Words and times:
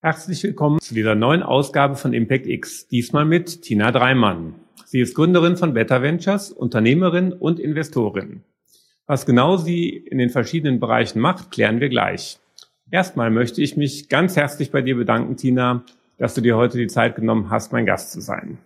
Herzlich 0.00 0.42
willkommen 0.42 0.80
zu 0.80 0.94
dieser 0.94 1.14
neuen 1.14 1.42
Ausgabe 1.42 1.96
von 1.96 2.14
Impact 2.14 2.46
X, 2.46 2.88
diesmal 2.88 3.26
mit 3.26 3.60
Tina 3.62 3.92
Dreimann. 3.92 4.54
Sie 4.86 5.00
ist 5.00 5.14
Gründerin 5.14 5.58
von 5.58 5.74
Beta 5.74 6.00
Ventures, 6.00 6.50
Unternehmerin 6.50 7.34
und 7.34 7.60
Investorin. 7.60 8.42
Was 9.06 9.26
genau 9.26 9.58
sie 9.58 9.90
in 9.90 10.16
den 10.16 10.30
verschiedenen 10.30 10.80
Bereichen 10.80 11.20
macht, 11.20 11.50
klären 11.50 11.80
wir 11.80 11.90
gleich. 11.90 12.38
Erstmal 12.90 13.30
möchte 13.30 13.60
ich 13.60 13.76
mich 13.76 14.08
ganz 14.08 14.36
herzlich 14.36 14.70
bei 14.70 14.80
dir 14.80 14.96
bedanken, 14.96 15.36
Tina, 15.36 15.84
dass 16.16 16.32
du 16.32 16.40
dir 16.40 16.56
heute 16.56 16.78
die 16.78 16.86
Zeit 16.86 17.14
genommen 17.14 17.50
hast, 17.50 17.72
mein 17.72 17.84
Gast 17.84 18.12
zu 18.12 18.22
sein. 18.22 18.58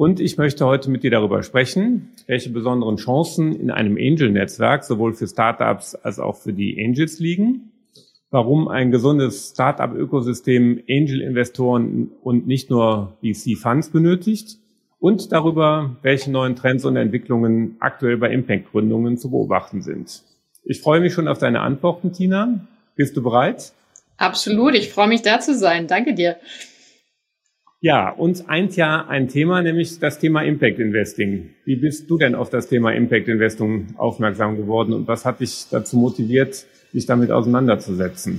Und 0.00 0.18
ich 0.18 0.38
möchte 0.38 0.64
heute 0.64 0.88
mit 0.90 1.02
dir 1.02 1.10
darüber 1.10 1.42
sprechen, 1.42 2.08
welche 2.26 2.48
besonderen 2.48 2.96
Chancen 2.96 3.52
in 3.52 3.70
einem 3.70 3.98
Angel-Netzwerk 3.98 4.82
sowohl 4.82 5.12
für 5.12 5.26
Startups 5.26 5.94
als 5.94 6.18
auch 6.18 6.36
für 6.36 6.54
die 6.54 6.82
Angels 6.82 7.18
liegen 7.18 7.70
warum 8.30 8.68
ein 8.68 8.90
gesundes 8.90 9.50
Startup-Ökosystem 9.50 10.82
Angel-Investoren 10.88 12.10
und 12.22 12.46
nicht 12.46 12.70
nur 12.70 13.16
VC-Funds 13.22 13.90
benötigt 13.90 14.58
und 15.00 15.32
darüber, 15.32 15.96
welche 16.02 16.30
neuen 16.30 16.56
Trends 16.56 16.84
und 16.84 16.96
Entwicklungen 16.96 17.76
aktuell 17.80 18.16
bei 18.16 18.30
Impact-Gründungen 18.30 19.18
zu 19.18 19.30
beobachten 19.30 19.82
sind. 19.82 20.22
Ich 20.64 20.80
freue 20.80 21.00
mich 21.00 21.12
schon 21.12 21.26
auf 21.26 21.38
deine 21.38 21.60
Antworten, 21.60 22.12
Tina. 22.12 22.60
Bist 22.94 23.16
du 23.16 23.22
bereit? 23.22 23.72
Absolut, 24.16 24.74
ich 24.74 24.90
freue 24.90 25.08
mich 25.08 25.22
da 25.22 25.40
zu 25.40 25.56
sein. 25.56 25.86
Danke 25.86 26.14
dir. 26.14 26.36
Ja, 27.82 28.10
uns 28.10 28.46
eint 28.46 28.76
ja 28.76 29.06
ein 29.08 29.28
Thema, 29.28 29.62
nämlich 29.62 29.98
das 29.98 30.18
Thema 30.18 30.42
Impact 30.42 30.78
Investing. 30.78 31.54
Wie 31.64 31.76
bist 31.76 32.10
du 32.10 32.18
denn 32.18 32.34
auf 32.34 32.50
das 32.50 32.68
Thema 32.68 32.92
Impact 32.92 33.26
Investing 33.28 33.94
aufmerksam 33.96 34.58
geworden 34.58 34.92
und 34.92 35.08
was 35.08 35.24
hat 35.24 35.40
dich 35.40 35.64
dazu 35.70 35.96
motiviert, 35.96 36.66
sich 36.92 37.06
damit 37.06 37.30
auseinanderzusetzen? 37.30 38.38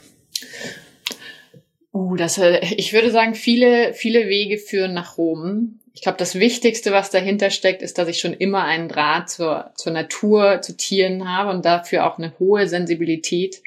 Uh, 1.92 2.16
das, 2.16 2.38
äh, 2.38 2.60
ich 2.78 2.94
würde 2.94 3.10
sagen, 3.10 3.34
viele, 3.34 3.94
viele 3.94 4.28
Wege 4.28 4.60
führen 4.60 4.94
nach 4.94 5.18
Rom. 5.18 5.80
Ich 5.96 6.04
glaube, 6.04 6.20
das 6.20 6.40
Wichtigste, 6.40 6.92
was 6.92 7.10
dahinter 7.10 7.50
steckt, 7.50 7.82
ist, 7.82 7.98
dass 7.98 8.08
ich 8.08 8.20
schon 8.20 8.34
immer 8.34 8.64
einen 8.64 8.90
Draht 8.90 9.28
zur, 9.30 9.72
zur 9.76 9.92
Natur, 9.92 10.62
zu 10.62 10.78
Tieren 10.78 11.28
habe 11.28 11.50
und 11.50 11.66
dafür 11.66 12.06
auch 12.06 12.20
eine 12.20 12.38
hohe 12.38 12.68
Sensibilität, 12.68 13.64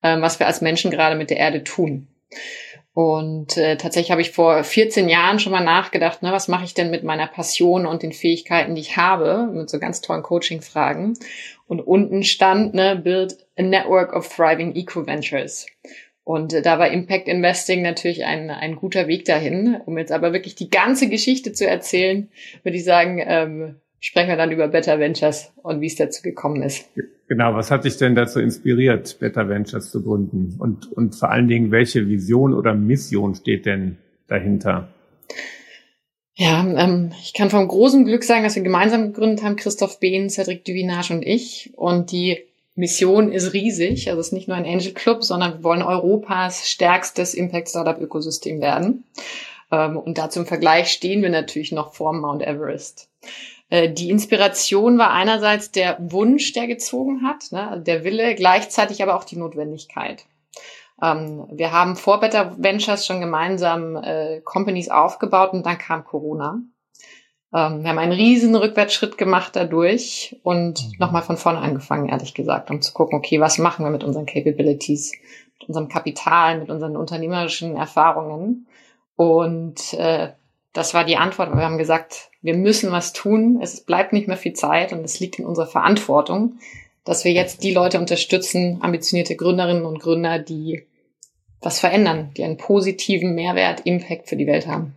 äh, 0.00 0.18
was 0.22 0.38
wir 0.38 0.46
als 0.46 0.62
Menschen 0.62 0.90
gerade 0.90 1.16
mit 1.16 1.28
der 1.28 1.36
Erde 1.36 1.64
tun. 1.64 2.08
Und 2.94 3.56
äh, 3.56 3.76
tatsächlich 3.76 4.10
habe 4.10 4.20
ich 4.20 4.32
vor 4.32 4.62
14 4.62 5.08
Jahren 5.08 5.38
schon 5.38 5.52
mal 5.52 5.64
nachgedacht, 5.64 6.22
ne, 6.22 6.30
was 6.30 6.48
mache 6.48 6.64
ich 6.64 6.74
denn 6.74 6.90
mit 6.90 7.04
meiner 7.04 7.26
Passion 7.26 7.86
und 7.86 8.02
den 8.02 8.12
Fähigkeiten, 8.12 8.74
die 8.74 8.82
ich 8.82 8.98
habe, 8.98 9.48
mit 9.50 9.70
so 9.70 9.78
ganz 9.78 10.02
tollen 10.02 10.22
Coaching-Fragen. 10.22 11.14
Und 11.66 11.80
unten 11.80 12.22
stand, 12.22 12.74
ne, 12.74 12.96
build 12.96 13.38
a 13.56 13.62
network 13.62 14.12
of 14.12 14.28
thriving 14.28 14.74
eco-ventures. 14.74 15.66
Und 16.24 16.52
äh, 16.52 16.60
da 16.60 16.78
war 16.78 16.88
Impact 16.88 17.28
Investing 17.28 17.80
natürlich 17.80 18.24
ein, 18.24 18.50
ein 18.50 18.76
guter 18.76 19.08
Weg 19.08 19.24
dahin. 19.24 19.80
Um 19.86 19.96
jetzt 19.96 20.12
aber 20.12 20.34
wirklich 20.34 20.54
die 20.54 20.70
ganze 20.70 21.08
Geschichte 21.08 21.52
zu 21.52 21.66
erzählen, 21.66 22.30
würde 22.62 22.76
ich 22.76 22.84
sagen, 22.84 23.22
ähm, 23.26 23.80
sprechen 24.02 24.28
wir 24.28 24.36
dann 24.36 24.50
über 24.50 24.68
Better 24.68 24.98
Ventures 24.98 25.52
und 25.62 25.80
wie 25.80 25.86
es 25.86 25.94
dazu 25.94 26.22
gekommen 26.22 26.62
ist. 26.62 26.90
Genau, 27.28 27.54
was 27.54 27.70
hat 27.70 27.84
dich 27.84 27.96
denn 27.96 28.14
dazu 28.14 28.40
inspiriert, 28.40 29.16
Better 29.20 29.48
Ventures 29.48 29.90
zu 29.90 30.02
gründen? 30.02 30.56
Und, 30.58 30.92
und 30.92 31.14
vor 31.14 31.30
allen 31.30 31.46
Dingen, 31.46 31.70
welche 31.70 32.08
Vision 32.08 32.52
oder 32.52 32.74
Mission 32.74 33.34
steht 33.36 33.64
denn 33.64 33.96
dahinter? 34.26 34.88
Ja, 36.34 36.66
ähm, 36.66 37.12
ich 37.22 37.32
kann 37.32 37.48
vom 37.48 37.68
großen 37.68 38.04
Glück 38.04 38.24
sagen, 38.24 38.42
dass 38.42 38.56
wir 38.56 38.62
gemeinsam 38.62 39.12
gegründet 39.12 39.44
haben, 39.44 39.56
Christoph 39.56 40.00
Behn, 40.00 40.30
Cedric 40.30 40.64
Duvinage 40.64 41.14
und 41.14 41.22
ich. 41.22 41.72
Und 41.76 42.10
die 42.10 42.38
Mission 42.74 43.30
ist 43.30 43.52
riesig. 43.52 44.08
Also 44.08 44.20
es 44.20 44.26
ist 44.28 44.32
nicht 44.32 44.48
nur 44.48 44.56
ein 44.56 44.66
Angel 44.66 44.92
Club, 44.92 45.22
sondern 45.22 45.58
wir 45.58 45.62
wollen 45.62 45.82
Europas 45.82 46.68
stärkstes 46.68 47.34
Impact 47.34 47.68
Startup 47.68 48.00
Ökosystem 48.00 48.60
werden. 48.60 49.04
Ähm, 49.70 49.96
und 49.96 50.18
dazu 50.18 50.40
im 50.40 50.46
Vergleich 50.46 50.88
stehen 50.88 51.22
wir 51.22 51.30
natürlich 51.30 51.70
noch 51.70 51.94
vor 51.94 52.12
Mount 52.12 52.42
Everest. 52.42 53.08
Äh, 53.72 53.90
die 53.90 54.10
Inspiration 54.10 54.98
war 54.98 55.12
einerseits 55.12 55.72
der 55.72 55.96
Wunsch, 55.98 56.52
der 56.52 56.66
gezogen 56.66 57.26
hat, 57.26 57.52
ne, 57.52 57.70
also 57.70 57.82
der 57.82 58.04
Wille, 58.04 58.34
gleichzeitig 58.34 59.02
aber 59.02 59.16
auch 59.16 59.24
die 59.24 59.38
Notwendigkeit. 59.38 60.26
Ähm, 61.02 61.46
wir 61.50 61.72
haben 61.72 61.96
vor 61.96 62.20
Better 62.20 62.54
Ventures 62.58 63.06
schon 63.06 63.20
gemeinsam 63.20 63.96
äh, 63.96 64.42
Companies 64.44 64.90
aufgebaut 64.90 65.54
und 65.54 65.64
dann 65.64 65.78
kam 65.78 66.04
Corona. 66.04 66.60
Ähm, 67.54 67.82
wir 67.82 67.88
haben 67.88 67.98
einen 67.98 68.12
riesen 68.12 68.54
Rückwärtsschritt 68.54 69.16
gemacht 69.16 69.56
dadurch 69.56 70.38
und 70.42 70.84
mhm. 70.84 70.92
nochmal 70.98 71.22
von 71.22 71.38
vorne 71.38 71.60
angefangen, 71.60 72.10
ehrlich 72.10 72.34
gesagt, 72.34 72.70
um 72.70 72.82
zu 72.82 72.92
gucken, 72.92 73.16
okay, 73.16 73.40
was 73.40 73.56
machen 73.56 73.86
wir 73.86 73.90
mit 73.90 74.04
unseren 74.04 74.26
Capabilities, 74.26 75.12
mit 75.58 75.68
unserem 75.68 75.88
Kapital, 75.88 76.58
mit 76.58 76.68
unseren 76.68 76.94
unternehmerischen 76.94 77.74
Erfahrungen. 77.74 78.66
Und 79.16 79.94
äh, 79.94 80.32
das 80.74 80.92
war 80.92 81.04
die 81.04 81.16
Antwort. 81.16 81.56
Wir 81.56 81.64
haben 81.64 81.78
gesagt, 81.78 82.31
wir 82.42 82.56
müssen 82.56 82.90
was 82.90 83.12
tun. 83.12 83.60
Es 83.62 83.80
bleibt 83.80 84.12
nicht 84.12 84.28
mehr 84.28 84.36
viel 84.36 84.52
Zeit 84.52 84.92
und 84.92 85.04
es 85.04 85.20
liegt 85.20 85.38
in 85.38 85.46
unserer 85.46 85.66
Verantwortung, 85.66 86.58
dass 87.04 87.24
wir 87.24 87.32
jetzt 87.32 87.62
die 87.62 87.72
Leute 87.72 87.98
unterstützen, 87.98 88.78
ambitionierte 88.80 89.36
Gründerinnen 89.36 89.84
und 89.84 90.00
Gründer, 90.00 90.38
die 90.38 90.82
was 91.60 91.78
verändern, 91.78 92.30
die 92.36 92.44
einen 92.44 92.56
positiven 92.56 93.34
Mehrwert, 93.34 93.86
Impact 93.86 94.28
für 94.28 94.36
die 94.36 94.46
Welt 94.46 94.66
haben. 94.66 94.94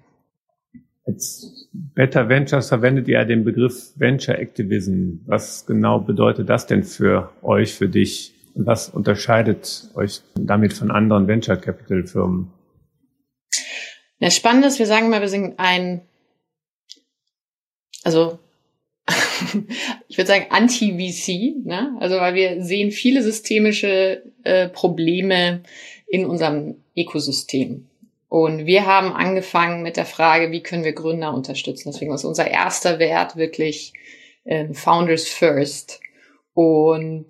Jetzt 1.05 1.69
Better 1.71 2.29
Ventures 2.29 2.69
verwendet 2.69 3.07
ihr 3.07 3.19
ja 3.19 3.25
den 3.25 3.43
Begriff 3.43 3.93
Venture 3.95 4.39
Activism. 4.39 5.19
Was 5.25 5.65
genau 5.65 5.99
bedeutet 5.99 6.49
das 6.49 6.65
denn 6.65 6.83
für 6.83 7.31
euch, 7.41 7.75
für 7.75 7.89
dich? 7.89 8.33
Und 8.55 8.65
was 8.65 8.89
unterscheidet 8.89 9.89
euch 9.95 10.21
damit 10.35 10.73
von 10.73 10.89
anderen 10.89 11.27
Venture 11.27 11.57
Capital 11.57 12.07
Firmen? 12.07 12.51
Das 14.19 14.35
Spannende 14.35 14.67
ist, 14.67 14.79
wir 14.79 14.85
sagen 14.85 15.09
mal, 15.09 15.21
wir 15.21 15.27
sind 15.27 15.55
ein, 15.59 16.01
also 18.05 18.39
ich 20.07 20.17
würde 20.17 20.27
sagen 20.27 20.45
Anti-VC, 20.49 21.65
ne? 21.65 21.95
also 21.99 22.15
weil 22.15 22.33
wir 22.35 22.63
sehen 22.63 22.91
viele 22.91 23.21
systemische 23.21 24.23
äh, 24.43 24.69
Probleme 24.69 25.61
in 26.07 26.25
unserem 26.25 26.77
Ökosystem. 26.95 27.87
Und 28.29 28.65
wir 28.65 28.85
haben 28.85 29.13
angefangen 29.13 29.83
mit 29.83 29.97
der 29.97 30.05
Frage, 30.05 30.51
wie 30.51 30.63
können 30.63 30.83
wir 30.83 30.93
Gründer 30.93 31.33
unterstützen. 31.33 31.91
Deswegen 31.91 32.13
ist 32.13 32.25
unser 32.25 32.49
erster 32.49 32.99
Wert 32.99 33.35
wirklich 33.35 33.93
äh, 34.43 34.73
Founders 34.73 35.27
First. 35.27 35.99
Und 36.53 37.27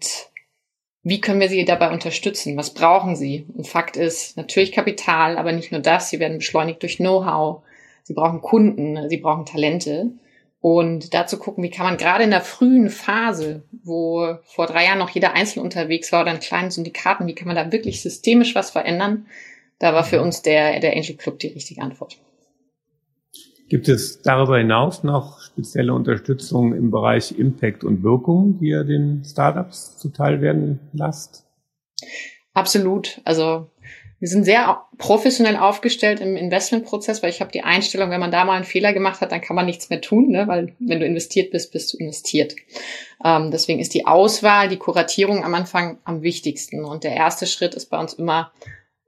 wie 1.03 1.21
können 1.21 1.39
wir 1.39 1.49
sie 1.49 1.65
dabei 1.65 1.91
unterstützen? 1.91 2.57
Was 2.57 2.73
brauchen 2.73 3.15
sie? 3.15 3.45
Und 3.53 3.67
Fakt 3.67 3.97
ist 3.97 4.37
natürlich 4.37 4.71
Kapital, 4.71 5.37
aber 5.37 5.51
nicht 5.51 5.71
nur 5.71 5.81
das. 5.81 6.09
Sie 6.09 6.19
werden 6.19 6.37
beschleunigt 6.37 6.81
durch 6.81 6.97
Know-how. 6.97 7.61
Sie 8.03 8.13
brauchen 8.13 8.41
Kunden, 8.41 9.09
sie 9.09 9.17
brauchen 9.17 9.45
Talente. 9.45 10.11
Und 10.67 11.13
dazu 11.13 11.37
gucken, 11.37 11.63
wie 11.63 11.69
kann 11.69 11.85
man 11.85 11.95
gerade 11.95 12.23
in 12.23 12.31
der 12.31 12.41
frühen 12.41 12.89
Phase, 12.89 13.61
wo 13.83 14.39
vor 14.45 14.65
drei 14.65 14.85
Jahren 14.85 14.97
noch 14.97 15.11
jeder 15.11 15.33
Einzelne 15.33 15.63
unterwegs 15.63 16.11
war 16.11 16.23
oder 16.23 16.33
in 16.33 16.39
kleinen 16.39 16.71
Syndikaten, 16.71 17.27
wie 17.27 17.35
kann 17.35 17.45
man 17.45 17.55
da 17.55 17.71
wirklich 17.71 18.01
systemisch 18.01 18.55
was 18.55 18.71
verändern? 18.71 19.27
Da 19.77 19.93
war 19.93 20.03
für 20.03 20.23
uns 20.23 20.41
der, 20.41 20.79
der 20.79 20.93
Angel 20.93 21.17
Club 21.17 21.37
die 21.37 21.49
richtige 21.49 21.83
Antwort. 21.83 22.17
Gibt 23.69 23.87
es 23.87 24.23
darüber 24.23 24.57
hinaus 24.57 25.03
noch 25.03 25.39
spezielle 25.39 25.93
Unterstützung 25.93 26.73
im 26.73 26.89
Bereich 26.89 27.37
Impact 27.37 27.83
und 27.83 28.01
Wirkung, 28.01 28.57
die 28.57 28.69
ihr 28.69 28.85
den 28.85 29.23
Startups 29.23 29.99
zuteil 29.99 30.41
werden 30.41 30.79
lasst? 30.93 31.45
Absolut. 32.55 33.21
Also 33.23 33.69
wir 34.19 34.27
sind 34.27 34.45
sehr 34.45 34.85
professionell 34.97 35.57
aufgestellt 35.57 36.21
im 36.21 36.35
Investmentprozess, 36.35 37.21
weil 37.21 37.29
ich 37.29 37.41
habe 37.41 37.51
die 37.51 37.63
Einstellung, 37.63 38.09
wenn 38.09 38.19
man 38.19 38.31
da 38.31 38.45
mal 38.45 38.53
einen 38.53 38.63
Fehler 38.63 38.93
gemacht 38.93 39.21
hat, 39.21 39.31
dann 39.31 39.41
kann 39.41 39.55
man 39.55 39.65
nichts 39.65 39.89
mehr 39.89 40.01
tun, 40.01 40.29
ne? 40.29 40.47
weil 40.47 40.73
wenn 40.79 40.99
du 40.99 41.05
investiert 41.05 41.51
bist, 41.51 41.73
bist 41.73 41.93
du 41.93 41.97
investiert. 41.97 42.55
Ähm, 43.23 43.51
deswegen 43.51 43.79
ist 43.79 43.93
die 43.93 44.07
Auswahl, 44.07 44.69
die 44.69 44.77
Kuratierung 44.77 45.43
am 45.43 45.53
Anfang 45.53 45.99
am 46.05 46.21
wichtigsten. 46.21 46.85
Und 46.85 47.03
der 47.03 47.15
erste 47.15 47.45
Schritt 47.45 47.75
ist 47.75 47.87
bei 47.87 47.99
uns 47.99 48.13
immer 48.13 48.51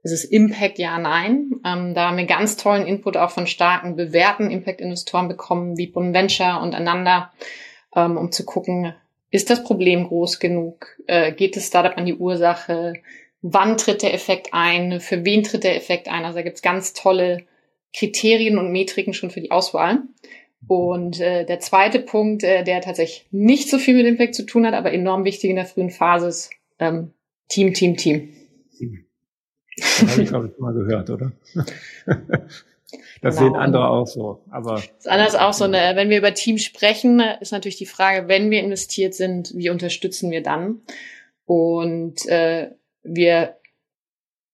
ist 0.02 0.12
es 0.12 0.24
Impact, 0.24 0.78
ja, 0.78 0.98
nein. 0.98 1.60
Ähm, 1.64 1.94
da 1.94 2.08
haben 2.08 2.16
wir 2.16 2.24
ganz 2.24 2.56
tollen 2.56 2.86
Input 2.86 3.16
auch 3.16 3.30
von 3.30 3.46
starken, 3.46 3.96
bewährten 3.96 4.50
Impact-Investoren 4.50 5.28
bekommen, 5.28 5.76
wie 5.76 5.88
Bonventure 5.88 6.60
und 6.60 6.74
einander, 6.74 7.32
ähm, 7.96 8.16
um 8.16 8.30
zu 8.30 8.44
gucken, 8.44 8.94
ist 9.30 9.50
das 9.50 9.64
Problem 9.64 10.06
groß 10.06 10.38
genug? 10.38 10.86
Äh, 11.06 11.32
geht 11.32 11.56
das 11.56 11.66
Startup 11.66 11.96
an 11.96 12.06
die 12.06 12.14
Ursache? 12.14 12.94
Wann 13.42 13.76
tritt 13.76 14.02
der 14.02 14.14
Effekt 14.14 14.48
ein? 14.52 15.00
Für 15.00 15.24
wen 15.24 15.42
tritt 15.42 15.64
der 15.64 15.76
Effekt 15.76 16.08
ein? 16.08 16.24
Also 16.24 16.38
da 16.38 16.42
gibt's 16.42 16.62
ganz 16.62 16.92
tolle 16.92 17.44
Kriterien 17.94 18.58
und 18.58 18.72
Metriken 18.72 19.14
schon 19.14 19.30
für 19.30 19.40
die 19.40 19.50
Auswahl. 19.50 20.02
Und 20.66 21.20
äh, 21.20 21.46
der 21.46 21.60
zweite 21.60 22.00
Punkt, 22.00 22.42
äh, 22.42 22.64
der 22.64 22.80
tatsächlich 22.80 23.28
nicht 23.30 23.70
so 23.70 23.78
viel 23.78 23.94
mit 23.94 24.06
Impact 24.06 24.34
zu 24.34 24.44
tun 24.44 24.66
hat, 24.66 24.74
aber 24.74 24.92
enorm 24.92 25.24
wichtig 25.24 25.50
in 25.50 25.56
der 25.56 25.66
frühen 25.66 25.90
Phase 25.90 26.28
ist 26.28 26.50
ähm, 26.80 27.12
Team, 27.48 27.74
Team, 27.74 27.96
Team. 27.96 28.34
Das 29.76 30.02
habe 30.02 30.22
ich, 30.22 30.28
glaube 30.28 30.50
ich, 30.52 30.58
mal 30.58 30.74
gehört, 30.74 31.10
oder? 31.10 31.32
Das 33.20 33.36
genau. 33.36 33.48
sehen 33.48 33.56
andere 33.56 33.88
auch 33.88 34.06
so. 34.06 34.40
Aber 34.50 34.76
das 34.76 34.84
ist 34.98 35.08
anders 35.08 35.34
auch 35.34 35.52
so. 35.52 35.64
Eine, 35.64 35.94
wenn 35.94 36.08
wir 36.08 36.18
über 36.18 36.32
Teams 36.32 36.64
sprechen, 36.64 37.20
ist 37.40 37.52
natürlich 37.52 37.76
die 37.76 37.86
Frage, 37.86 38.28
wenn 38.28 38.50
wir 38.50 38.60
investiert 38.60 39.14
sind, 39.14 39.52
wie 39.54 39.70
unterstützen 39.70 40.30
wir 40.30 40.42
dann? 40.42 40.80
Und 41.44 42.26
äh, 42.28 42.70
wir 43.08 43.56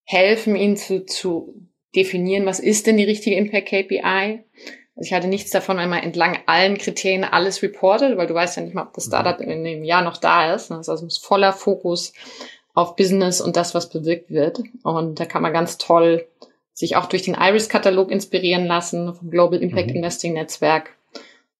helfen 0.04 0.56
ihnen 0.56 0.76
zu, 0.76 1.04
zu 1.04 1.54
definieren, 1.94 2.46
was 2.46 2.60
ist 2.60 2.86
denn 2.86 2.96
die 2.96 3.04
richtige 3.04 3.36
Impact 3.36 3.68
KPI? 3.68 4.44
Also 4.96 5.08
ich 5.08 5.12
hatte 5.12 5.28
nichts 5.28 5.50
davon, 5.50 5.76
wenn 5.76 5.90
man 5.90 6.02
entlang 6.02 6.38
allen 6.46 6.78
Kriterien 6.78 7.24
alles 7.24 7.62
reportet, 7.62 8.16
weil 8.16 8.26
du 8.26 8.34
weißt 8.34 8.56
ja 8.56 8.62
nicht 8.62 8.74
mal, 8.74 8.86
ob 8.86 8.92
das 8.94 9.06
mhm. 9.06 9.10
Startup 9.10 9.40
in 9.40 9.64
dem 9.64 9.84
Jahr 9.84 10.02
noch 10.02 10.18
da 10.18 10.54
ist. 10.54 10.70
Das 10.70 10.88
also 10.88 11.06
ist 11.06 11.24
voller 11.24 11.52
Fokus 11.52 12.12
auf 12.74 12.96
Business 12.96 13.40
und 13.40 13.56
das, 13.56 13.74
was 13.74 13.88
bewirkt 13.88 14.30
wird. 14.30 14.60
Und 14.82 15.18
da 15.18 15.24
kann 15.24 15.42
man 15.42 15.52
ganz 15.52 15.78
toll 15.78 16.26
sich 16.72 16.96
auch 16.96 17.06
durch 17.06 17.22
den 17.22 17.36
Iris-Katalog 17.38 18.10
inspirieren 18.10 18.66
lassen 18.66 19.14
vom 19.14 19.30
Global 19.30 19.62
Impact 19.62 19.90
mhm. 19.90 19.96
Investing 19.96 20.34
Netzwerk 20.34 20.90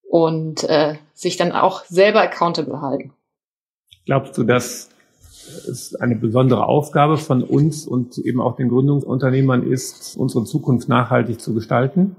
und 0.08 0.64
äh, 0.64 0.96
sich 1.12 1.36
dann 1.36 1.52
auch 1.52 1.84
selber 1.84 2.20
accountable 2.20 2.80
halten. 2.80 3.12
Glaubst 4.06 4.36
du, 4.36 4.44
dass 4.44 4.90
es 5.68 5.94
eine 5.94 6.16
besondere 6.16 6.66
Aufgabe 6.66 7.16
von 7.16 7.42
uns 7.42 7.86
und 7.86 8.18
eben 8.18 8.40
auch 8.40 8.56
den 8.56 8.68
Gründungsunternehmern 8.68 9.70
ist, 9.70 10.16
unsere 10.16 10.44
Zukunft 10.44 10.88
nachhaltig 10.88 11.40
zu 11.40 11.54
gestalten? 11.54 12.16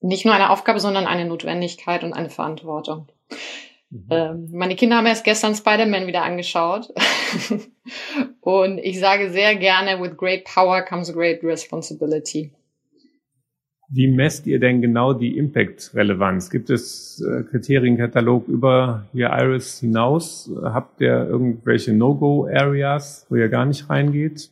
Nicht 0.00 0.24
nur 0.24 0.34
eine 0.34 0.50
Aufgabe, 0.50 0.80
sondern 0.80 1.06
eine 1.06 1.24
Notwendigkeit 1.24 2.04
und 2.04 2.12
eine 2.12 2.30
Verantwortung. 2.30 3.08
Mhm. 3.90 4.06
Ähm, 4.10 4.48
meine 4.52 4.76
Kinder 4.76 4.96
haben 4.96 5.06
erst 5.06 5.24
gestern 5.24 5.54
Spider-Man 5.54 6.06
wieder 6.06 6.22
angeschaut. 6.22 6.92
und 8.40 8.78
ich 8.78 8.98
sage 8.98 9.30
sehr 9.30 9.56
gerne, 9.56 10.02
with 10.02 10.16
great 10.16 10.44
power 10.44 10.82
comes 10.82 11.12
great 11.12 11.42
responsibility. 11.42 12.52
Wie 13.88 14.08
messt 14.08 14.46
ihr 14.46 14.58
denn 14.58 14.80
genau 14.80 15.12
die 15.12 15.36
Impact-Relevanz? 15.36 16.50
Gibt 16.50 16.70
es 16.70 17.22
äh, 17.22 17.42
Kriterienkatalog 17.44 18.48
über 18.48 19.06
Ihr 19.12 19.30
Iris 19.30 19.80
hinaus? 19.80 20.50
Habt 20.62 21.00
ihr 21.00 21.26
irgendwelche 21.28 21.92
No-Go-Areas, 21.92 23.26
wo 23.28 23.36
ihr 23.36 23.48
gar 23.48 23.66
nicht 23.66 23.90
reingeht? 23.90 24.50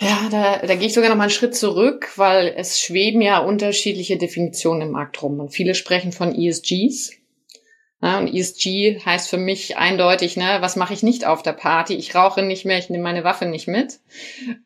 Ja, 0.00 0.28
da, 0.30 0.66
da 0.66 0.74
gehe 0.74 0.88
ich 0.88 0.94
sogar 0.94 1.08
noch 1.08 1.16
mal 1.16 1.24
einen 1.24 1.30
Schritt 1.30 1.54
zurück, 1.54 2.10
weil 2.16 2.52
es 2.56 2.80
schweben 2.80 3.22
ja 3.22 3.38
unterschiedliche 3.38 4.18
Definitionen 4.18 4.82
im 4.82 4.90
Markt 4.90 5.22
rum. 5.22 5.40
Und 5.40 5.50
viele 5.50 5.74
sprechen 5.74 6.12
von 6.12 6.34
ESGs, 6.34 7.12
ja, 8.02 8.18
und 8.18 8.32
ESG 8.32 9.00
heißt 9.04 9.28
für 9.28 9.38
mich 9.38 9.78
eindeutig, 9.78 10.36
ne, 10.36 10.58
was 10.60 10.76
mache 10.76 10.92
ich 10.92 11.02
nicht 11.02 11.26
auf 11.26 11.42
der 11.42 11.54
Party? 11.54 11.94
Ich 11.94 12.14
rauche 12.14 12.42
nicht 12.42 12.66
mehr, 12.66 12.78
ich 12.78 12.90
nehme 12.90 13.02
meine 13.02 13.24
Waffe 13.24 13.46
nicht 13.46 13.68
mit. 13.68 14.00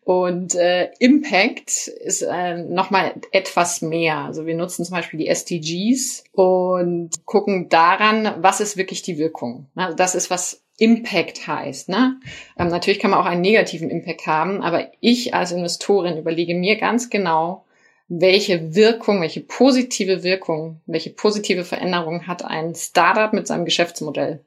Und 0.02 0.56
äh, 0.56 0.90
Impact 0.98 1.86
ist 1.86 2.22
äh, 2.22 2.58
nochmal 2.64 3.14
etwas 3.30 3.82
mehr. 3.82 4.18
Also 4.18 4.46
wir 4.46 4.56
nutzen 4.56 4.84
zum 4.84 4.96
Beispiel 4.96 5.20
die 5.20 5.28
SDGs 5.28 6.24
und 6.32 7.10
gucken 7.24 7.68
daran, 7.68 8.34
was 8.40 8.60
ist 8.60 8.76
wirklich 8.76 9.02
die 9.02 9.16
Wirkung. 9.18 9.68
Also 9.76 9.96
das 9.96 10.16
ist, 10.16 10.28
was 10.28 10.64
Impact 10.78 11.46
heißt. 11.46 11.88
Ne? 11.88 12.18
Ähm, 12.58 12.68
natürlich 12.68 12.98
kann 12.98 13.12
man 13.12 13.20
auch 13.20 13.26
einen 13.26 13.42
negativen 13.42 13.90
Impact 13.90 14.26
haben, 14.26 14.60
aber 14.60 14.90
ich 14.98 15.34
als 15.34 15.52
Investorin 15.52 16.18
überlege 16.18 16.54
mir 16.54 16.78
ganz 16.78 17.10
genau, 17.10 17.64
welche 18.12 18.74
Wirkung, 18.74 19.22
welche 19.22 19.40
positive 19.40 20.24
Wirkung, 20.24 20.80
welche 20.86 21.10
positive 21.10 21.64
Veränderung 21.64 22.26
hat 22.26 22.44
ein 22.44 22.74
Startup 22.74 23.32
mit 23.32 23.46
seinem 23.46 23.64
Geschäftsmodell. 23.64 24.40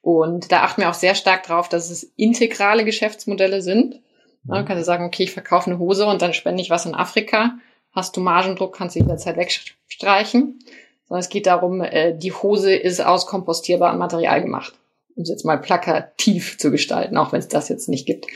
Und 0.00 0.52
da 0.52 0.62
achten 0.62 0.82
wir 0.82 0.88
auch 0.88 0.94
sehr 0.94 1.16
stark 1.16 1.42
drauf, 1.42 1.68
dass 1.68 1.90
es 1.90 2.12
integrale 2.16 2.84
Geschäftsmodelle 2.84 3.60
sind. 3.60 4.00
Da 4.44 4.62
kannst 4.62 4.80
du 4.80 4.84
sagen, 4.84 5.04
okay, 5.04 5.24
ich 5.24 5.32
verkaufe 5.32 5.68
eine 5.68 5.80
Hose 5.80 6.06
und 6.06 6.22
dann 6.22 6.32
spende 6.32 6.62
ich 6.62 6.70
was 6.70 6.86
in 6.86 6.94
Afrika. 6.94 7.58
Hast 7.92 8.16
du 8.16 8.20
Margendruck, 8.20 8.76
kannst 8.76 8.94
du 8.94 9.00
jederzeit 9.00 9.36
wegstreichen. 9.36 10.60
Sondern 11.08 11.20
es 11.20 11.28
geht 11.28 11.46
darum, 11.46 11.82
äh, 11.82 12.16
die 12.16 12.32
Hose 12.32 12.74
ist 12.74 13.04
aus 13.04 13.26
kompostierbarem 13.26 13.98
Material 13.98 14.40
gemacht. 14.40 14.74
Um 15.16 15.24
es 15.24 15.28
jetzt 15.28 15.44
mal 15.44 15.58
plakativ 15.58 16.56
zu 16.56 16.70
gestalten, 16.70 17.16
auch 17.16 17.32
wenn 17.32 17.40
es 17.40 17.48
das 17.48 17.68
jetzt 17.68 17.88
nicht 17.88 18.06
gibt. 18.06 18.26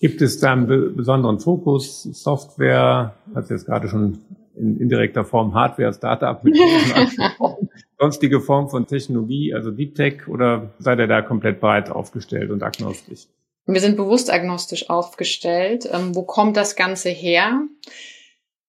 Gibt 0.00 0.20
es 0.20 0.38
da 0.40 0.52
einen 0.52 0.96
besonderen 0.96 1.40
Fokus, 1.40 2.02
Software, 2.02 3.14
hast 3.34 3.50
jetzt 3.50 3.66
gerade 3.66 3.88
schon 3.88 4.18
in 4.56 4.78
indirekter 4.78 5.24
Form 5.24 5.54
Hardware, 5.54 5.92
Startup 5.92 6.42
sonstige 7.98 8.40
Form 8.40 8.68
von 8.68 8.86
Technologie, 8.86 9.54
also 9.54 9.70
Deep 9.70 9.94
Tech, 9.94 10.28
oder 10.28 10.74
seid 10.78 10.98
ihr 10.98 11.06
da 11.06 11.22
komplett 11.22 11.60
breit 11.60 11.90
aufgestellt 11.90 12.50
und 12.50 12.62
agnostisch? 12.62 13.26
Wir 13.66 13.80
sind 13.80 13.96
bewusst 13.96 14.32
agnostisch 14.32 14.90
aufgestellt. 14.90 15.88
Ähm, 15.90 16.14
wo 16.14 16.22
kommt 16.22 16.56
das 16.56 16.76
Ganze 16.76 17.08
her? 17.08 17.62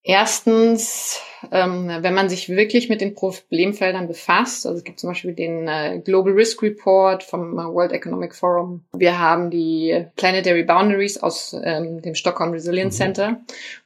Erstens, 0.09 1.19
ähm, 1.51 1.89
wenn 1.99 2.13
man 2.13 2.29
sich 2.29 2.47
wirklich 2.47 2.87
mit 2.87 3.01
den 3.01 3.13
Problemfeldern 3.13 4.07
befasst, 4.07 4.65
also 4.65 4.77
es 4.77 4.85
gibt 4.85 5.01
zum 5.01 5.09
Beispiel 5.09 5.33
den 5.33 5.67
äh, 5.67 5.99
Global 5.99 6.31
Risk 6.31 6.63
Report 6.63 7.23
vom 7.23 7.59
äh, 7.59 7.63
World 7.63 7.91
Economic 7.91 8.33
Forum. 8.33 8.85
Wir 8.93 9.19
haben 9.19 9.49
die 9.49 10.05
Planetary 10.15 10.63
Boundaries 10.63 11.21
aus 11.21 11.53
ähm, 11.61 12.01
dem 12.01 12.15
Stockholm 12.15 12.51
Resilience 12.51 12.95
mhm. 12.95 13.03
Center. 13.03 13.41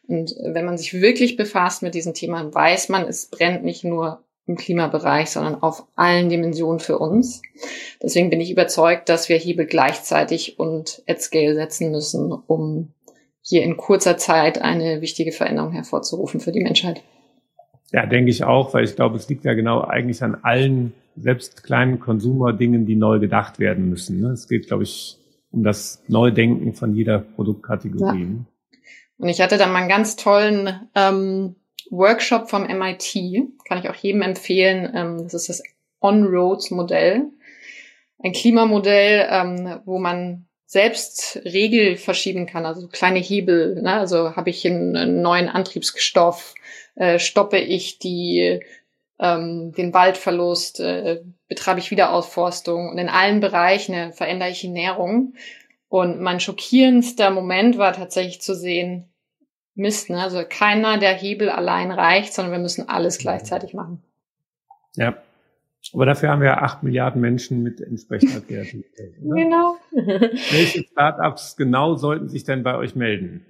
Und 0.07 0.35
wenn 0.43 0.63
man 0.63 0.77
sich 0.77 0.93
wirklich 0.93 1.37
befasst 1.37 1.81
mit 1.81 1.95
diesen 1.95 2.13
Themen, 2.13 2.53
weiß 2.53 2.89
man, 2.89 3.07
es 3.07 3.25
brennt 3.25 3.63
nicht 3.63 3.83
nur 3.83 4.21
im 4.45 4.57
Klimabereich, 4.57 5.31
sondern 5.31 5.63
auf 5.63 5.87
allen 5.95 6.29
Dimensionen 6.29 6.79
für 6.79 6.99
uns. 6.99 7.41
Deswegen 8.03 8.29
bin 8.29 8.41
ich 8.41 8.51
überzeugt, 8.51 9.09
dass 9.09 9.27
wir 9.27 9.37
Hebel 9.37 9.65
gleichzeitig 9.65 10.59
und 10.59 11.01
at 11.07 11.19
scale 11.19 11.55
setzen 11.55 11.89
müssen, 11.89 12.31
um 12.31 12.93
hier 13.51 13.63
in 13.63 13.75
kurzer 13.75 14.15
Zeit 14.15 14.61
eine 14.61 15.01
wichtige 15.01 15.33
Veränderung 15.33 15.73
hervorzurufen 15.73 16.39
für 16.39 16.53
die 16.53 16.61
Menschheit. 16.61 17.03
Ja, 17.91 18.05
denke 18.05 18.31
ich 18.31 18.45
auch, 18.45 18.73
weil 18.73 18.85
ich 18.85 18.95
glaube, 18.95 19.17
es 19.17 19.27
liegt 19.27 19.43
ja 19.43 19.53
genau 19.53 19.81
eigentlich 19.81 20.23
an 20.23 20.37
allen 20.41 20.93
selbst 21.17 21.61
kleinen 21.61 21.99
Konsumerdingen, 21.99 22.85
die 22.85 22.95
neu 22.95 23.19
gedacht 23.19 23.59
werden 23.59 23.89
müssen. 23.89 24.21
Ne? 24.21 24.29
Es 24.29 24.47
geht, 24.47 24.67
glaube 24.67 24.83
ich, 24.83 25.17
um 25.51 25.63
das 25.63 26.01
Neudenken 26.07 26.71
von 26.71 26.95
jeder 26.95 27.19
Produktkategorie. 27.19 28.21
Ja. 28.21 28.77
Und 29.17 29.27
ich 29.27 29.41
hatte 29.41 29.57
da 29.57 29.67
mal 29.67 29.79
einen 29.79 29.89
ganz 29.89 30.15
tollen 30.15 30.89
ähm, 30.95 31.57
Workshop 31.89 32.49
vom 32.49 32.63
MIT, 32.63 33.17
kann 33.67 33.79
ich 33.79 33.89
auch 33.89 33.95
jedem 33.95 34.21
empfehlen. 34.21 34.89
Ähm, 34.95 35.17
das 35.23 35.33
ist 35.33 35.49
das 35.49 35.63
On-Roads-Modell. 35.99 37.25
Ein 38.23 38.31
Klimamodell, 38.31 39.27
ähm, 39.29 39.81
wo 39.83 39.99
man 39.99 40.45
selbst 40.71 41.41
Regel 41.43 41.97
verschieben 41.97 42.45
kann, 42.45 42.65
also 42.65 42.87
kleine 42.87 43.19
Hebel. 43.19 43.81
Ne? 43.81 43.91
Also 43.91 44.37
habe 44.37 44.51
ich 44.51 44.65
einen 44.65 45.21
neuen 45.21 45.49
Antriebsstoff, 45.49 46.55
äh, 46.95 47.19
stoppe 47.19 47.57
ich 47.57 47.99
die 47.99 48.61
ähm, 49.19 49.73
den 49.73 49.93
Waldverlust, 49.93 50.79
äh, 50.79 51.23
betreibe 51.49 51.81
ich 51.81 51.91
Wiederaufforstung 51.91 52.87
und 52.87 52.97
in 52.99 53.09
allen 53.09 53.41
Bereichen 53.41 53.93
äh, 53.93 54.11
verändere 54.13 54.51
ich 54.51 54.61
die 54.61 54.69
Nährung. 54.69 55.33
Und 55.89 56.21
mein 56.21 56.39
schockierendster 56.39 57.31
Moment 57.31 57.77
war 57.77 57.91
tatsächlich 57.91 58.41
zu 58.41 58.55
sehen, 58.55 59.09
Mist, 59.75 60.09
ne? 60.09 60.23
also 60.23 60.41
keiner 60.47 60.97
der 60.99 61.13
Hebel 61.13 61.49
allein 61.49 61.91
reicht, 61.91 62.33
sondern 62.33 62.53
wir 62.53 62.59
müssen 62.59 62.87
alles 62.87 63.17
gleichzeitig 63.17 63.73
machen. 63.73 64.01
Ja, 64.95 65.17
aber 65.93 66.05
dafür 66.05 66.29
haben 66.29 66.41
wir 66.41 66.61
acht 66.61 66.83
Milliarden 66.83 67.21
Menschen 67.21 67.63
mit 67.63 67.81
entsprechender 67.81 68.41
Kreativität. 68.47 69.15
Oder? 69.23 69.35
Genau. 69.35 69.77
Welche 69.91 70.83
Startups 70.83 71.57
genau 71.57 71.95
sollten 71.95 72.29
sich 72.29 72.43
denn 72.43 72.63
bei 72.63 72.75
euch 72.75 72.95
melden? 72.95 73.45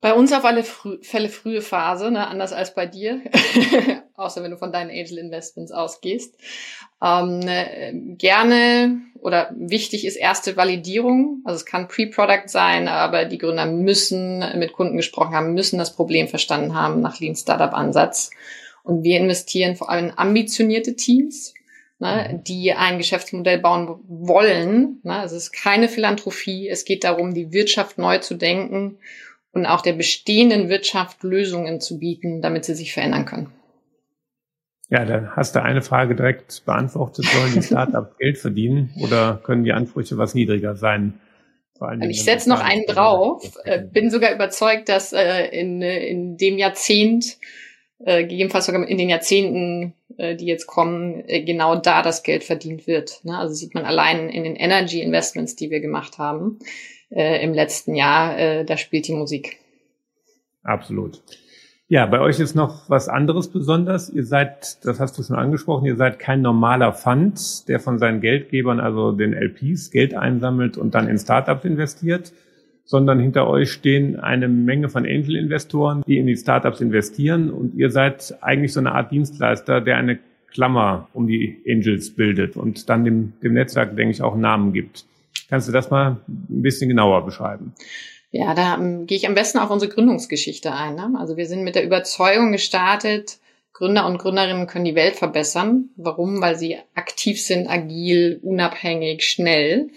Bei 0.00 0.14
uns 0.14 0.32
auf 0.32 0.44
alle 0.44 0.62
frü 0.62 0.98
Fälle 1.02 1.28
frühe 1.28 1.62
Phase, 1.62 2.10
ne? 2.10 2.28
anders 2.28 2.52
als 2.52 2.74
bei 2.74 2.86
dir, 2.86 3.22
außer 4.14 4.42
wenn 4.42 4.52
du 4.52 4.56
von 4.56 4.70
deinen 4.70 4.90
Angel 4.90 5.18
Investments 5.18 5.72
ausgehst. 5.72 6.38
Ähm, 7.02 7.40
ne, 7.40 8.14
gerne 8.16 9.00
oder 9.20 9.50
wichtig 9.56 10.06
ist 10.06 10.16
erste 10.16 10.56
Validierung. 10.56 11.42
Also 11.44 11.56
es 11.56 11.66
kann 11.66 11.88
Pre-Product 11.88 12.46
sein, 12.46 12.88
aber 12.88 13.24
die 13.24 13.38
Gründer 13.38 13.66
müssen 13.66 14.44
mit 14.58 14.74
Kunden 14.74 14.96
gesprochen 14.96 15.34
haben, 15.34 15.54
müssen 15.54 15.78
das 15.78 15.96
Problem 15.96 16.28
verstanden 16.28 16.74
haben 16.74 17.00
nach 17.00 17.18
Lean 17.18 17.34
Startup 17.34 17.72
Ansatz. 17.72 18.30
Und 18.86 19.02
wir 19.02 19.18
investieren 19.18 19.74
vor 19.74 19.90
allem 19.90 20.06
in 20.06 20.18
ambitionierte 20.18 20.94
Teams, 20.94 21.54
ne, 21.98 22.30
mhm. 22.30 22.44
die 22.44 22.72
ein 22.72 22.98
Geschäftsmodell 22.98 23.58
bauen 23.58 23.98
wollen. 24.06 25.00
Ne. 25.02 25.14
Also 25.14 25.34
es 25.34 25.44
ist 25.44 25.52
keine 25.52 25.88
Philanthropie. 25.88 26.68
Es 26.68 26.84
geht 26.84 27.02
darum, 27.02 27.34
die 27.34 27.52
Wirtschaft 27.52 27.98
neu 27.98 28.18
zu 28.18 28.36
denken 28.36 28.98
und 29.50 29.66
auch 29.66 29.80
der 29.80 29.94
bestehenden 29.94 30.68
Wirtschaft 30.68 31.24
Lösungen 31.24 31.80
zu 31.80 31.98
bieten, 31.98 32.40
damit 32.42 32.64
sie 32.64 32.76
sich 32.76 32.92
verändern 32.92 33.24
können. 33.24 33.50
Ja, 34.88 35.04
da 35.04 35.32
hast 35.34 35.56
du 35.56 35.62
eine 35.64 35.82
Frage 35.82 36.14
direkt 36.14 36.64
beantwortet. 36.64 37.24
Sollen 37.24 37.54
die 37.54 37.62
Startups 37.66 38.16
Geld 38.18 38.38
verdienen 38.38 38.94
oder 39.02 39.40
können 39.42 39.64
die 39.64 39.72
Ansprüche 39.72 40.16
was 40.16 40.34
niedriger 40.34 40.76
sein? 40.76 41.20
ich 42.08 42.22
setze 42.22 42.48
noch 42.48 42.60
einen 42.60 42.86
drauf. 42.86 43.42
Äh, 43.64 43.82
bin 43.82 44.10
sogar 44.10 44.32
überzeugt, 44.32 44.88
dass 44.88 45.12
äh, 45.12 45.48
in, 45.48 45.82
in 45.82 46.36
dem 46.36 46.56
Jahrzehnt 46.56 47.36
äh, 48.04 48.22
gegebenenfalls 48.22 48.66
sogar 48.66 48.86
in 48.86 48.98
den 48.98 49.08
Jahrzehnten, 49.08 49.94
äh, 50.18 50.36
die 50.36 50.46
jetzt 50.46 50.66
kommen, 50.66 51.24
äh, 51.26 51.42
genau 51.42 51.76
da 51.76 52.02
das 52.02 52.22
Geld 52.22 52.44
verdient 52.44 52.86
wird. 52.86 53.20
Ne? 53.24 53.36
Also 53.36 53.54
sieht 53.54 53.74
man 53.74 53.84
allein 53.84 54.28
in 54.28 54.44
den 54.44 54.56
Energy 54.56 55.00
Investments, 55.00 55.56
die 55.56 55.70
wir 55.70 55.80
gemacht 55.80 56.18
haben 56.18 56.58
äh, 57.10 57.42
im 57.42 57.54
letzten 57.54 57.94
Jahr, 57.94 58.38
äh, 58.38 58.64
da 58.64 58.76
spielt 58.76 59.08
die 59.08 59.14
Musik. 59.14 59.58
Absolut. 60.62 61.22
Ja, 61.88 62.06
bei 62.06 62.18
euch 62.20 62.40
ist 62.40 62.56
noch 62.56 62.90
was 62.90 63.08
anderes 63.08 63.48
besonders. 63.48 64.10
Ihr 64.10 64.24
seid, 64.24 64.84
das 64.84 64.98
hast 64.98 65.16
du 65.16 65.22
schon 65.22 65.36
angesprochen, 65.36 65.86
ihr 65.86 65.94
seid 65.94 66.18
kein 66.18 66.42
normaler 66.42 66.92
Fund, 66.92 67.68
der 67.68 67.78
von 67.78 68.00
seinen 68.00 68.20
Geldgebern, 68.20 68.80
also 68.80 69.12
den 69.12 69.32
LPs, 69.32 69.92
Geld 69.92 70.14
einsammelt 70.14 70.76
und 70.76 70.96
dann 70.96 71.06
in 71.06 71.16
Startups 71.16 71.64
investiert, 71.64 72.32
sondern 72.86 73.20
hinter 73.20 73.48
euch 73.48 73.72
stehen 73.72 74.18
eine 74.18 74.48
Menge 74.48 74.88
von 74.88 75.04
Angel-Investoren, 75.04 76.02
die 76.06 76.18
in 76.18 76.26
die 76.26 76.36
Startups 76.36 76.80
investieren 76.80 77.50
und 77.50 77.74
ihr 77.74 77.90
seid 77.90 78.38
eigentlich 78.40 78.72
so 78.72 78.80
eine 78.80 78.92
Art 78.92 79.12
Dienstleister, 79.12 79.80
der 79.80 79.98
eine 79.98 80.18
Klammer 80.50 81.08
um 81.12 81.26
die 81.26 81.62
Angels 81.68 82.14
bildet 82.14 82.56
und 82.56 82.88
dann 82.88 83.04
dem, 83.04 83.34
dem 83.42 83.52
Netzwerk, 83.52 83.94
denke 83.96 84.12
ich, 84.12 84.22
auch 84.22 84.36
Namen 84.36 84.72
gibt. 84.72 85.04
Kannst 85.50 85.68
du 85.68 85.72
das 85.72 85.90
mal 85.90 86.20
ein 86.28 86.62
bisschen 86.62 86.88
genauer 86.88 87.24
beschreiben? 87.26 87.74
Ja, 88.30 88.54
da 88.54 88.76
ähm, 88.76 89.06
gehe 89.06 89.18
ich 89.18 89.28
am 89.28 89.34
besten 89.34 89.58
auf 89.58 89.70
unsere 89.70 89.92
Gründungsgeschichte 89.92 90.72
ein. 90.72 90.94
Ne? 90.94 91.14
Also 91.18 91.36
wir 91.36 91.46
sind 91.46 91.62
mit 91.62 91.74
der 91.74 91.84
Überzeugung 91.84 92.52
gestartet, 92.52 93.38
Gründer 93.76 94.06
und 94.06 94.16
Gründerinnen 94.16 94.66
können 94.66 94.86
die 94.86 94.94
Welt 94.94 95.16
verbessern. 95.16 95.90
Warum? 95.96 96.40
Weil 96.40 96.56
sie 96.56 96.78
aktiv 96.94 97.42
sind, 97.42 97.68
agil, 97.68 98.40
unabhängig, 98.42 99.22
schnell. 99.24 99.90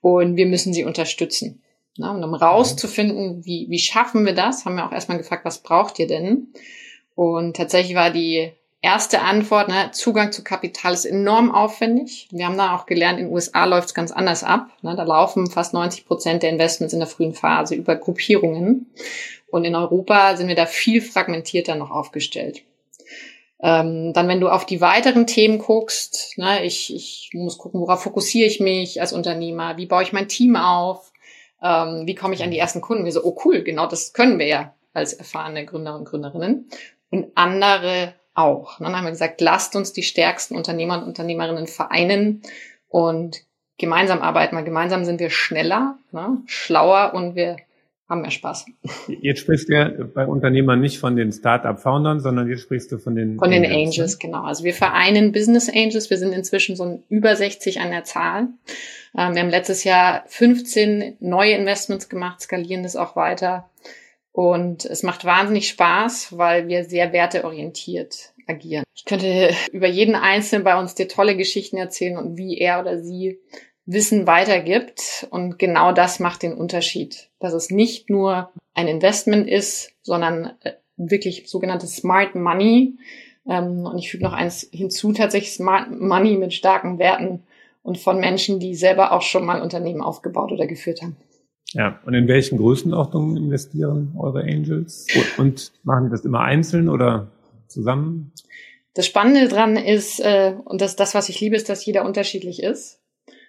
Und 0.00 0.36
wir 0.36 0.46
müssen 0.46 0.72
sie 0.72 0.84
unterstützen. 0.84 1.60
Ne? 1.98 2.10
Und 2.10 2.24
um 2.24 2.34
rauszufinden, 2.34 3.44
wie, 3.44 3.66
wie 3.68 3.78
schaffen 3.78 4.24
wir 4.24 4.34
das, 4.34 4.64
haben 4.64 4.76
wir 4.76 4.86
auch 4.86 4.92
erstmal 4.92 5.18
gefragt, 5.18 5.44
was 5.44 5.62
braucht 5.62 5.98
ihr 5.98 6.06
denn? 6.06 6.52
Und 7.14 7.56
tatsächlich 7.56 7.96
war 7.96 8.10
die 8.10 8.52
erste 8.80 9.22
Antwort, 9.22 9.68
ne, 9.68 9.90
Zugang 9.92 10.32
zu 10.32 10.44
Kapital 10.44 10.94
ist 10.94 11.04
enorm 11.04 11.52
aufwendig. 11.52 12.28
Wir 12.30 12.46
haben 12.46 12.56
da 12.56 12.76
auch 12.76 12.86
gelernt, 12.86 13.18
in 13.18 13.26
den 13.26 13.34
USA 13.34 13.64
läuft 13.64 13.88
es 13.88 13.94
ganz 13.94 14.12
anders 14.12 14.44
ab. 14.44 14.68
Ne, 14.82 14.94
da 14.94 15.02
laufen 15.02 15.50
fast 15.50 15.74
90 15.74 16.06
Prozent 16.06 16.42
der 16.42 16.50
Investments 16.50 16.94
in 16.94 17.00
der 17.00 17.08
frühen 17.08 17.34
Phase 17.34 17.74
über 17.74 17.96
Gruppierungen. 17.96 18.92
Und 19.50 19.64
in 19.64 19.74
Europa 19.74 20.36
sind 20.36 20.48
wir 20.48 20.54
da 20.54 20.66
viel 20.66 21.00
fragmentierter 21.00 21.74
noch 21.74 21.90
aufgestellt. 21.90 22.62
Ähm, 23.60 24.12
dann, 24.12 24.28
wenn 24.28 24.40
du 24.40 24.48
auf 24.48 24.66
die 24.66 24.80
weiteren 24.80 25.26
Themen 25.26 25.58
guckst, 25.58 26.38
ne, 26.38 26.64
ich, 26.64 26.94
ich 26.94 27.30
muss 27.32 27.58
gucken, 27.58 27.80
worauf 27.80 28.02
fokussiere 28.02 28.46
ich 28.46 28.60
mich 28.60 29.00
als 29.00 29.12
Unternehmer, 29.12 29.76
wie 29.76 29.86
baue 29.86 30.04
ich 30.04 30.12
mein 30.12 30.28
Team 30.28 30.54
auf, 30.54 31.12
ähm, 31.62 32.06
wie 32.06 32.14
komme 32.14 32.34
ich 32.34 32.42
an 32.42 32.50
die 32.50 32.58
ersten 32.58 32.80
Kunden. 32.80 33.04
Wir 33.04 33.12
so, 33.12 33.24
oh 33.24 33.36
cool, 33.44 33.62
genau 33.62 33.86
das 33.86 34.12
können 34.12 34.38
wir 34.38 34.46
ja 34.46 34.74
als 34.94 35.12
erfahrene 35.12 35.64
Gründer 35.64 35.94
und 35.94 36.04
Gründerinnen. 36.04 36.68
Und 37.10 37.32
andere 37.34 38.14
auch. 38.34 38.78
dann 38.78 38.94
haben 38.94 39.04
wir 39.04 39.10
gesagt, 39.10 39.40
lasst 39.40 39.74
uns 39.74 39.92
die 39.92 40.02
stärksten 40.02 40.56
Unternehmer 40.56 40.98
und 40.98 41.04
Unternehmerinnen 41.04 41.66
vereinen 41.66 42.42
und 42.88 43.42
gemeinsam 43.78 44.22
arbeiten, 44.22 44.56
weil 44.56 44.64
gemeinsam 44.64 45.04
sind 45.04 45.20
wir 45.20 45.30
schneller, 45.30 45.98
ne, 46.12 46.38
schlauer 46.46 47.12
und 47.14 47.34
wir 47.34 47.56
haben 48.08 48.22
mehr 48.22 48.30
Spaß. 48.30 48.66
Jetzt 49.20 49.40
sprichst 49.40 49.68
du 49.68 49.74
ja 49.74 49.90
bei 50.14 50.26
Unternehmern 50.26 50.80
nicht 50.80 50.98
von 50.98 51.14
den 51.14 51.30
Startup-Foundern, 51.30 52.20
sondern 52.20 52.48
jetzt 52.48 52.62
sprichst 52.62 52.90
du 52.90 52.98
von 52.98 53.14
den 53.14 53.38
Von 53.38 53.52
Angels, 53.52 53.68
den 53.68 53.72
Angels, 53.72 54.12
ne? 54.14 54.18
genau. 54.20 54.42
Also 54.44 54.64
wir 54.64 54.74
vereinen 54.74 55.32
Business 55.32 55.68
Angels. 55.68 56.08
Wir 56.08 56.16
sind 56.16 56.32
inzwischen 56.32 56.74
so 56.74 57.02
über 57.08 57.36
60 57.36 57.80
an 57.80 57.90
der 57.90 58.04
Zahl. 58.04 58.48
Ähm, 59.16 59.34
wir 59.34 59.42
haben 59.42 59.50
letztes 59.50 59.84
Jahr 59.84 60.24
15 60.26 61.16
neue 61.20 61.52
Investments 61.52 62.08
gemacht, 62.08 62.40
skalieren 62.40 62.82
das 62.82 62.96
auch 62.96 63.14
weiter. 63.14 63.68
Und 64.32 64.84
es 64.84 65.02
macht 65.02 65.24
wahnsinnig 65.24 65.68
Spaß, 65.68 66.38
weil 66.38 66.68
wir 66.68 66.84
sehr 66.84 67.12
werteorientiert 67.12 68.32
agieren. 68.46 68.84
Ich 68.94 69.04
könnte 69.04 69.50
über 69.72 69.88
jeden 69.88 70.14
Einzelnen 70.14 70.64
bei 70.64 70.78
uns 70.78 70.94
dir 70.94 71.08
tolle 71.08 71.36
Geschichten 71.36 71.76
erzählen 71.76 72.16
und 72.16 72.38
wie 72.38 72.58
er 72.58 72.80
oder 72.80 72.98
sie 73.02 73.40
Wissen 73.88 74.26
weitergibt. 74.26 75.26
Und 75.30 75.58
genau 75.58 75.92
das 75.92 76.20
macht 76.20 76.42
den 76.42 76.52
Unterschied. 76.52 77.30
Dass 77.40 77.54
es 77.54 77.70
nicht 77.70 78.10
nur 78.10 78.50
ein 78.74 78.86
Investment 78.86 79.48
ist, 79.48 79.92
sondern 80.02 80.52
äh, 80.60 80.72
wirklich 80.96 81.48
sogenanntes 81.48 81.96
Smart 81.96 82.34
Money. 82.34 82.98
Ähm, 83.48 83.86
und 83.86 83.98
ich 83.98 84.10
füge 84.10 84.24
noch 84.24 84.34
eins 84.34 84.68
hinzu, 84.70 85.12
tatsächlich 85.12 85.52
Smart 85.52 85.90
Money 85.90 86.36
mit 86.36 86.52
starken 86.52 86.98
Werten 86.98 87.42
und 87.82 87.98
von 87.98 88.20
Menschen, 88.20 88.60
die 88.60 88.74
selber 88.74 89.12
auch 89.12 89.22
schon 89.22 89.46
mal 89.46 89.62
Unternehmen 89.62 90.02
aufgebaut 90.02 90.52
oder 90.52 90.66
geführt 90.66 91.00
haben. 91.00 91.16
Ja, 91.72 91.98
und 92.04 92.14
in 92.14 92.28
welchen 92.28 92.58
Größenordnungen 92.58 93.36
investieren 93.36 94.14
eure 94.18 94.42
Angels? 94.42 95.06
Und 95.38 95.72
machen 95.82 96.04
die 96.04 96.10
das 96.10 96.24
immer 96.24 96.40
einzeln 96.40 96.88
oder 96.88 97.28
zusammen? 97.66 98.32
Das 98.94 99.06
Spannende 99.06 99.48
dran 99.48 99.76
ist, 99.76 100.20
äh, 100.20 100.54
und 100.64 100.80
das, 100.80 100.96
das, 100.96 101.14
was 101.14 101.28
ich 101.28 101.40
liebe, 101.40 101.56
ist, 101.56 101.68
dass 101.68 101.84
jeder 101.86 102.04
unterschiedlich 102.04 102.62
ist. 102.62 102.97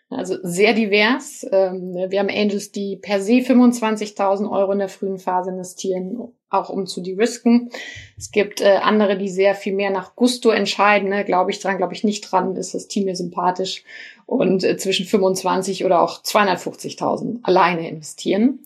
Also 0.09 0.37
sehr 0.41 0.73
divers. 0.73 1.45
Ähm, 1.51 1.93
wir 2.09 2.19
haben 2.19 2.29
Angels, 2.29 2.71
die 2.71 2.95
per 2.95 3.21
se 3.21 3.33
25.000 3.33 4.49
Euro 4.49 4.71
in 4.71 4.79
der 4.79 4.89
frühen 4.89 5.19
Phase 5.19 5.51
investieren, 5.51 6.33
auch 6.49 6.69
um 6.69 6.87
zu 6.87 7.01
de-risken. 7.01 7.69
Es 8.17 8.31
gibt 8.31 8.59
äh, 8.59 8.77
andere, 8.81 9.17
die 9.19 9.29
sehr 9.29 9.53
viel 9.53 9.73
mehr 9.73 9.91
nach 9.91 10.15
Gusto 10.15 10.49
entscheiden. 10.49 11.09
Ne? 11.09 11.25
Glaube 11.25 11.51
ich 11.51 11.59
dran, 11.59 11.77
glaube 11.77 11.93
ich 11.93 12.03
nicht 12.03 12.21
dran, 12.21 12.55
ist 12.55 12.73
das 12.73 12.87
Team 12.87 13.05
mir 13.05 13.15
sympathisch. 13.15 13.83
Und 14.25 14.63
äh, 14.63 14.77
zwischen 14.77 15.05
25 15.05 15.85
oder 15.85 16.01
auch 16.01 16.23
250.000 16.23 17.43
alleine 17.43 17.87
investieren. 17.87 18.65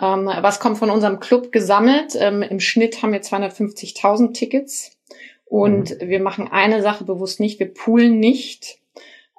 Ähm, 0.00 0.26
was 0.40 0.58
kommt 0.58 0.78
von 0.78 0.90
unserem 0.90 1.20
Club 1.20 1.52
gesammelt? 1.52 2.16
Ähm, 2.18 2.40
Im 2.40 2.60
Schnitt 2.60 3.02
haben 3.02 3.12
wir 3.12 3.20
250.000 3.20 4.32
Tickets. 4.32 4.96
Und 5.44 6.00
mhm. 6.00 6.08
wir 6.08 6.20
machen 6.20 6.48
eine 6.48 6.80
Sache 6.80 7.04
bewusst 7.04 7.40
nicht. 7.40 7.58
Wir 7.58 7.72
poolen 7.72 8.18
nicht 8.18 8.78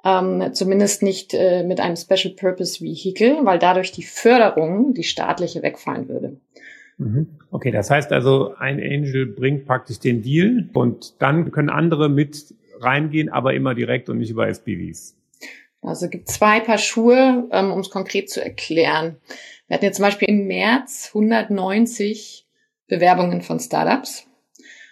ähm, 0.04 0.52
zumindest 0.52 1.02
nicht 1.02 1.34
äh, 1.34 1.62
mit 1.64 1.80
einem 1.80 1.96
Special 1.96 2.34
Purpose 2.34 2.82
Vehicle, 2.82 3.44
weil 3.44 3.58
dadurch 3.58 3.92
die 3.92 4.02
Förderung, 4.02 4.94
die 4.94 5.04
staatliche, 5.04 5.62
wegfallen 5.62 6.08
würde. 6.08 6.36
Mhm. 6.98 7.38
Okay, 7.50 7.70
das 7.70 7.90
heißt 7.90 8.12
also, 8.12 8.54
ein 8.56 8.78
Angel 8.78 9.26
bringt 9.26 9.66
praktisch 9.66 9.98
den 9.98 10.22
Deal 10.22 10.68
und 10.72 11.14
dann 11.20 11.50
können 11.50 11.70
andere 11.70 12.08
mit 12.08 12.54
reingehen, 12.78 13.28
aber 13.28 13.54
immer 13.54 13.74
direkt 13.74 14.08
und 14.08 14.18
nicht 14.18 14.30
über 14.30 14.48
SPVs. 14.48 15.16
Also 15.82 16.06
es 16.06 16.10
gibt 16.10 16.28
zwei 16.28 16.60
Paar 16.60 16.78
Schuhe, 16.78 17.48
ähm, 17.52 17.72
um 17.72 17.80
es 17.80 17.90
konkret 17.90 18.28
zu 18.28 18.42
erklären. 18.42 19.16
Wir 19.66 19.76
hatten 19.76 19.84
jetzt 19.86 19.96
zum 19.96 20.04
Beispiel 20.04 20.28
im 20.28 20.46
März 20.46 21.10
190 21.14 22.46
Bewerbungen 22.86 23.40
von 23.40 23.60
Startups. 23.60 24.26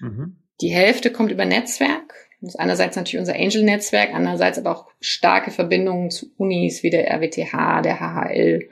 Mhm. 0.01 0.37
Die 0.61 0.71
Hälfte 0.71 1.13
kommt 1.13 1.31
über 1.31 1.45
Netzwerk 1.45 2.15
das 2.41 2.55
ist 2.55 2.61
einerseits 2.61 2.97
natürlich 2.97 3.19
unser 3.19 3.35
Angel-Netzwerk, 3.35 4.11
andererseits 4.15 4.59
aber 4.59 4.71
auch 4.71 4.87
starke 5.01 5.51
Verbindungen 5.51 6.11
zu 6.11 6.31
Unis 6.37 6.83
wie 6.83 6.91
der 6.91 7.11
RWTH, 7.11 7.83
der 7.83 7.99
HHL 7.99 8.69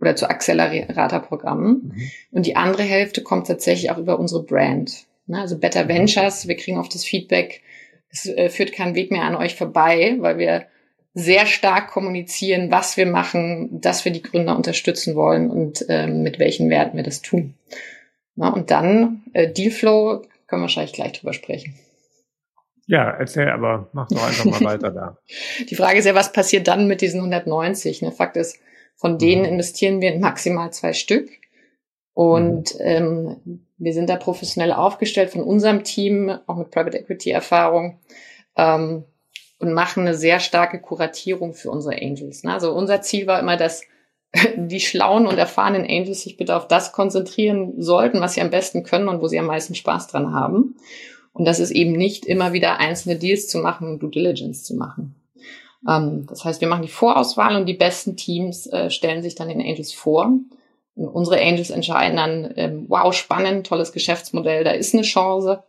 oder 0.00 0.16
zu 0.16 0.28
Accelerator-Programmen. 0.28 1.92
Mhm. 1.94 2.10
Und 2.30 2.46
die 2.46 2.56
andere 2.56 2.82
Hälfte 2.82 3.22
kommt 3.22 3.46
tatsächlich 3.46 3.90
auch 3.90 3.98
über 3.98 4.18
unsere 4.18 4.42
Brand. 4.42 5.04
Ne, 5.26 5.40
also 5.40 5.58
Better 5.58 5.86
Ventures, 5.86 6.48
wir 6.48 6.56
kriegen 6.56 6.78
oft 6.78 6.94
das 6.94 7.04
Feedback, 7.04 7.62
es 8.10 8.26
äh, 8.26 8.48
führt 8.48 8.72
kein 8.72 8.94
Weg 8.94 9.10
mehr 9.10 9.22
an 9.22 9.36
euch 9.36 9.54
vorbei, 9.54 10.16
weil 10.18 10.38
wir 10.38 10.66
sehr 11.12 11.44
stark 11.46 11.88
kommunizieren, 11.90 12.70
was 12.70 12.96
wir 12.96 13.06
machen, 13.06 13.80
dass 13.80 14.04
wir 14.04 14.12
die 14.12 14.22
Gründer 14.22 14.56
unterstützen 14.56 15.14
wollen 15.14 15.50
und 15.50 15.84
ähm, 15.88 16.22
mit 16.22 16.38
welchen 16.38 16.70
Werten 16.70 16.96
wir 16.96 17.04
das 17.04 17.20
tun. 17.20 17.54
und 18.36 18.70
dann 18.70 19.22
äh, 19.32 19.52
Dealflow, 19.52 20.22
können 20.46 20.62
wir 20.62 20.64
wahrscheinlich 20.64 20.94
gleich 20.94 21.12
drüber 21.12 21.32
sprechen. 21.32 21.74
Ja, 22.90 23.08
erzähl, 23.08 23.48
aber 23.48 23.88
mach 23.92 24.08
doch 24.08 24.26
einfach 24.26 24.46
mal 24.46 24.60
weiter 24.62 24.90
da. 24.90 25.18
Die 25.70 25.76
Frage 25.76 26.00
ist 26.00 26.06
ja, 26.06 26.16
was 26.16 26.32
passiert 26.32 26.66
dann 26.66 26.88
mit 26.88 27.02
diesen 27.02 27.20
190? 27.20 28.02
Ne? 28.02 28.10
Fakt 28.10 28.36
ist, 28.36 28.58
von 28.96 29.16
denen 29.16 29.42
mhm. 29.42 29.48
investieren 29.48 30.00
wir 30.00 30.12
in 30.12 30.20
maximal 30.20 30.72
zwei 30.72 30.92
Stück. 30.92 31.30
Und 32.14 32.74
mhm. 32.74 32.80
ähm, 32.80 33.66
wir 33.78 33.92
sind 33.94 34.10
da 34.10 34.16
professionell 34.16 34.72
aufgestellt 34.72 35.30
von 35.30 35.44
unserem 35.44 35.84
Team, 35.84 36.36
auch 36.48 36.56
mit 36.56 36.72
Private 36.72 36.98
Equity 36.98 37.30
Erfahrung, 37.30 38.00
ähm, 38.56 39.04
und 39.60 39.72
machen 39.72 40.00
eine 40.08 40.16
sehr 40.16 40.40
starke 40.40 40.80
Kuratierung 40.80 41.54
für 41.54 41.70
unsere 41.70 41.94
Angels. 41.94 42.42
Ne? 42.42 42.52
Also 42.52 42.72
unser 42.72 43.02
Ziel 43.02 43.28
war 43.28 43.38
immer, 43.38 43.56
dass 43.56 43.82
die 44.56 44.80
schlauen 44.80 45.28
und 45.28 45.38
erfahrenen 45.38 45.84
Angels 45.84 46.22
sich 46.22 46.36
bitte 46.36 46.56
auf 46.56 46.66
das 46.66 46.90
konzentrieren 46.90 47.80
sollten, 47.80 48.20
was 48.20 48.34
sie 48.34 48.40
am 48.40 48.50
besten 48.50 48.82
können 48.82 49.06
und 49.06 49.22
wo 49.22 49.28
sie 49.28 49.38
am 49.38 49.46
meisten 49.46 49.76
Spaß 49.76 50.08
dran 50.08 50.34
haben. 50.34 50.74
Und 51.32 51.44
das 51.44 51.60
ist 51.60 51.70
eben 51.70 51.92
nicht 51.92 52.26
immer 52.26 52.52
wieder 52.52 52.78
einzelne 52.78 53.16
Deals 53.16 53.48
zu 53.48 53.58
machen 53.58 53.88
und 53.88 54.02
Due 54.02 54.10
Diligence 54.10 54.64
zu 54.64 54.74
machen. 54.74 55.14
Ähm, 55.88 56.26
das 56.28 56.44
heißt, 56.44 56.60
wir 56.60 56.68
machen 56.68 56.82
die 56.82 56.88
Vorauswahl 56.88 57.56
und 57.56 57.66
die 57.66 57.74
besten 57.74 58.16
Teams 58.16 58.66
äh, 58.66 58.90
stellen 58.90 59.22
sich 59.22 59.34
dann 59.34 59.48
den 59.48 59.60
Angels 59.60 59.92
vor. 59.92 60.32
Und 60.96 61.08
unsere 61.08 61.40
Angels 61.40 61.70
entscheiden 61.70 62.16
dann, 62.16 62.52
ähm, 62.56 62.84
wow, 62.88 63.14
spannend, 63.14 63.66
tolles 63.66 63.92
Geschäftsmodell, 63.92 64.64
da 64.64 64.72
ist 64.72 64.94
eine 64.94 65.02
Chance. 65.02 65.62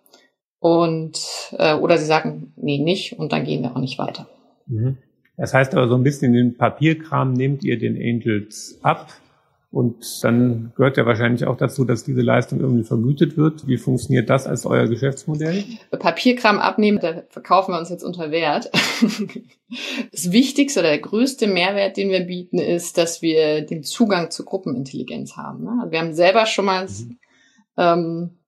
Und 0.60 1.20
äh, 1.58 1.76
oder 1.76 1.98
sie 1.98 2.06
sagen, 2.06 2.54
nee, 2.56 2.78
nicht, 2.78 3.18
und 3.18 3.32
dann 3.32 3.46
gehen 3.46 3.64
wir 3.64 3.72
auch 3.76 3.80
nicht 3.80 3.98
weiter. 3.98 4.28
Mhm. 4.68 4.98
Das 5.38 5.54
heißt 5.54 5.74
aber 5.74 5.88
so 5.88 5.96
ein 5.96 6.04
bisschen 6.04 6.34
den 6.34 6.58
Papierkram 6.58 7.34
nehmt 7.34 7.64
ihr 7.64 7.80
den 7.80 7.96
Angels 7.96 8.80
ab 8.84 9.08
und 9.72 10.22
dann 10.26 10.74
gehört 10.76 10.98
ja 10.98 11.06
wahrscheinlich 11.06 11.46
auch 11.46 11.56
dazu, 11.56 11.86
dass 11.86 12.04
diese 12.04 12.20
Leistung 12.20 12.60
irgendwie 12.60 12.84
vergütet 12.84 13.38
wird. 13.38 13.68
Wie 13.68 13.78
funktioniert 13.78 14.30
das 14.30 14.46
als 14.46 14.66
euer 14.66 14.88
Geschäftsmodell? 14.88 15.64
Papierkram 15.92 16.60
abnehmen, 16.60 17.00
da 17.02 17.24
verkaufen 17.30 17.74
wir 17.74 17.80
uns 17.80 17.90
jetzt 17.90 18.04
unter 18.04 18.32
Wert. 18.32 18.70
Das 20.12 20.34
Wichtigste 20.34 20.82
oder 20.82 20.90
der 20.90 21.00
größte 21.00 21.48
Mehrwert, 21.48 21.96
den 21.96 22.10
wir 22.10 22.20
bieten, 22.20 22.58
ist, 22.58 22.98
dass 22.98 23.22
wir 23.22 23.62
den 23.62 23.84
Zugang 23.84 24.30
zur 24.30 24.46
Gruppenintelligenz 24.46 25.38
haben. 25.38 25.64
Ne? 25.64 25.78
Also 25.80 25.92
wir 25.94 26.00
haben 26.00 26.14
selber 26.14 26.46
schon 26.46 26.66
mal 26.66 26.88
mhm. 26.88 27.18
ähm, 27.78 28.40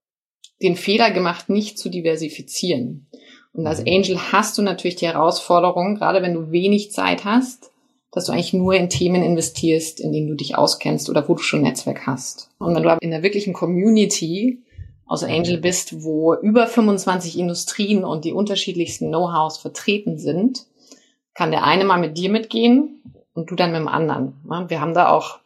den 0.61 0.75
Fehler 0.75 1.11
gemacht, 1.11 1.47
nicht 1.47 1.79
zu 1.79 1.87
diversifizieren. 1.87 3.07
Und 3.53 3.65
als 3.65 3.79
mhm. 3.79 3.87
Angel 3.87 4.33
hast 4.33 4.57
du 4.57 4.63
natürlich 4.63 4.97
die 4.97 5.07
Herausforderung, 5.07 5.95
gerade 5.95 6.21
wenn 6.21 6.33
du 6.33 6.51
wenig 6.51 6.91
Zeit 6.91 7.23
hast, 7.23 7.71
dass 8.13 8.25
du 8.25 8.32
eigentlich 8.32 8.53
nur 8.53 8.75
in 8.75 8.89
Themen 8.89 9.24
investierst, 9.24 10.00
in 10.00 10.12
denen 10.12 10.27
du 10.27 10.36
dich 10.36 10.55
auskennst 10.55 11.10
oder 11.10 11.27
wo 11.27 11.34
du 11.34 11.41
schon 11.41 11.62
ein 11.62 11.63
Netzwerk 11.63 12.05
hast. 12.05 12.50
Und 12.60 12.75
wenn 12.75 12.84
du 12.84 12.89
aber 12.89 13.01
in 13.01 13.12
der 13.12 13.24
wirklichen 13.24 13.53
Community 13.53 14.62
aus 15.05 15.24
Angel 15.24 15.58
bist, 15.58 16.03
wo 16.03 16.36
über 16.36 16.67
25 16.67 17.38
Industrien 17.38 18.05
und 18.05 18.24
die 18.24 18.32
unterschiedlichsten 18.32 19.10
Know-hows 19.10 19.58
vertreten 19.58 20.17
sind, 20.17 20.65
kann 21.34 21.51
der 21.51 21.63
eine 21.63 21.86
mal 21.86 22.00
mit 22.00 22.17
dir 22.17 22.29
mitgehen 22.29 23.01
und 23.34 23.50
du 23.50 23.55
dann 23.55 23.72
mit 23.72 23.82
dem 23.82 23.88
anderen. 23.88 24.36
Wir 24.67 24.79
haben 24.79 24.93
da 24.93 25.10
auch 25.10 25.39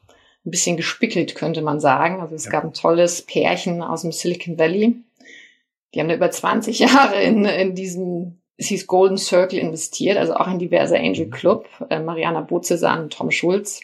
ein 0.46 0.52
bisschen 0.52 0.78
gespickelt, 0.78 1.36
könnte 1.36 1.62
man 1.62 1.80
sagen. 1.80 2.22
Also 2.22 2.36
es 2.36 2.46
ja. 2.46 2.52
gab 2.52 2.66
ein 2.66 2.74
tolles 2.74 3.22
Pärchen 3.22 3.82
aus 3.82 4.02
dem 4.02 4.12
Silicon 4.12 4.60
Valley. 4.60 4.98
Die 5.94 6.02
haben 6.02 6.10
da 6.10 6.16
über 6.16 6.30
20 6.30 6.80
Jahre 6.80 7.22
in, 7.22 7.46
in 7.46 7.76
diesen, 7.76 8.42
es 8.58 8.68
hieß 8.68 8.88
Golden 8.88 9.18
Circle 9.18 9.60
investiert, 9.60 10.18
also 10.18 10.36
auch 10.36 10.48
in 10.48 10.60
diverse 10.60 10.98
Angel 10.98 11.30
Club, 11.30 11.68
äh, 11.90 12.00
Mariana 12.00 12.42
Bozesan 12.42 13.04
und 13.04 13.14
Tom 13.14 13.32
Schulz 13.32 13.82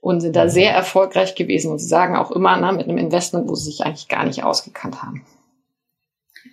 und 0.00 0.20
sind 0.20 0.36
da 0.36 0.44
mhm. 0.44 0.50
sehr 0.50 0.72
erfolgreich 0.72 1.34
gewesen. 1.34 1.72
Und 1.72 1.78
sie 1.78 1.88
sagen 1.88 2.16
auch 2.16 2.30
immer, 2.30 2.56
ne, 2.56 2.72
mit 2.72 2.88
einem 2.88 2.98
Investment, 2.98 3.48
wo 3.48 3.54
sie 3.54 3.70
sich 3.70 3.84
eigentlich 3.84 4.08
gar 4.08 4.24
nicht 4.24 4.44
ausgekannt 4.44 5.02
haben. 5.02 5.24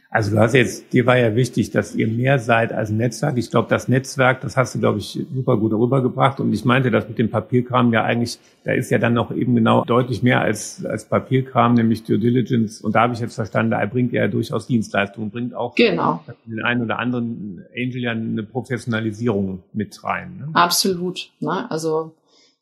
Also 0.09 0.31
du 0.31 0.39
hast 0.39 0.53
jetzt, 0.53 0.93
dir 0.93 1.05
war 1.05 1.17
ja 1.17 1.35
wichtig, 1.35 1.71
dass 1.71 1.93
ihr 1.93 2.07
mehr 2.07 2.39
seid 2.39 2.71
als 2.71 2.89
Netzwerk. 2.89 3.37
Ich 3.37 3.51
glaube, 3.51 3.67
das 3.69 3.89
Netzwerk, 3.89 4.39
das 4.39 4.55
hast 4.55 4.73
du, 4.73 4.79
glaube 4.79 4.99
ich, 4.99 5.19
super 5.33 5.57
gut 5.57 5.73
rübergebracht. 5.73 6.39
Und 6.39 6.53
ich 6.53 6.63
meinte 6.63 6.91
das 6.91 7.09
mit 7.09 7.17
dem 7.19 7.29
Papierkram 7.29 7.91
ja 7.91 8.03
eigentlich, 8.03 8.39
da 8.63 8.71
ist 8.71 8.89
ja 8.89 8.99
dann 8.99 9.13
noch 9.13 9.31
eben 9.31 9.53
genau 9.55 9.83
deutlich 9.83 10.23
mehr 10.23 10.39
als, 10.39 10.85
als 10.85 11.05
Papierkram, 11.05 11.73
nämlich 11.73 12.05
Due 12.05 12.19
Diligence. 12.19 12.79
Und 12.79 12.95
da 12.95 13.01
habe 13.01 13.13
ich 13.13 13.19
jetzt 13.19 13.35
verstanden, 13.35 13.71
da 13.71 13.85
bringt 13.85 14.13
ja 14.13 14.29
durchaus 14.29 14.67
Dienstleistungen, 14.67 15.29
bringt 15.29 15.53
auch 15.53 15.75
genau. 15.75 16.23
den 16.45 16.63
einen 16.63 16.83
oder 16.83 16.99
anderen 16.99 17.65
Angel 17.75 18.01
ja 18.01 18.11
eine 18.11 18.43
Professionalisierung 18.43 19.63
mit 19.73 20.01
rein. 20.05 20.37
Ne? 20.37 20.49
Absolut. 20.53 21.31
Ne? 21.41 21.69
Also 21.69 22.15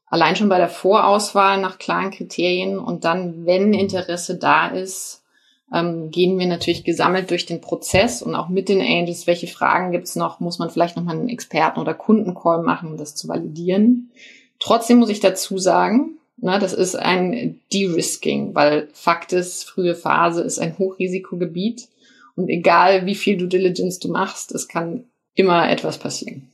allein 0.07 0.35
schon 0.35 0.49
bei 0.49 0.57
der 0.57 0.69
Vorauswahl 0.69 1.61
nach 1.61 1.77
klaren 1.77 2.09
Kriterien 2.09 2.79
und 2.79 3.05
dann, 3.05 3.45
wenn 3.45 3.73
Interesse 3.73 4.39
da 4.39 4.67
ist, 4.67 5.24
ähm, 5.73 6.11
gehen 6.11 6.37
wir 6.37 6.47
natürlich 6.47 6.83
gesammelt 6.83 7.31
durch 7.31 7.45
den 7.45 7.61
Prozess 7.61 8.21
und 8.21 8.35
auch 8.35 8.49
mit 8.49 8.69
den 8.69 8.81
Angels, 8.81 9.27
welche 9.27 9.47
Fragen 9.47 9.91
gibt's 9.91 10.15
noch, 10.15 10.39
muss 10.39 10.59
man 10.59 10.69
vielleicht 10.69 10.95
nochmal 10.95 11.17
einen 11.17 11.29
Experten- 11.29 11.79
oder 11.79 11.93
Kundencall 11.93 12.61
machen, 12.63 12.91
um 12.91 12.97
das 12.97 13.15
zu 13.15 13.27
validieren. 13.27 14.11
Trotzdem 14.59 14.97
muss 14.97 15.09
ich 15.09 15.19
dazu 15.19 15.57
sagen, 15.57 16.17
na, 16.37 16.59
das 16.59 16.73
ist 16.73 16.95
ein 16.95 17.59
De-Risking, 17.73 18.53
weil 18.55 18.89
Fakt 18.93 19.33
ist, 19.33 19.63
frühe 19.63 19.95
Phase 19.95 20.43
ist 20.43 20.59
ein 20.59 20.77
Hochrisikogebiet 20.77 21.87
und 22.35 22.49
egal 22.49 23.05
wie 23.05 23.15
viel 23.15 23.37
Due 23.37 23.47
Diligence 23.47 23.99
du 23.99 24.09
machst, 24.09 24.51
es 24.51 24.67
kann 24.67 25.05
immer 25.33 25.69
etwas 25.69 25.97
passieren. 25.97 26.49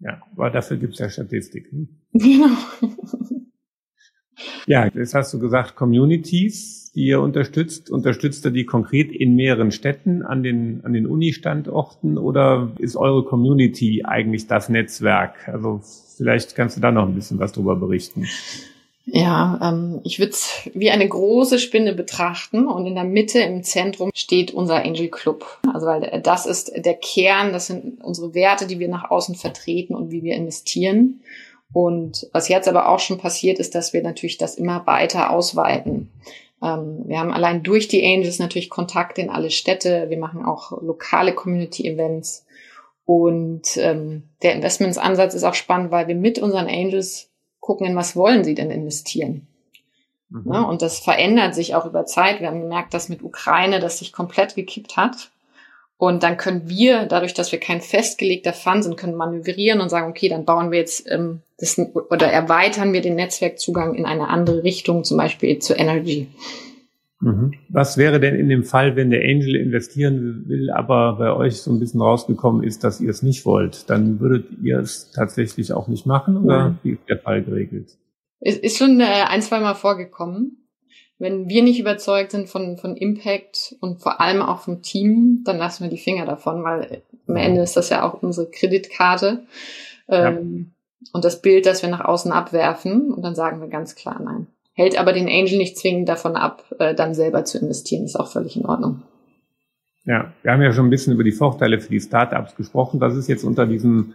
Ja, 0.00 0.20
aber 0.32 0.50
dafür 0.50 0.76
gibt's 0.76 0.98
ja 0.98 1.08
Statistiken. 1.08 1.98
Genau. 2.14 2.56
ja, 4.66 4.86
jetzt 4.86 5.14
hast 5.14 5.32
du 5.32 5.38
gesagt, 5.38 5.76
Communities, 5.76 6.81
die 6.94 7.06
ihr 7.06 7.20
unterstützt. 7.20 7.90
Unterstützt 7.90 8.44
ihr 8.44 8.50
die 8.50 8.66
konkret 8.66 9.12
in 9.12 9.34
mehreren 9.34 9.72
Städten 9.72 10.22
an 10.22 10.42
den, 10.42 10.80
an 10.84 10.92
den 10.92 11.06
Uni-Standorten 11.06 12.18
oder 12.18 12.72
ist 12.78 12.96
eure 12.96 13.24
Community 13.24 14.04
eigentlich 14.04 14.46
das 14.46 14.68
Netzwerk? 14.68 15.48
Also 15.48 15.80
vielleicht 16.16 16.54
kannst 16.54 16.76
du 16.76 16.80
da 16.80 16.90
noch 16.90 17.06
ein 17.06 17.14
bisschen 17.14 17.38
was 17.38 17.52
drüber 17.52 17.76
berichten. 17.76 18.26
Ja, 19.04 19.58
ähm, 19.62 20.00
ich 20.04 20.20
würde 20.20 20.30
es 20.30 20.70
wie 20.74 20.90
eine 20.90 21.08
große 21.08 21.58
Spinne 21.58 21.92
betrachten 21.92 22.68
und 22.68 22.86
in 22.86 22.94
der 22.94 23.04
Mitte 23.04 23.40
im 23.40 23.64
Zentrum 23.64 24.10
steht 24.14 24.52
unser 24.52 24.84
Angel 24.84 25.08
Club. 25.08 25.58
Also 25.72 25.86
weil 25.86 26.20
das 26.22 26.46
ist 26.46 26.72
der 26.76 26.94
Kern, 26.94 27.52
das 27.52 27.66
sind 27.66 28.00
unsere 28.02 28.34
Werte, 28.34 28.66
die 28.66 28.78
wir 28.78 28.88
nach 28.88 29.10
außen 29.10 29.34
vertreten 29.34 29.96
und 29.96 30.12
wie 30.12 30.22
wir 30.22 30.36
investieren. 30.36 31.20
Und 31.72 32.28
was 32.32 32.48
jetzt 32.48 32.68
aber 32.68 32.88
auch 32.88 33.00
schon 33.00 33.18
passiert 33.18 33.58
ist, 33.58 33.74
dass 33.74 33.92
wir 33.92 34.02
natürlich 34.02 34.38
das 34.38 34.56
immer 34.56 34.86
weiter 34.86 35.30
ausweiten. 35.30 36.10
Ähm, 36.62 37.02
wir 37.06 37.18
haben 37.18 37.32
allein 37.32 37.62
durch 37.62 37.88
die 37.88 38.04
Angels 38.04 38.38
natürlich 38.38 38.70
Kontakt 38.70 39.18
in 39.18 39.30
alle 39.30 39.50
Städte. 39.50 40.06
Wir 40.08 40.18
machen 40.18 40.44
auch 40.44 40.82
lokale 40.82 41.34
Community-Events. 41.34 42.46
Und 43.04 43.76
ähm, 43.78 44.28
der 44.42 44.54
Investmentsansatz 44.54 45.34
ist 45.34 45.44
auch 45.44 45.54
spannend, 45.54 45.90
weil 45.90 46.06
wir 46.08 46.14
mit 46.14 46.38
unseren 46.38 46.68
Angels 46.68 47.30
gucken, 47.60 47.86
in 47.86 47.96
was 47.96 48.16
wollen 48.16 48.44
sie 48.44 48.54
denn 48.54 48.70
investieren. 48.70 49.48
Mhm. 50.30 50.52
Ja, 50.52 50.62
und 50.62 50.82
das 50.82 51.00
verändert 51.00 51.54
sich 51.54 51.74
auch 51.74 51.84
über 51.84 52.06
Zeit. 52.06 52.40
Wir 52.40 52.48
haben 52.48 52.60
gemerkt, 52.60 52.94
dass 52.94 53.08
mit 53.08 53.22
Ukraine 53.22 53.80
das 53.80 53.98
sich 53.98 54.12
komplett 54.12 54.54
gekippt 54.54 54.96
hat. 54.96 55.30
Und 55.96 56.24
dann 56.24 56.36
können 56.36 56.68
wir, 56.68 57.06
dadurch, 57.06 57.32
dass 57.32 57.52
wir 57.52 57.60
kein 57.60 57.80
festgelegter 57.80 58.52
Fund 58.52 58.82
sind, 58.82 58.96
können 58.96 59.14
manövrieren 59.14 59.80
und 59.80 59.88
sagen, 59.88 60.10
okay, 60.10 60.28
dann 60.28 60.44
bauen 60.44 60.72
wir 60.72 60.78
jetzt 60.80 61.08
ähm, 61.08 61.42
das, 61.58 61.78
oder 61.78 62.26
erweitern 62.26 62.92
wir 62.92 63.02
den 63.02 63.14
Netzwerkzugang 63.14 63.94
in 63.94 64.04
eine 64.04 64.28
andere 64.28 64.64
Richtung, 64.64 65.04
zum 65.04 65.16
Beispiel 65.16 65.60
zu 65.60 65.74
Energy. 65.74 66.28
Mhm. 67.22 67.52
Was 67.68 67.96
wäre 67.96 68.18
denn 68.18 68.34
in 68.34 68.48
dem 68.48 68.64
Fall, 68.64 68.96
wenn 68.96 69.10
der 69.10 69.20
Angel 69.20 69.54
investieren 69.54 70.44
will, 70.48 70.70
aber 70.70 71.16
bei 71.18 71.32
euch 71.32 71.62
so 71.62 71.70
ein 71.70 71.78
bisschen 71.78 72.02
rausgekommen 72.02 72.64
ist, 72.64 72.82
dass 72.82 73.00
ihr 73.00 73.10
es 73.10 73.22
nicht 73.22 73.46
wollt? 73.46 73.88
Dann 73.88 74.18
würdet 74.18 74.46
ihr 74.60 74.80
es 74.80 75.12
tatsächlich 75.12 75.72
auch 75.72 75.86
nicht 75.86 76.04
machen 76.04 76.36
oder 76.36 76.70
mhm. 76.70 76.78
wie 76.82 76.90
ist 76.92 77.08
der 77.08 77.18
Fall 77.20 77.44
geregelt? 77.44 77.96
Es 78.40 78.56
ist 78.56 78.76
schon 78.76 78.98
äh, 78.98 79.04
ein, 79.04 79.40
zwei 79.40 79.60
Mal 79.60 79.74
vorgekommen. 79.74 80.61
Wenn 81.22 81.48
wir 81.48 81.62
nicht 81.62 81.78
überzeugt 81.78 82.32
sind 82.32 82.48
von, 82.48 82.76
von 82.76 82.96
Impact 82.96 83.76
und 83.80 84.02
vor 84.02 84.20
allem 84.20 84.42
auch 84.42 84.60
vom 84.60 84.82
Team, 84.82 85.42
dann 85.44 85.56
lassen 85.56 85.84
wir 85.84 85.90
die 85.90 85.96
Finger 85.96 86.26
davon, 86.26 86.64
weil 86.64 87.02
am 87.28 87.36
Ende 87.36 87.62
ist 87.62 87.76
das 87.76 87.88
ja 87.90 88.02
auch 88.02 88.22
unsere 88.22 88.50
Kreditkarte. 88.50 89.44
Ähm, 90.08 90.72
ja. 91.00 91.08
Und 91.12 91.24
das 91.24 91.40
Bild, 91.40 91.66
das 91.66 91.82
wir 91.82 91.88
nach 91.88 92.04
außen 92.04 92.32
abwerfen. 92.32 93.12
Und 93.12 93.22
dann 93.22 93.34
sagen 93.34 93.60
wir 93.60 93.68
ganz 93.68 93.94
klar 93.94 94.20
nein 94.22 94.48
hält 94.74 94.98
aber 94.98 95.12
den 95.12 95.28
Angel 95.28 95.58
nicht 95.58 95.78
zwingend 95.78 96.08
davon 96.08 96.36
ab, 96.36 96.64
äh, 96.78 96.94
dann 96.94 97.14
selber 97.14 97.44
zu 97.44 97.58
investieren. 97.58 98.04
Ist 98.04 98.18
auch 98.18 98.28
völlig 98.28 98.56
in 98.56 98.66
Ordnung. 98.66 99.02
Ja, 100.04 100.34
wir 100.42 100.52
haben 100.52 100.62
ja 100.62 100.72
schon 100.72 100.86
ein 100.86 100.90
bisschen 100.90 101.12
über 101.12 101.22
die 101.22 101.32
Vorteile 101.32 101.78
für 101.80 101.90
die 101.90 102.00
Startups 102.00 102.56
gesprochen. 102.56 102.98
Das 102.98 103.16
ist 103.16 103.28
jetzt 103.28 103.44
unter 103.44 103.66
diesem 103.66 104.14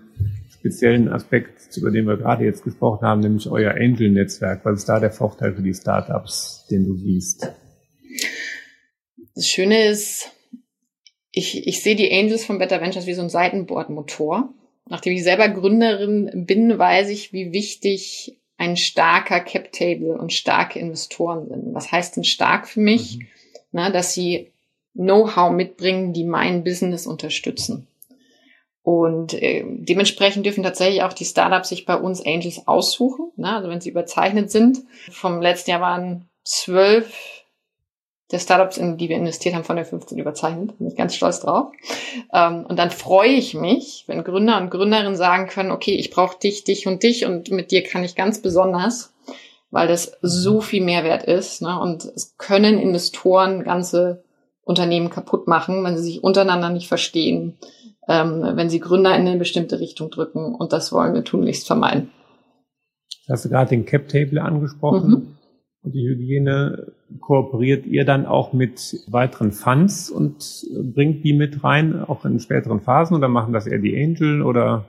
speziellen 0.50 1.08
Aspekt, 1.08 1.78
über 1.78 1.92
den 1.92 2.06
wir 2.06 2.18
gerade 2.18 2.44
jetzt 2.44 2.64
gesprochen 2.64 3.06
haben, 3.06 3.22
nämlich 3.22 3.50
euer 3.50 3.72
Angel-Netzwerk. 3.72 4.66
Was 4.66 4.80
ist 4.80 4.90
da 4.90 5.00
der 5.00 5.12
Vorteil 5.12 5.54
für 5.54 5.62
die 5.62 5.74
Startups, 5.74 6.68
den 6.70 6.86
du 6.86 6.96
siehst? 6.98 7.54
Das 9.34 9.48
Schöne 9.48 9.86
ist, 9.88 10.32
ich, 11.32 11.68
ich 11.68 11.82
sehe 11.82 11.96
die 11.96 12.12
Angels 12.12 12.44
von 12.44 12.58
Better 12.58 12.82
Ventures 12.82 13.08
wie 13.08 13.14
so 13.14 13.22
ein 13.22 13.30
Seitenbordmotor. 13.30 14.54
Nachdem 14.90 15.14
ich 15.14 15.24
selber 15.24 15.48
Gründerin 15.48 16.46
bin, 16.46 16.78
weiß 16.78 17.10
ich, 17.10 17.32
wie 17.32 17.54
wichtig 17.54 18.42
ein 18.58 18.76
starker 18.76 19.40
Cap-Table 19.40 20.18
und 20.18 20.34
starke 20.34 20.80
Investoren 20.80 21.48
sind. 21.48 21.74
Was 21.74 21.92
heißt 21.92 22.18
denn 22.18 22.24
stark 22.24 22.68
für 22.68 22.80
mich? 22.80 23.20
Mhm. 23.20 23.28
Na, 23.72 23.92
dass 23.92 24.14
sie 24.14 24.52
Know-how 24.98 25.52
mitbringen, 25.52 26.12
die 26.12 26.26
mein 26.26 26.64
Business 26.64 27.08
unterstützen. 27.08 27.88
Und 28.88 29.34
äh, 29.34 29.66
dementsprechend 29.68 30.46
dürfen 30.46 30.64
tatsächlich 30.64 31.04
auch 31.04 31.12
die 31.12 31.26
Startups 31.26 31.68
sich 31.68 31.86
bei 31.86 31.96
uns 31.96 32.26
Angels 32.26 32.70
aussuchen. 32.70 33.32
Ne? 33.36 33.54
Also 33.54 33.68
wenn 33.70 33.82
sie 33.82 33.90
überzeichnet 33.90 34.50
sind. 34.50 34.80
Vom 35.12 35.42
letzten 35.42 35.72
Jahr 35.72 35.82
waren 35.82 36.30
zwölf 36.46 37.44
der 38.32 38.40
Startups, 38.40 38.78
in 38.78 38.98
die 38.98 39.10
wir 39.10 39.18
investiert 39.18 39.56
haben, 39.56 39.66
von 39.66 39.76
der 39.76 39.84
15 39.84 40.18
überzeichnet. 40.18 40.78
Bin 40.78 40.88
ich 40.88 40.96
ganz 40.96 41.16
stolz 41.16 41.42
drauf. 41.42 41.74
Ähm, 42.34 42.66
und 42.66 42.78
dann 42.78 42.92
freue 42.92 43.32
ich 43.32 43.54
mich, 43.54 44.06
wenn 44.08 44.24
Gründer 44.24 44.58
und 44.58 44.70
Gründerinnen 44.70 45.18
sagen 45.18 45.48
können, 45.48 45.72
okay, 45.72 45.96
ich 45.96 46.10
brauche 46.10 46.40
dich, 46.40 46.64
dich 46.64 46.88
und 46.88 47.04
dich 47.04 47.26
und 47.26 47.52
mit 47.52 47.72
dir 47.72 47.84
kann 47.84 48.06
ich 48.06 48.16
ganz 48.16 48.42
besonders, 48.42 49.14
weil 49.70 49.90
das 49.90 50.14
so 50.22 50.62
viel 50.62 50.82
Mehrwert 50.82 51.24
ist. 51.24 51.62
Ne? 51.62 51.78
Und 51.78 52.06
es 52.06 52.38
können 52.38 52.80
Investoren 52.80 53.66
ganze 53.66 54.24
Unternehmen 54.68 55.10
kaputt 55.10 55.48
machen, 55.48 55.84
wenn 55.84 55.98
sie 55.98 56.04
sich 56.04 56.24
untereinander 56.24 56.70
nicht 56.70 56.88
verstehen, 56.88 57.58
ähm, 58.08 58.44
wenn 58.54 58.70
sie 58.70 58.80
Gründer 58.80 59.16
in 59.16 59.28
eine 59.28 59.38
bestimmte 59.38 59.80
Richtung 59.80 60.10
drücken. 60.10 60.56
Und 60.56 60.74
das 60.74 60.92
wollen 60.92 61.14
wir 61.14 61.24
tunlichst 61.24 61.68
vermeiden. 61.68 62.10
Hast 63.30 63.46
du 63.46 63.50
gerade 63.50 63.70
den 63.70 63.86
Cap 63.86 64.08
Table 64.08 64.42
angesprochen? 64.42 65.10
Mhm 65.10 65.38
und 65.88 65.94
die 65.94 66.06
Hygiene 66.06 66.92
kooperiert 67.22 67.86
ihr 67.86 68.04
dann 68.04 68.26
auch 68.26 68.52
mit 68.52 68.98
weiteren 69.08 69.54
Funds 69.54 70.10
und 70.10 70.66
bringt 70.94 71.24
die 71.24 71.32
mit 71.32 71.64
rein, 71.64 72.04
auch 72.04 72.26
in 72.26 72.42
späteren 72.42 72.82
Phasen 72.82 73.16
oder 73.16 73.30
machen 73.30 73.54
das 73.54 73.68
eher 73.68 73.80
die 73.80 73.96
Angel 73.96 74.42
oder 74.42 74.86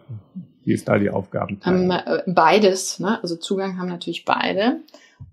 wie 0.65 0.73
ist 0.73 0.89
da 0.89 0.99
die 0.99 1.11
Aufgabenteilung? 1.11 1.93
Ähm, 1.93 2.35
beides, 2.35 2.99
ne? 2.99 3.23
also 3.23 3.37
Zugang 3.37 3.79
haben 3.79 3.89
natürlich 3.89 4.25
beide. 4.25 4.81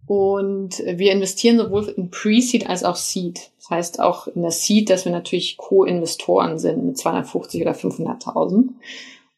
Und 0.07 0.83
wir 0.85 1.11
investieren 1.11 1.57
sowohl 1.57 1.87
in 1.87 2.11
Pre-Seed 2.11 2.69
als 2.69 2.83
auch 2.83 2.95
Seed. 2.95 3.51
Das 3.57 3.69
heißt 3.69 3.99
auch 3.99 4.27
in 4.27 4.43
der 4.43 4.51
Seed, 4.51 4.89
dass 4.89 5.05
wir 5.05 5.11
natürlich 5.11 5.57
Co-Investoren 5.57 6.59
sind 6.59 6.85
mit 6.85 6.97
250 6.97 7.61
oder 7.61 7.71
500.000 7.71 8.69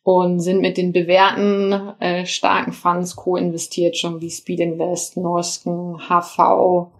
und 0.03 0.39
sind 0.39 0.61
mit 0.61 0.77
den 0.77 0.93
bewährten 0.93 1.73
äh, 1.99 2.25
starken 2.25 2.73
Funds 2.73 3.15
co-investiert, 3.15 3.97
schon 3.97 4.21
wie 4.21 4.29
Speed 4.29 4.61
Invest, 4.61 5.17
Norsken, 5.17 5.97
HV, 5.97 6.91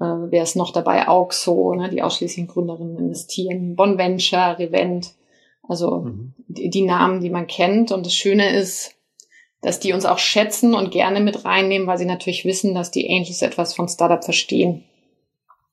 äh, 0.00 0.30
wer 0.30 0.42
ist 0.42 0.56
noch 0.56 0.72
dabei? 0.72 1.08
Auxo, 1.08 1.74
ne, 1.74 1.88
die 1.88 2.02
ausschließlichen 2.02 2.48
Gründerinnen 2.48 2.98
investieren, 2.98 3.76
Bonventure, 3.76 4.58
Revent, 4.58 5.14
also 5.62 6.00
mhm. 6.00 6.34
die, 6.48 6.70
die 6.70 6.82
Namen, 6.82 7.20
die 7.20 7.30
man 7.30 7.46
kennt. 7.46 7.92
Und 7.92 8.06
das 8.06 8.14
Schöne 8.14 8.54
ist, 8.56 8.95
dass 9.66 9.80
die 9.80 9.92
uns 9.92 10.06
auch 10.06 10.20
schätzen 10.20 10.74
und 10.74 10.92
gerne 10.92 11.20
mit 11.20 11.44
reinnehmen, 11.44 11.88
weil 11.88 11.98
sie 11.98 12.04
natürlich 12.04 12.44
wissen, 12.44 12.72
dass 12.72 12.92
die 12.92 13.10
Angels 13.10 13.42
etwas 13.42 13.74
von 13.74 13.88
Startup 13.88 14.22
verstehen. 14.22 14.84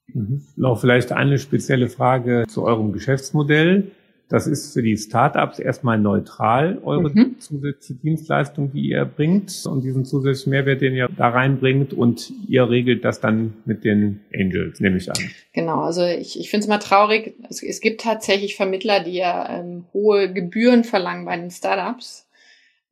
Mhm. 0.08 0.42
Noch 0.56 0.82
vielleicht 0.82 1.12
eine 1.12 1.38
spezielle 1.38 1.90
Frage 1.90 2.46
zu 2.48 2.64
eurem 2.64 2.92
Geschäftsmodell. 2.92 3.92
Das 4.30 4.48
ist 4.48 4.74
für 4.74 4.82
die 4.82 4.98
Startups 4.98 5.60
erstmal 5.60 6.00
neutral, 6.00 6.80
eure 6.84 7.12
mhm. 7.12 7.36
zusätzliche 7.38 8.02
Dienstleistung, 8.02 8.72
die 8.72 8.90
ihr 8.90 9.06
bringt 9.06 9.64
und 9.68 9.84
diesen 9.84 10.06
zusätzlichen 10.06 10.50
Mehrwert, 10.50 10.82
den 10.82 10.96
ihr 10.96 11.08
da 11.16 11.30
reinbringt 11.30 11.94
und 11.94 12.34
ihr 12.48 12.68
regelt 12.68 13.06
das 13.06 13.20
dann 13.20 13.54
mit 13.66 13.84
den 13.84 14.22
Angels, 14.34 14.80
nehme 14.80 14.98
ich 14.98 15.08
an. 15.08 15.20
Genau, 15.54 15.82
also 15.82 16.04
ich, 16.04 16.40
ich 16.40 16.50
finde 16.50 16.64
es 16.64 16.68
mal 16.68 16.80
traurig. 16.80 17.36
Es, 17.48 17.62
es, 17.62 17.80
gibt 17.80 18.02
tatsächlich 18.02 18.56
Vermittler, 18.56 19.04
die 19.04 19.18
ja 19.18 19.60
ähm, 19.60 19.86
hohe 19.94 20.34
Gebühren 20.34 20.84
verlangen 20.84 21.26
bei 21.26 21.38
den 21.38 21.52
Startups. 21.52 22.23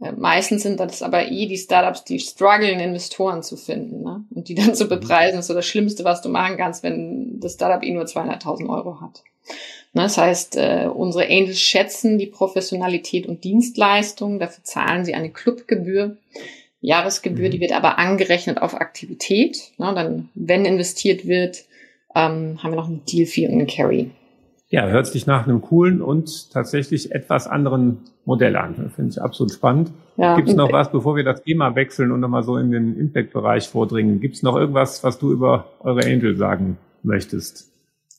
Äh, 0.01 0.13
meistens 0.13 0.63
sind 0.63 0.79
das 0.79 1.01
aber 1.01 1.29
eh 1.31 1.45
die 1.45 1.57
Startups, 1.57 2.03
die 2.03 2.19
strugglen, 2.19 2.79
Investoren 2.79 3.43
zu 3.43 3.55
finden. 3.55 4.03
Ne? 4.03 4.25
Und 4.31 4.49
die 4.49 4.55
dann 4.55 4.75
zu 4.75 4.85
mhm. 4.85 4.89
bepreisen, 4.89 5.39
ist 5.39 5.47
so 5.47 5.53
das 5.53 5.65
Schlimmste, 5.65 6.03
was 6.03 6.21
du 6.21 6.29
machen 6.29 6.57
kannst, 6.57 6.83
wenn 6.83 7.39
das 7.39 7.53
Startup 7.53 7.83
eh 7.83 7.93
nur 7.93 8.05
200.000 8.05 8.69
Euro 8.69 9.01
hat. 9.01 9.23
Ne? 9.93 10.03
Das 10.03 10.17
heißt, 10.17 10.57
äh, 10.57 10.89
unsere 10.93 11.25
Angels 11.25 11.59
schätzen 11.59 12.17
die 12.17 12.27
Professionalität 12.27 13.27
und 13.27 13.43
Dienstleistung. 13.43 14.39
Dafür 14.39 14.63
zahlen 14.63 15.05
sie 15.05 15.13
eine 15.13 15.29
Clubgebühr. 15.29 16.17
Jahresgebühr, 16.83 17.47
mhm. 17.47 17.51
die 17.51 17.59
wird 17.59 17.73
aber 17.73 17.99
angerechnet 17.99 18.59
auf 18.61 18.73
Aktivität. 18.73 19.71
Ne? 19.77 19.93
Dann, 19.93 20.29
wenn 20.33 20.65
investiert 20.65 21.27
wird, 21.27 21.65
ähm, 22.15 22.61
haben 22.61 22.71
wir 22.71 22.75
noch 22.75 22.87
einen 22.87 23.05
Deal-Fee 23.05 23.47
und 23.47 23.53
einen 23.53 23.67
Carry. 23.67 24.09
Ja, 24.71 24.87
hört 24.87 25.05
sich 25.05 25.27
nach 25.27 25.45
einem 25.45 25.61
coolen 25.61 26.01
und 26.01 26.49
tatsächlich 26.51 27.11
etwas 27.11 27.45
anderen 27.45 27.99
Modell 28.23 28.55
an. 28.55 28.89
Finde 28.95 29.11
ich 29.11 29.21
absolut 29.21 29.51
spannend. 29.51 29.91
Ja, 30.15 30.37
Gibt 30.37 30.47
es 30.47 30.55
noch 30.55 30.71
was, 30.71 30.89
bevor 30.89 31.17
wir 31.17 31.25
das 31.25 31.43
Thema 31.43 31.75
wechseln 31.75 32.09
und 32.09 32.21
nochmal 32.21 32.43
so 32.43 32.55
in 32.55 32.71
den 32.71 32.97
Impact-Bereich 32.97 33.67
vordringen? 33.67 34.21
Gibt 34.21 34.35
es 34.35 34.43
noch 34.43 34.55
irgendwas, 34.55 35.03
was 35.03 35.19
du 35.19 35.33
über 35.33 35.65
eure 35.81 36.05
Angel 36.05 36.37
sagen 36.37 36.77
möchtest? 37.03 37.69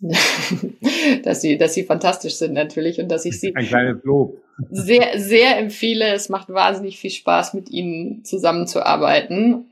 dass 1.25 1.41
sie, 1.41 1.57
dass 1.57 1.73
sie 1.73 1.85
fantastisch 1.85 2.35
sind 2.35 2.53
natürlich 2.53 3.01
und 3.01 3.09
dass 3.09 3.25
ich 3.25 3.41
sie 3.41 3.55
ein 3.55 3.65
kleines 3.65 4.05
Lob 4.05 4.37
sehr, 4.71 5.19
sehr 5.19 5.59
empfehle. 5.59 6.13
Es 6.13 6.29
macht 6.29 6.51
wahnsinnig 6.51 6.99
viel 6.99 7.11
Spaß, 7.11 7.55
mit 7.55 7.71
ihnen 7.71 8.25
zusammenzuarbeiten 8.25 9.72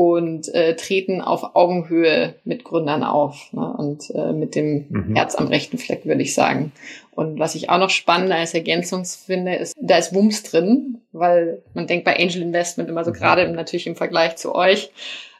und 0.00 0.48
äh, 0.54 0.76
treten 0.76 1.20
auf 1.20 1.54
Augenhöhe 1.54 2.34
mit 2.44 2.64
Gründern 2.64 3.02
auf 3.02 3.52
ne? 3.52 3.70
und 3.76 4.10
äh, 4.14 4.32
mit 4.32 4.54
dem 4.54 4.86
mhm. 4.88 5.14
Herz 5.14 5.34
am 5.34 5.48
rechten 5.48 5.76
Fleck, 5.76 6.06
würde 6.06 6.22
ich 6.22 6.34
sagen. 6.34 6.72
Und 7.10 7.38
was 7.38 7.54
ich 7.54 7.68
auch 7.68 7.76
noch 7.76 7.90
spannender 7.90 8.36
als 8.36 8.54
Ergänzung 8.54 9.04
finde, 9.04 9.56
ist, 9.56 9.74
da 9.78 9.98
ist 9.98 10.14
Wumms 10.14 10.42
drin, 10.42 11.02
weil 11.12 11.62
man 11.74 11.86
denkt 11.86 12.06
bei 12.06 12.18
Angel 12.18 12.40
Investment 12.40 12.88
immer 12.88 13.04
so 13.04 13.10
mhm. 13.10 13.14
gerade 13.16 13.46
natürlich 13.50 13.86
im 13.86 13.94
Vergleich 13.94 14.36
zu 14.36 14.54
euch 14.54 14.90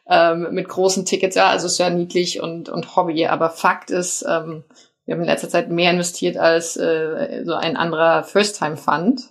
ähm, 0.06 0.48
mit 0.50 0.68
großen 0.68 1.06
Tickets, 1.06 1.36
ja, 1.36 1.48
also 1.48 1.66
ist 1.66 1.78
ja 1.78 1.88
niedlich 1.88 2.42
und, 2.42 2.68
und 2.68 2.96
Hobby, 2.96 3.24
aber 3.24 3.48
Fakt 3.48 3.90
ist, 3.90 4.26
ähm, 4.28 4.64
wir 5.06 5.14
haben 5.14 5.22
in 5.22 5.26
letzter 5.26 5.48
Zeit 5.48 5.70
mehr 5.70 5.90
investiert 5.90 6.36
als 6.36 6.76
äh, 6.76 7.44
so 7.46 7.54
ein 7.54 7.78
anderer 7.78 8.24
First-Time-Fund. 8.24 9.22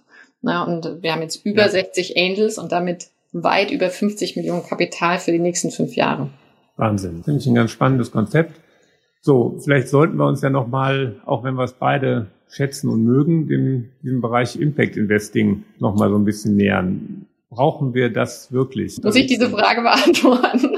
Ne? 0.42 0.66
Und 0.66 1.04
wir 1.04 1.12
haben 1.12 1.22
jetzt 1.22 1.46
über 1.46 1.62
ja. 1.62 1.70
60 1.70 2.18
Angels 2.18 2.58
und 2.58 2.72
damit 2.72 3.10
weit 3.32 3.72
über 3.72 3.90
50 3.90 4.36
Millionen 4.36 4.64
Kapital 4.64 5.20
für 5.20 5.32
die 5.32 5.40
nächsten 5.40 5.72
fünf 5.72 5.96
Jahre. 5.96 6.30
Wahnsinn. 6.78 7.24
Finde 7.24 7.40
ich 7.40 7.48
ein 7.48 7.56
ganz 7.56 7.72
spannendes 7.72 8.12
Konzept. 8.12 8.60
So, 9.22 9.58
vielleicht 9.62 9.90
sollten 9.90 10.18
wir 10.18 10.28
uns 10.28 10.42
ja 10.42 10.50
nochmal, 10.50 11.22
auch 11.26 11.44
wenn 11.44 11.56
wir 11.56 11.66
es 11.66 11.74
beide 11.74 12.28
schätzen 12.50 12.90
und 12.90 13.04
mögen, 13.04 13.48
dem, 13.48 13.90
diesem 14.02 14.22
Bereich 14.22 14.56
Impact 14.56 14.96
Investing 14.98 15.66
nochmal 15.78 16.10
so 16.10 16.16
ein 16.16 16.26
bisschen 16.26 16.56
nähern. 16.56 17.28
Brauchen 17.50 17.94
wir 17.94 18.12
das 18.12 18.52
wirklich? 18.52 18.98
Muss 19.04 19.16
ich 19.16 19.28
diese 19.28 19.50
Frage 19.50 19.82
beantworten? 19.82 20.78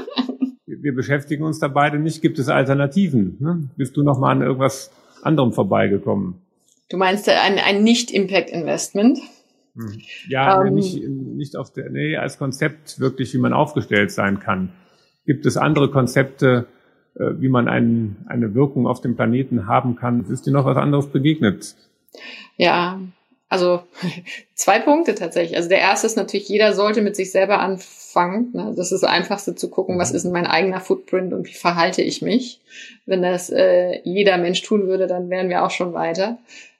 Wir 0.66 0.94
beschäftigen 0.94 1.44
uns 1.44 1.60
da 1.60 1.68
beide 1.68 1.98
nicht. 1.98 2.22
Gibt 2.22 2.38
es 2.38 2.48
Alternativen? 2.48 3.36
Ne? 3.38 3.68
Bist 3.76 3.96
du 3.96 4.02
nochmal 4.02 4.36
an 4.36 4.42
irgendwas 4.42 4.90
anderem 5.22 5.52
vorbeigekommen? 5.52 6.42
Du 6.88 6.96
meinst 6.96 7.28
ein, 7.28 7.58
ein 7.58 7.84
Nicht-Impact-Investment? 7.84 9.18
Hm. 9.74 10.00
Ja, 10.28 10.64
ähm, 10.64 10.74
nicht, 10.74 11.02
nicht 11.06 11.56
auf 11.56 11.72
der, 11.72 11.90
nee, 11.90 12.16
als 12.16 12.38
Konzept 12.38 13.00
wirklich, 13.00 13.32
wie 13.34 13.38
man 13.38 13.52
aufgestellt 13.52 14.10
sein 14.10 14.40
kann. 14.40 14.70
Gibt 15.24 15.46
es 15.46 15.56
andere 15.56 15.90
Konzepte, 15.90 16.66
äh, 17.14 17.32
wie 17.38 17.48
man 17.48 17.68
ein, 17.68 18.16
eine 18.26 18.54
Wirkung 18.54 18.86
auf 18.86 19.00
dem 19.00 19.16
Planeten 19.16 19.66
haben 19.66 19.96
kann? 19.96 20.24
Ist 20.26 20.46
dir 20.46 20.52
noch 20.52 20.64
was 20.64 20.76
anderes 20.76 21.06
begegnet? 21.08 21.74
Ja, 22.56 23.00
also 23.52 23.82
zwei 24.54 24.78
Punkte 24.78 25.14
tatsächlich. 25.14 25.58
Also 25.58 25.68
der 25.68 25.80
erste 25.80 26.06
ist 26.06 26.16
natürlich, 26.16 26.48
jeder 26.48 26.72
sollte 26.72 27.02
mit 27.02 27.16
sich 27.16 27.30
selber 27.30 27.58
anfangen. 27.58 28.50
Ne? 28.54 28.72
Das 28.74 28.90
ist 28.90 29.02
das 29.02 29.10
Einfachste 29.10 29.54
zu 29.54 29.68
gucken, 29.68 29.98
was 29.98 30.10
mhm. 30.10 30.16
ist 30.16 30.22
denn 30.22 30.32
mein 30.32 30.46
eigener 30.46 30.80
Footprint 30.80 31.34
und 31.34 31.46
wie 31.46 31.52
verhalte 31.52 32.00
ich 32.00 32.22
mich. 32.22 32.60
Wenn 33.04 33.20
das 33.20 33.50
äh, 33.50 34.00
jeder 34.04 34.38
Mensch 34.38 34.62
tun 34.62 34.86
würde, 34.86 35.06
dann 35.06 35.28
wären 35.28 35.50
wir 35.50 35.64
auch 35.64 35.70
schon 35.70 35.92
weiter. 35.92 36.38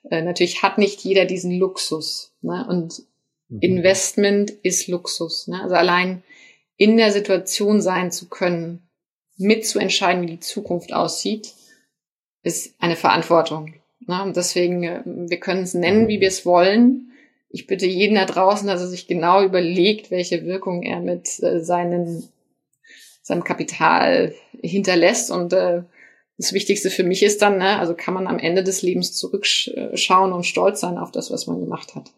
Äh, 0.09 0.23
natürlich 0.23 0.63
hat 0.63 0.79
nicht 0.79 1.01
jeder 1.01 1.25
diesen 1.25 1.51
Luxus. 1.51 2.33
Ne? 2.41 2.65
Und 2.67 3.03
mhm. 3.49 3.59
Investment 3.61 4.49
ist 4.49 4.87
Luxus. 4.87 5.47
Ne? 5.47 5.61
Also 5.61 5.75
allein 5.75 6.23
in 6.75 6.97
der 6.97 7.11
Situation 7.11 7.81
sein 7.81 8.11
zu 8.11 8.29
können, 8.29 8.89
mitzuentscheiden, 9.37 10.23
wie 10.23 10.31
die 10.31 10.39
Zukunft 10.39 10.91
aussieht, 10.91 11.53
ist 12.41 12.73
eine 12.79 12.95
Verantwortung. 12.95 13.75
Ne? 14.07 14.23
Und 14.23 14.37
deswegen, 14.37 14.83
äh, 14.83 15.01
wir 15.05 15.39
können 15.39 15.63
es 15.63 15.73
nennen, 15.73 16.07
wie 16.07 16.19
wir 16.19 16.27
es 16.27 16.45
wollen. 16.45 17.11
Ich 17.49 17.67
bitte 17.67 17.85
jeden 17.85 18.15
da 18.15 18.25
draußen, 18.25 18.67
dass 18.67 18.81
er 18.81 18.87
sich 18.87 19.07
genau 19.07 19.43
überlegt, 19.43 20.11
welche 20.11 20.45
Wirkung 20.45 20.83
er 20.83 20.99
mit 20.99 21.41
äh, 21.43 21.61
seinen, 21.61 22.29
seinem 23.21 23.43
Kapital 23.43 24.33
hinterlässt 24.61 25.31
und 25.31 25.53
äh, 25.53 25.83
das 26.37 26.53
Wichtigste 26.53 26.89
für 26.89 27.03
mich 27.03 27.21
ist 27.23 27.41
dann, 27.41 27.59
ne, 27.59 27.79
also 27.79 27.93
kann 27.95 28.13
man 28.13 28.27
am 28.27 28.39
Ende 28.39 28.63
des 28.63 28.81
Lebens 28.81 29.15
zurückschauen 29.15 30.33
und 30.33 30.45
stolz 30.45 30.79
sein 30.79 30.97
auf 30.97 31.11
das, 31.11 31.29
was 31.31 31.47
man 31.47 31.59
gemacht 31.59 31.95
hat. 31.95 32.11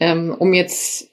Ähm, 0.00 0.34
um 0.36 0.52
jetzt 0.52 1.08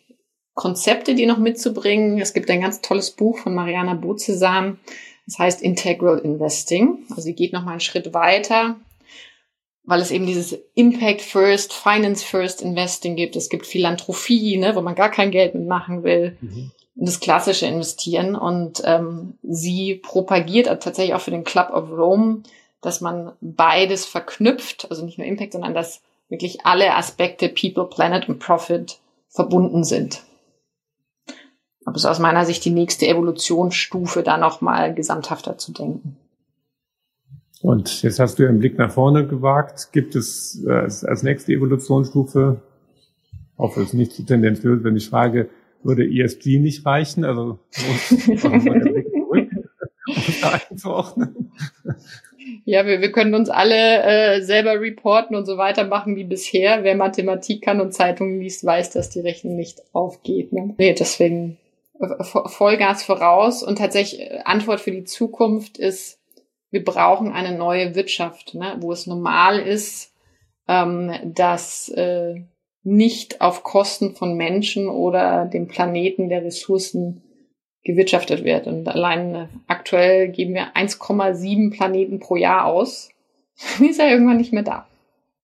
Konzepte, 0.56 1.13
die 1.13 1.28
noch 1.28 1.38
mitzubringen, 1.38 2.19
es 2.19 2.34
gibt 2.34 2.50
ein 2.50 2.62
ganz 2.62 2.82
tolles 2.82 3.12
Buch 3.12 3.38
von 3.38 3.54
Mariana 3.54 3.93
Bozesam, 3.93 4.80
das 5.28 5.38
heißt 5.38 5.62
Integral 5.62 6.19
Investing. 6.19 7.06
Also 7.10 7.21
sie 7.23 7.36
geht 7.36 7.54
noch 7.54 7.63
mal 7.63 7.71
einen 7.71 7.80
Schritt 7.82 8.13
weiter, 8.13 8.80
weil 9.88 10.02
es 10.02 10.12
eben 10.12 10.28
dieses 10.28 10.56
Impact 10.76 11.21
First, 11.21 11.73
Finance 11.73 12.23
First 12.23 12.62
Investing 12.62 13.15
gibt. 13.15 13.36
Es 13.36 13.50
gibt 13.50 13.65
Philanthropie, 13.65 14.58
ne, 14.58 14.76
wo 14.76 14.82
man 14.82 14.93
gar 14.93 15.10
kein 15.10 15.32
Geld 15.32 15.56
mitmachen 15.56 16.04
will. 16.04 16.38
Mhm 16.41 16.71
das 16.97 17.19
klassische 17.19 17.67
Investieren. 17.67 18.36
Und 18.36 18.82
ähm, 18.84 19.38
sie 19.43 19.95
propagiert 19.95 20.67
tatsächlich 20.82 21.13
auch 21.13 21.21
für 21.21 21.32
den 21.32 21.43
Club 21.43 21.69
of 21.69 21.91
Rome, 21.91 22.43
dass 22.82 23.02
man 23.02 23.34
beides 23.41 24.06
verknüpft, 24.06 24.88
also 24.89 25.06
nicht 25.06 25.17
nur 25.17 25.28
Impact, 25.28 25.54
sondern 25.54 25.73
dass 25.73 26.02
wirklich 26.30 26.65
alle 26.65 26.95
Aspekte 26.95 27.50
People, 27.50 27.86
Planet 27.86 28.28
und 28.28 28.39
Profit 28.39 29.00
verbunden 29.30 29.84
sind. 29.84 30.23
Aber 31.86 31.95
es 31.95 32.04
ist 32.04 32.10
aus 32.10 32.19
meiner 32.19 32.45
Sicht 32.45 32.65
die 32.65 32.71
nächste 32.71 33.08
Evolutionsstufe, 33.08 34.23
da 34.23 34.38
nochmal 34.38 34.93
gesamthafter 34.93 35.58
zu 35.58 35.71
denken. 35.71 36.17
Und 37.62 38.04
jetzt 38.04 38.20
hast 38.20 38.38
du 38.39 38.48
einen 38.48 38.60
Blick 38.60 38.78
nach 38.78 38.91
vorne 38.91 39.26
gewagt. 39.28 39.89
Gibt 39.91 40.15
es 40.15 40.63
äh, 40.65 40.72
als 40.72 41.24
nächste 41.24 41.54
Evolutionsstufe, 41.54 42.62
hoffe 43.58 43.82
es 43.82 43.93
nicht 43.93 44.12
zu 44.12 44.24
tendenziös, 44.24 44.84
wenn 44.84 44.96
ich 44.96 45.10
frage, 45.10 45.50
würde 45.84 46.04
ESG 46.06 46.60
nicht 46.60 46.86
reichen? 46.86 47.26
Also 47.26 47.60
einzuordnen. 50.41 51.52
Ja, 52.65 52.86
wir, 52.86 53.02
wir 53.02 53.12
können 53.12 53.34
uns 53.34 53.50
alle 53.50 54.04
äh, 54.04 54.41
selber 54.41 54.80
reporten 54.80 55.36
und 55.36 55.46
so 55.46 55.58
weitermachen 55.58 56.15
wie 56.15 56.24
bisher. 56.24 56.84
Wer 56.84 56.96
Mathematik 56.96 57.63
kann 57.63 57.82
und 57.82 57.93
Zeitungen 57.93 58.39
liest, 58.39 58.65
weiß, 58.65 58.91
dass 58.91 59.10
die 59.10 59.20
Rechnung 59.20 59.56
nicht 59.56 59.82
aufgeht. 59.93 60.54
Ne? 60.54 60.76
Nee, 60.78 60.93
deswegen 60.93 61.58
äh, 62.00 62.24
Vollgas 62.24 63.04
voraus. 63.04 63.63
Und 63.63 63.78
tatsächlich 63.78 64.22
äh, 64.22 64.39
Antwort 64.46 64.80
für 64.80 64.91
die 64.91 65.04
Zukunft 65.04 65.78
ist, 65.78 66.16
wir 66.71 66.84
brauchen 66.84 67.32
eine 67.32 67.58
neue 67.58 67.95
Wirtschaft, 67.95 68.53
ne? 68.53 68.77
wo 68.80 68.91
es 68.91 69.08
normal 69.08 69.60
ist, 69.60 70.13
ähm, 70.67 71.12
dass 71.23 71.89
äh, 71.89 72.43
nicht 72.84 73.41
auf 73.41 73.63
Kosten 73.63 74.15
von 74.15 74.36
Menschen 74.36 74.89
oder 74.89 75.45
dem 75.45 75.67
Planeten 75.67 76.30
der 76.30 76.43
Ressourcen 76.43 77.21
gewirtschaftet 77.84 78.43
wird. 78.43 78.67
Und 78.67 78.88
allein 78.88 79.36
äh, 79.36 79.47
aktuell 79.67 80.30
geben 80.30 80.53
wir 80.53 80.75
1,7 80.75 81.71
Planeten 81.75 82.19
pro 82.19 82.36
Jahr 82.36 82.65
aus. 82.65 83.10
ist 83.80 83.99
ja 83.99 84.10
irgendwann 84.10 84.38
nicht 84.38 84.53
mehr 84.53 84.63
da. 84.63 84.88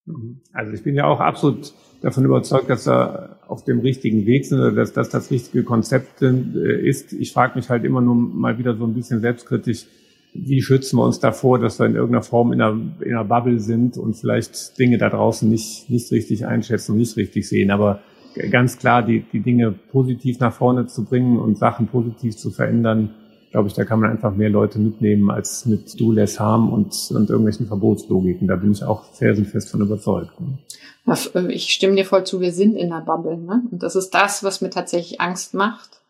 Mhm. 0.05 0.41
Also 0.51 0.73
ich 0.73 0.83
bin 0.83 0.95
ja 0.95 1.05
auch 1.05 1.19
absolut 1.19 1.73
davon 2.01 2.25
überzeugt, 2.25 2.69
dass 2.69 2.86
wir 2.86 3.38
auf 3.47 3.63
dem 3.63 3.79
richtigen 3.79 4.25
Weg 4.25 4.45
sind 4.45 4.59
oder 4.59 4.73
dass 4.73 4.91
das 4.91 5.09
das 5.09 5.31
richtige 5.31 5.63
Konzept 5.63 6.21
äh, 6.21 6.88
ist. 6.88 7.13
Ich 7.13 7.31
frage 7.31 7.55
mich 7.55 7.69
halt 7.69 7.86
immer 7.86 8.01
nur 8.01 8.15
mal 8.15 8.57
wieder 8.57 8.75
so 8.75 8.86
ein 8.86 8.93
bisschen 8.93 9.21
selbstkritisch, 9.21 9.86
wie 10.34 10.62
schützen 10.62 10.98
wir 10.98 11.06
uns 11.06 11.19
davor, 11.19 11.60
dass 11.60 11.80
wir 11.80 11.86
in 11.86 11.96
irgendeiner 11.96 12.24
Form 12.24 12.54
in 12.54 12.62
einer, 12.62 12.80
in 13.02 13.13
einer 13.13 13.24
Bubble 13.24 13.60
sind 13.60 13.98
und 13.98 14.15
vielleicht 14.15 14.78
Dinge 14.80 14.98
da 14.98 15.10
draußen 15.10 15.48
nicht, 15.48 15.89
nicht 15.89 16.12
richtig 16.12 16.46
einschätzen 16.46 16.93
und 16.93 16.98
nicht 16.98 17.15
richtig 17.17 17.48
sehen. 17.48 17.69
Aber 17.72 18.00
ganz 18.50 18.80
klar, 18.80 19.04
die, 19.04 19.24
die 19.32 19.41
Dinge 19.41 19.72
positiv 19.72 20.39
nach 20.39 20.54
vorne 20.54 20.88
zu 20.88 21.06
bringen 21.06 21.38
und 21.38 21.58
Sachen 21.58 21.88
positiv 21.88 22.36
zu 22.36 22.50
verändern, 22.50 23.13
glaube 23.52 23.67
ich, 23.67 23.76
da 23.76 23.86
kann 23.86 24.00
man 24.00 24.10
einfach 24.10 24.36
mehr 24.36 24.50
Leute 24.50 24.80
mitnehmen 24.80 25.30
als 25.30 25.67
mit 25.67 26.00
Do 26.00 26.12
Less 26.12 26.39
Harm 26.39 26.74
und, 26.74 26.96
und 27.12 27.30
irgendwelchen 27.30 27.67
Verbotslogiken. 27.67 28.48
Da 28.48 28.56
bin 28.56 28.72
ich 28.72 28.84
auch 28.84 29.13
felsenfest 29.13 29.69
von 29.69 29.82
überzeugt. 29.82 30.32
Ich 31.50 31.72
stimme 31.72 31.96
dir 31.96 32.06
voll 32.06 32.24
zu, 32.24 32.41
wir 32.41 32.52
sind 32.52 32.76
in 32.76 32.89
der 32.89 33.02
Bubble. 33.02 33.38
Ne? 33.38 33.62
Und 33.69 33.84
das 33.84 33.96
ist 33.96 34.10
das, 34.12 34.43
was 34.43 34.62
mir 34.62 34.72
tatsächlich 34.72 35.22
Angst 35.22 35.54
macht 35.54 36.03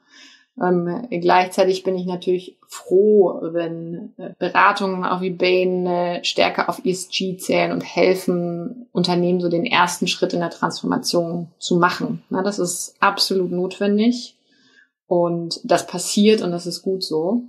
ähm, 0.61 1.07
gleichzeitig 1.09 1.83
bin 1.83 1.95
ich 1.95 2.05
natürlich 2.05 2.57
froh, 2.67 3.39
wenn 3.41 4.13
äh, 4.17 4.31
Beratungen 4.37 5.03
auf 5.03 5.21
eBay 5.21 5.63
äh, 5.87 6.23
stärker 6.23 6.69
auf 6.69 6.85
ESG 6.85 7.37
zählen 7.37 7.71
und 7.71 7.81
helfen, 7.81 8.87
Unternehmen 8.91 9.41
so 9.41 9.49
den 9.49 9.65
ersten 9.65 10.07
Schritt 10.07 10.33
in 10.33 10.41
der 10.41 10.51
Transformation 10.51 11.47
zu 11.57 11.77
machen. 11.77 12.23
Na, 12.29 12.43
das 12.43 12.59
ist 12.59 12.95
absolut 12.99 13.51
notwendig 13.51 14.35
und 15.07 15.59
das 15.63 15.87
passiert 15.87 16.41
und 16.41 16.51
das 16.51 16.67
ist 16.67 16.83
gut 16.83 17.03
so. 17.03 17.41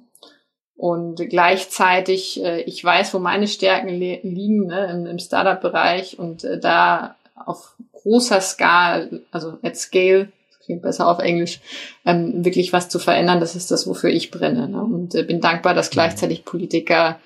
Und 0.76 1.16
gleichzeitig, 1.16 2.42
äh, 2.42 2.62
ich 2.62 2.82
weiß, 2.82 3.12
wo 3.12 3.18
meine 3.18 3.48
Stärken 3.48 3.88
liegen 3.88 4.66
ne, 4.66 4.90
im, 4.90 5.06
im 5.06 5.18
Startup-Bereich 5.18 6.18
und 6.18 6.42
äh, 6.44 6.58
da 6.58 7.16
auf 7.34 7.76
großer 7.92 8.40
Skala, 8.40 9.08
also 9.30 9.58
at 9.62 9.76
Scale, 9.76 10.32
klingt 10.64 10.82
besser 10.82 11.08
auf 11.08 11.18
Englisch, 11.18 11.60
ähm, 12.04 12.44
wirklich 12.44 12.72
was 12.72 12.88
zu 12.88 12.98
verändern, 12.98 13.40
das 13.40 13.56
ist 13.56 13.70
das, 13.70 13.86
wofür 13.86 14.10
ich 14.10 14.30
brenne. 14.30 14.68
Ne? 14.68 14.82
Und 14.82 15.14
äh, 15.14 15.22
bin 15.22 15.40
dankbar, 15.40 15.74
dass 15.74 15.90
gleichzeitig 15.90 16.44
Politiker, 16.44 17.18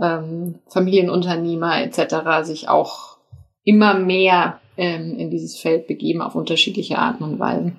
ähm, 0.00 0.56
Familienunternehmer 0.68 1.82
etc. 1.82 2.44
sich 2.46 2.68
auch 2.68 3.18
immer 3.64 3.98
mehr 3.98 4.60
ähm, 4.76 5.16
in 5.18 5.30
dieses 5.30 5.58
Feld 5.58 5.86
begeben 5.86 6.22
auf 6.22 6.34
unterschiedliche 6.34 6.98
Arten 6.98 7.24
und 7.24 7.38
Weisen. 7.38 7.76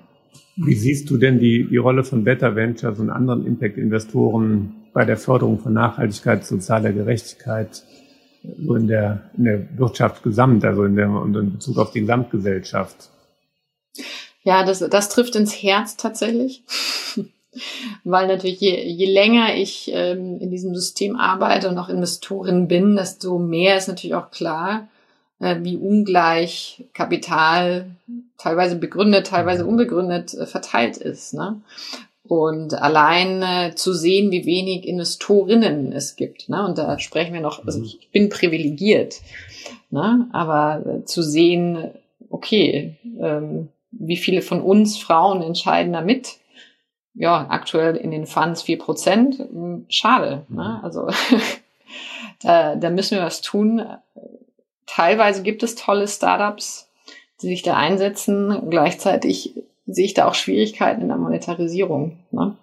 Wie 0.56 0.74
siehst 0.74 1.08
du 1.10 1.16
denn 1.16 1.38
die, 1.38 1.66
die 1.68 1.76
Rolle 1.78 2.04
von 2.04 2.24
Better 2.24 2.54
Ventures 2.54 2.98
und 2.98 3.10
anderen 3.10 3.46
Impact-Investoren 3.46 4.74
bei 4.92 5.04
der 5.04 5.16
Förderung 5.16 5.58
von 5.58 5.72
Nachhaltigkeit, 5.72 6.44
sozialer 6.44 6.92
Gerechtigkeit, 6.92 7.82
so 8.42 8.74
in 8.74 8.86
der, 8.86 9.30
in 9.36 9.44
der 9.44 9.78
Wirtschaft 9.78 10.22
gesamt, 10.22 10.64
also 10.64 10.84
in, 10.84 10.96
der, 10.96 11.06
in 11.06 11.52
Bezug 11.52 11.78
auf 11.78 11.92
die 11.92 12.00
Gesamtgesellschaft? 12.00 13.10
Ja, 14.44 14.64
das, 14.64 14.80
das 14.80 15.08
trifft 15.08 15.36
ins 15.36 15.62
Herz 15.62 15.96
tatsächlich. 15.96 16.62
Weil 18.04 18.28
natürlich 18.28 18.60
je, 18.60 18.82
je 18.82 19.12
länger 19.12 19.54
ich 19.54 19.90
ähm, 19.92 20.38
in 20.40 20.50
diesem 20.50 20.74
System 20.74 21.16
arbeite 21.16 21.68
und 21.68 21.76
auch 21.76 21.90
Investorin 21.90 22.66
bin, 22.66 22.96
desto 22.96 23.38
mehr 23.38 23.76
ist 23.76 23.88
natürlich 23.88 24.14
auch 24.14 24.30
klar, 24.30 24.88
äh, 25.38 25.56
wie 25.60 25.76
ungleich 25.76 26.84
Kapital 26.94 27.90
teilweise 28.38 28.76
begründet, 28.76 29.26
teilweise 29.26 29.66
unbegründet 29.66 30.32
äh, 30.32 30.46
verteilt 30.46 30.96
ist. 30.96 31.34
Ne? 31.34 31.60
Und 32.24 32.74
allein 32.74 33.42
äh, 33.42 33.74
zu 33.74 33.92
sehen, 33.92 34.30
wie 34.30 34.46
wenig 34.46 34.86
Investorinnen 34.86 35.92
es 35.92 36.16
gibt. 36.16 36.48
Ne? 36.48 36.64
Und 36.64 36.78
da 36.78 36.98
sprechen 36.98 37.34
wir 37.34 37.42
noch, 37.42 37.66
also 37.66 37.80
mhm. 37.80 37.84
ich 37.84 38.08
bin 38.12 38.30
privilegiert, 38.30 39.20
ne? 39.90 40.26
aber 40.32 40.82
äh, 40.86 41.04
zu 41.04 41.22
sehen, 41.22 41.90
okay, 42.30 42.96
ähm, 43.20 43.68
wie 43.92 44.16
viele 44.16 44.42
von 44.42 44.60
uns 44.60 44.98
Frauen 44.98 45.42
entscheiden 45.42 45.92
damit? 45.92 46.38
Ja, 47.14 47.46
aktuell 47.50 47.96
in 47.96 48.10
den 48.10 48.26
Funds 48.26 48.62
vier 48.62 48.78
Prozent. 48.78 49.38
Hm, 49.38 49.86
schade. 49.88 50.46
Ne? 50.48 50.78
Mhm. 50.78 50.84
Also 50.84 51.08
da, 52.42 52.74
da 52.74 52.90
müssen 52.90 53.18
wir 53.18 53.24
was 53.24 53.42
tun. 53.42 53.84
Teilweise 54.86 55.42
gibt 55.42 55.62
es 55.62 55.74
tolle 55.74 56.08
Startups, 56.08 56.88
die 57.42 57.48
sich 57.48 57.62
da 57.62 57.76
einsetzen. 57.76 58.70
Gleichzeitig 58.70 59.54
sehe 59.86 60.06
ich 60.06 60.14
da 60.14 60.26
auch 60.26 60.34
Schwierigkeiten 60.34 61.02
in 61.02 61.08
der 61.08 61.18
Monetarisierung. 61.18 62.18
Ne? 62.30 62.56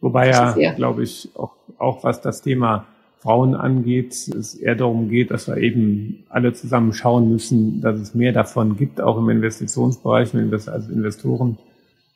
Wobei 0.00 0.28
ja, 0.28 0.52
glaube 0.74 1.02
ich, 1.02 1.30
auch, 1.34 1.52
auch 1.78 2.04
was 2.04 2.20
das 2.20 2.42
Thema 2.42 2.86
Frauen 3.24 3.54
angeht, 3.54 4.12
es 4.12 4.54
eher 4.54 4.74
darum 4.74 5.08
geht, 5.08 5.30
dass 5.30 5.48
wir 5.48 5.56
eben 5.56 6.24
alle 6.28 6.52
zusammen 6.52 6.92
schauen 6.92 7.30
müssen, 7.30 7.80
dass 7.80 7.98
es 7.98 8.14
mehr 8.14 8.32
davon 8.32 8.76
gibt, 8.76 9.00
auch 9.00 9.16
im 9.16 9.30
Investitionsbereich, 9.30 10.34
also 10.34 10.92
Investoren, 10.92 11.56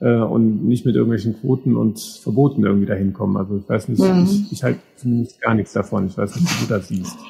äh, 0.00 0.10
und 0.10 0.68
nicht 0.68 0.84
mit 0.84 0.96
irgendwelchen 0.96 1.40
Quoten 1.40 1.76
und 1.76 1.98
Verboten 1.98 2.62
irgendwie 2.62 2.84
dahin 2.84 3.14
kommen. 3.14 3.38
Also 3.38 3.56
ich 3.56 3.66
weiß 3.66 3.88
nicht, 3.88 4.02
mhm. 4.02 4.24
ich, 4.24 4.52
ich 4.52 4.62
halte 4.62 4.80
zumindest 4.96 5.40
gar 5.40 5.54
nichts 5.54 5.72
davon. 5.72 6.08
Ich 6.08 6.18
weiß 6.18 6.36
nicht, 6.36 6.46
wie 6.46 6.66
du 6.66 6.74
das 6.74 6.88
siehst. 6.88 7.16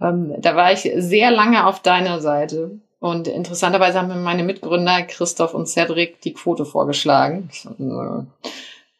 Ähm, 0.00 0.32
da 0.38 0.54
war 0.54 0.70
ich 0.70 0.88
sehr 0.98 1.32
lange 1.32 1.66
auf 1.66 1.82
deiner 1.82 2.20
Seite. 2.20 2.78
Und 3.00 3.26
interessanterweise 3.26 3.98
haben 3.98 4.06
mir 4.06 4.14
meine 4.14 4.44
Mitgründer 4.44 5.02
Christoph 5.02 5.54
und 5.54 5.66
Cedric 5.66 6.20
die 6.20 6.34
Quote 6.34 6.64
vorgeschlagen. 6.64 7.50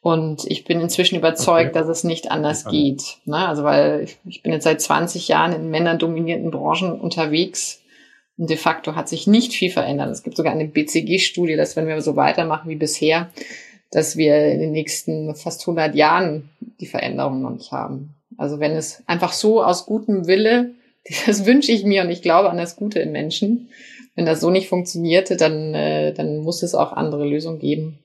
Und 0.01 0.45
ich 0.45 0.63
bin 0.63 0.79
inzwischen 0.79 1.17
überzeugt, 1.17 1.71
okay. 1.71 1.79
dass 1.79 1.89
es 1.89 2.03
nicht 2.03 2.31
anders 2.31 2.65
okay. 2.65 2.83
geht. 2.83 3.17
Ne? 3.25 3.47
Also 3.47 3.63
weil 3.63 4.03
ich, 4.03 4.17
ich 4.25 4.43
bin 4.43 4.53
jetzt 4.53 4.63
seit 4.63 4.81
20 4.81 5.27
Jahren 5.27 5.53
in 5.53 5.69
männerdominierten 5.69 6.51
Branchen 6.51 6.99
unterwegs. 6.99 7.81
Und 8.37 8.49
de 8.49 8.55
facto 8.55 8.95
hat 8.95 9.09
sich 9.09 9.27
nicht 9.27 9.51
viel 9.51 9.69
verändert. 9.69 10.09
Es 10.09 10.23
gibt 10.23 10.37
sogar 10.37 10.53
eine 10.53 10.65
BCG-Studie, 10.65 11.57
dass 11.57 11.75
wenn 11.75 11.87
wir 11.87 12.01
so 12.01 12.15
weitermachen 12.15 12.69
wie 12.69 12.75
bisher, 12.75 13.29
dass 13.91 14.15
wir 14.15 14.45
in 14.45 14.61
den 14.61 14.71
nächsten 14.71 15.35
fast 15.35 15.61
100 15.61 15.93
Jahren 15.95 16.49
die 16.79 16.85
Veränderungen 16.85 17.41
noch 17.41 17.51
nicht 17.51 17.73
haben. 17.73 18.15
Also 18.37 18.61
wenn 18.61 18.71
es 18.71 19.03
einfach 19.07 19.33
so 19.33 19.61
aus 19.61 19.85
gutem 19.85 20.27
Wille, 20.27 20.71
das 21.25 21.45
wünsche 21.45 21.73
ich 21.73 21.83
mir 21.83 22.03
und 22.03 22.09
ich 22.09 22.21
glaube 22.21 22.49
an 22.49 22.57
das 22.57 22.77
Gute 22.77 22.99
im 22.99 23.11
Menschen, 23.11 23.67
wenn 24.15 24.25
das 24.25 24.39
so 24.39 24.49
nicht 24.49 24.69
funktionierte, 24.69 25.35
dann, 25.35 25.73
äh, 25.73 26.13
dann 26.13 26.37
muss 26.39 26.63
es 26.63 26.75
auch 26.75 26.93
andere 26.93 27.25
Lösungen 27.25 27.59
geben 27.59 27.99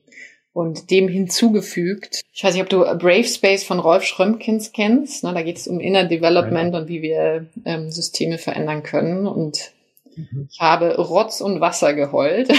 und 0.55 0.89
dem 0.89 1.09
hinzugefügt. 1.09 2.21
Ich 2.31 2.41
weiß 2.41 2.53
nicht, 2.53 2.63
ob 2.63 2.69
du 2.69 2.79
Brave 2.97 3.25
Space 3.25 3.65
von 3.65 3.77
Rolf 3.77 4.05
Schrömkins 4.05 4.71
kennst. 4.71 5.25
Ne, 5.25 5.33
da 5.33 5.41
geht 5.41 5.57
es 5.57 5.67
um 5.67 5.81
Inner 5.81 6.05
Development 6.05 6.73
ja. 6.73 6.79
und 6.79 6.87
wie 6.87 7.01
wir 7.01 7.45
ähm, 7.65 7.91
Systeme 7.91 8.37
verändern 8.37 8.81
können. 8.81 9.27
Und 9.27 9.73
mhm. 10.15 10.47
ich 10.49 10.61
habe 10.61 10.95
Rotz 10.95 11.41
und 11.41 11.59
Wasser 11.59 11.93
geheult. 11.93 12.53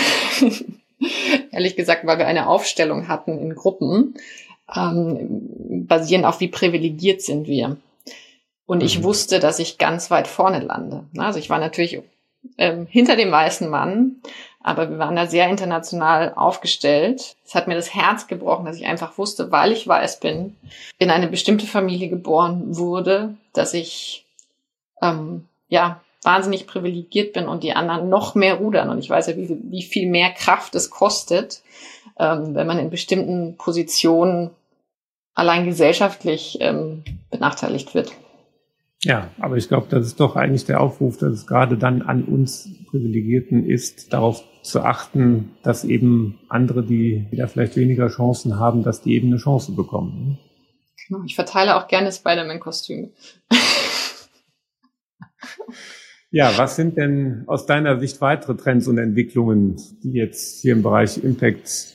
Ehrlich 1.51 1.75
gesagt, 1.75 2.07
weil 2.07 2.19
wir 2.19 2.27
eine 2.27 2.49
Aufstellung 2.49 3.09
hatten 3.09 3.39
in 3.39 3.55
Gruppen, 3.55 4.15
ähm, 4.77 5.87
basierend 5.89 6.27
auf 6.27 6.41
wie 6.41 6.49
privilegiert 6.49 7.23
sind 7.23 7.49
wir. 7.49 7.79
Und 8.67 8.83
ich 8.83 8.99
mhm. 8.99 9.05
wusste, 9.05 9.41
dass 9.41 9.59
ich 9.59 9.79
ganz 9.79 10.11
weit 10.11 10.29
vorne 10.29 10.61
lande. 10.61 11.05
Also 11.17 11.39
ich 11.39 11.49
war 11.49 11.59
natürlich 11.59 12.03
ähm, 12.59 12.87
hinter 12.91 13.17
dem 13.17 13.31
weißen 13.31 13.71
Mann, 13.71 14.17
aber 14.67 14.91
wir 14.91 14.99
waren 14.99 15.15
da 15.15 15.27
sehr 15.27 15.49
international 15.49 16.33
aufgestellt. 16.35 17.37
Es 17.47 17.55
hat 17.55 17.69
mir 17.69 17.77
das 17.77 17.95
Herz 17.95 18.27
gebrochen, 18.27 18.67
dass 18.67 18.77
ich 18.77 18.85
einfach 18.85 19.17
wusste, 19.17 19.53
weil 19.53 19.71
ich 19.71 19.87
weiß 19.87 20.19
bin, 20.19 20.57
in 20.99 21.11
eine 21.11 21.29
bestimmte 21.29 21.67
Familie 21.67 22.09
geboren 22.09 22.77
wurde, 22.77 23.37
dass 23.53 23.75
ich 23.75 24.27
ähm, 25.01 25.45
ja 25.69 26.01
wahnsinnig 26.25 26.67
privilegiert 26.67 27.33
bin 27.33 27.47
und 27.47 27.63
die 27.63 27.75
anderen 27.75 28.09
noch 28.09 28.35
mehr 28.35 28.55
rudern. 28.55 28.91
Und 28.91 28.99
ich 28.99 29.09
weiß 29.09 29.29
ja, 29.29 29.37
wie, 29.37 29.57
wie 29.71 29.83
viel 29.83 30.11
mehr 30.11 30.33
Kraft 30.33 30.75
es 30.75 30.91
kostet, 30.91 31.63
ähm, 32.19 32.57
wenn 32.57 32.67
man 32.67 32.81
in 32.81 32.91
bestimmten 32.91 33.57
Positionen 33.57 34.51
allein 35.35 35.65
gesellschaftlich 35.65 36.59
ähm, 36.61 37.05
benachteiligt 37.31 37.95
wird. 37.95 38.11
Ja, 39.05 39.31
aber 39.39 39.59
ich 39.59 39.69
glaube, 39.69 39.87
das 39.91 40.07
ist 40.07 40.19
doch 40.19 40.35
eigentlich 40.35 40.65
der 40.65 40.81
Aufruf, 40.81 41.19
dass 41.19 41.33
es 41.33 41.47
gerade 41.47 41.79
dann 41.79 42.03
an 42.03 42.25
uns 42.25 42.69
Privilegierten 42.91 43.65
ist, 43.65 44.13
darauf 44.13 44.43
zu 44.67 44.83
achten, 44.83 45.57
dass 45.63 45.85
eben 45.85 46.39
andere, 46.49 46.85
die 46.85 47.27
wieder 47.31 47.49
vielleicht 47.49 47.77
weniger 47.77 48.09
Chancen 48.09 48.59
haben, 48.59 48.83
dass 48.83 49.03
die 49.03 49.15
eben 49.15 49.29
eine 49.29 49.39
Chance 49.39 49.73
bekommen. 49.73 50.39
Genau, 51.09 51.23
ich 51.25 51.35
verteile 51.35 51.77
auch 51.77 51.89
gerne 51.89 52.11
Spider-Man-Kostüme. 52.13 53.11
ja, 56.31 56.57
was 56.59 56.77
sind 56.77 56.97
denn 56.97 57.45
aus 57.47 57.67
deiner 57.67 58.01
Sicht 58.01 58.21
weitere 58.21 58.57
Trends 58.57 58.89
und 58.89 58.99
Entwicklungen, 58.99 59.77
die 60.03 60.13
jetzt 60.13 60.61
hier 60.63 60.73
im 60.73 60.83
Bereich 60.83 61.23
Impact 61.23 61.95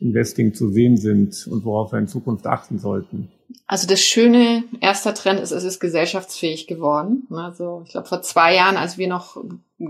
Investing 0.00 0.54
zu 0.54 0.70
sehen 0.70 0.96
sind 0.96 1.46
und 1.46 1.64
worauf 1.64 1.92
wir 1.92 1.98
in 1.98 2.08
Zukunft 2.08 2.46
achten 2.46 2.78
sollten? 2.78 3.30
Also 3.66 3.86
das 3.86 4.00
schöne 4.00 4.64
erster 4.80 5.14
Trend 5.14 5.40
ist, 5.40 5.52
es 5.52 5.64
ist 5.64 5.80
gesellschaftsfähig 5.80 6.66
geworden. 6.66 7.26
Also 7.30 7.82
ich 7.84 7.92
glaube 7.92 8.06
vor 8.06 8.22
zwei 8.22 8.54
Jahren, 8.54 8.76
als 8.76 8.98
wir 8.98 9.08
noch 9.08 9.42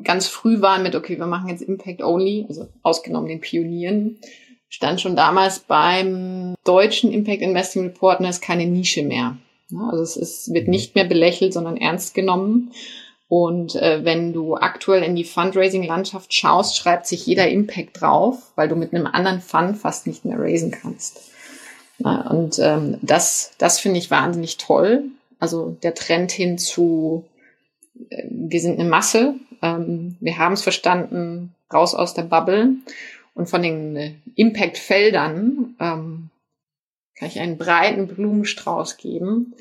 ganz 0.02 0.26
früh 0.26 0.60
waren 0.60 0.82
mit, 0.82 0.94
okay, 0.94 1.18
wir 1.18 1.26
machen 1.26 1.48
jetzt 1.48 1.62
Impact 1.62 2.02
Only, 2.02 2.46
also 2.48 2.68
ausgenommen 2.82 3.28
den 3.28 3.40
Pionieren, 3.40 4.18
stand 4.68 5.00
schon 5.00 5.16
damals 5.16 5.60
beim 5.60 6.54
deutschen 6.64 7.12
Impact 7.12 7.42
Investing 7.42 7.84
Report, 7.84 8.20
da 8.20 8.28
ist 8.28 8.42
keine 8.42 8.66
Nische 8.66 9.02
mehr. 9.02 9.36
Also 9.90 10.02
es 10.02 10.16
ist, 10.16 10.52
wird 10.52 10.68
nicht 10.68 10.94
mehr 10.94 11.04
belächelt, 11.04 11.52
sondern 11.52 11.76
ernst 11.76 12.14
genommen. 12.14 12.72
Und 13.28 13.74
äh, 13.74 14.04
wenn 14.04 14.32
du 14.32 14.54
aktuell 14.54 15.02
in 15.02 15.16
die 15.16 15.24
Fundraising-Landschaft 15.24 16.32
schaust, 16.32 16.76
schreibt 16.76 17.06
sich 17.06 17.26
jeder 17.26 17.48
Impact 17.48 18.00
drauf, 18.00 18.52
weil 18.54 18.68
du 18.68 18.76
mit 18.76 18.94
einem 18.94 19.06
anderen 19.06 19.40
Fund 19.40 19.76
fast 19.76 20.06
nicht 20.06 20.24
mehr 20.24 20.38
raisen 20.38 20.70
kannst. 20.70 21.32
Und 21.98 22.58
ähm, 22.60 22.98
das, 23.02 23.52
das 23.58 23.80
finde 23.80 23.98
ich 23.98 24.10
wahnsinnig 24.10 24.58
toll. 24.58 25.04
Also 25.40 25.76
der 25.82 25.94
Trend 25.94 26.30
hin 26.30 26.58
zu, 26.58 27.24
äh, 28.10 28.24
wir 28.30 28.60
sind 28.60 28.78
eine 28.78 28.88
Masse, 28.88 29.34
ähm, 29.62 30.16
wir 30.20 30.38
haben 30.38 30.54
es 30.54 30.62
verstanden, 30.62 31.54
raus 31.72 31.94
aus 31.94 32.14
der 32.14 32.22
Bubble. 32.22 32.74
Und 33.34 33.48
von 33.48 33.62
den 33.62 33.96
äh, 33.96 34.12
Impact-Feldern 34.34 35.76
ähm, 35.78 36.30
kann 37.18 37.28
ich 37.28 37.38
einen 37.38 37.58
breiten 37.58 38.06
Blumenstrauß 38.06 38.96
geben 38.96 39.54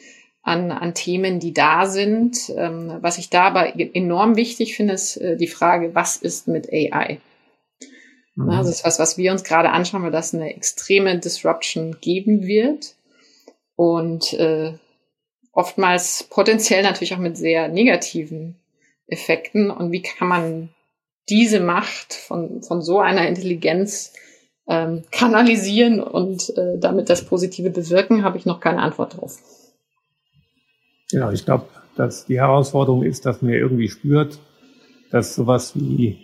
an, 0.44 0.72
an 0.72 0.94
Themen, 0.94 1.40
die 1.40 1.54
da 1.54 1.86
sind. 1.86 2.50
Ähm, 2.56 2.98
was 3.02 3.18
ich 3.18 3.30
da 3.30 3.44
aber 3.44 3.76
enorm 3.76 4.36
wichtig 4.36 4.76
finde, 4.76 4.94
ist 4.94 5.18
äh, 5.18 5.36
die 5.38 5.48
Frage, 5.48 5.96
was 5.96 6.18
ist 6.18 6.48
mit 6.48 6.72
AI? 6.72 7.20
Mhm. 8.36 8.50
Das 8.50 8.70
ist 8.70 8.86
was, 8.86 9.00
was 9.00 9.18
wir 9.18 9.32
uns 9.32 9.44
gerade 9.44 9.72
anschauen, 9.72 10.04
weil 10.04 10.12
das 10.12 10.34
eine 10.34 10.56
extreme 10.56 11.18
Disruption 11.20 11.98
geben 12.00 12.46
wird. 12.46 12.96
Und 13.76 14.34
äh, 14.34 14.74
oftmals 15.52 16.28
potenziell 16.30 16.84
natürlich 16.84 17.14
auch 17.14 17.20
mit 17.20 17.38
sehr 17.38 17.68
negativen 17.68 18.56
Effekten. 19.08 19.72
Und 19.72 19.92
wie 19.92 20.02
kann 20.02 20.28
man 20.28 20.70
diese 21.30 21.60
Macht 21.60 22.14
von, 22.14 22.62
von 22.62 22.82
so 22.82 23.00
einer 23.00 23.28
Intelligenz 23.28 24.14
ähm, 24.68 25.04
kanalisieren 25.12 26.00
und 26.00 26.56
äh, 26.58 26.78
damit 26.80 27.10
das 27.10 27.26
Positive 27.26 27.70
bewirken, 27.70 28.24
habe 28.24 28.38
ich 28.38 28.46
noch 28.46 28.60
keine 28.60 28.82
Antwort 28.82 29.18
drauf. 29.18 29.40
Genau, 31.12 31.32
ich 31.32 31.46
glaube, 31.46 31.66
dass 31.96 32.26
die 32.26 32.40
Herausforderung 32.40 33.04
ist, 33.04 33.26
dass 33.26 33.42
man 33.42 33.52
ja 33.52 33.60
irgendwie 33.60 33.90
spürt, 33.90 34.40
dass 35.12 35.36
sowas 35.36 35.74
wie 35.76 36.18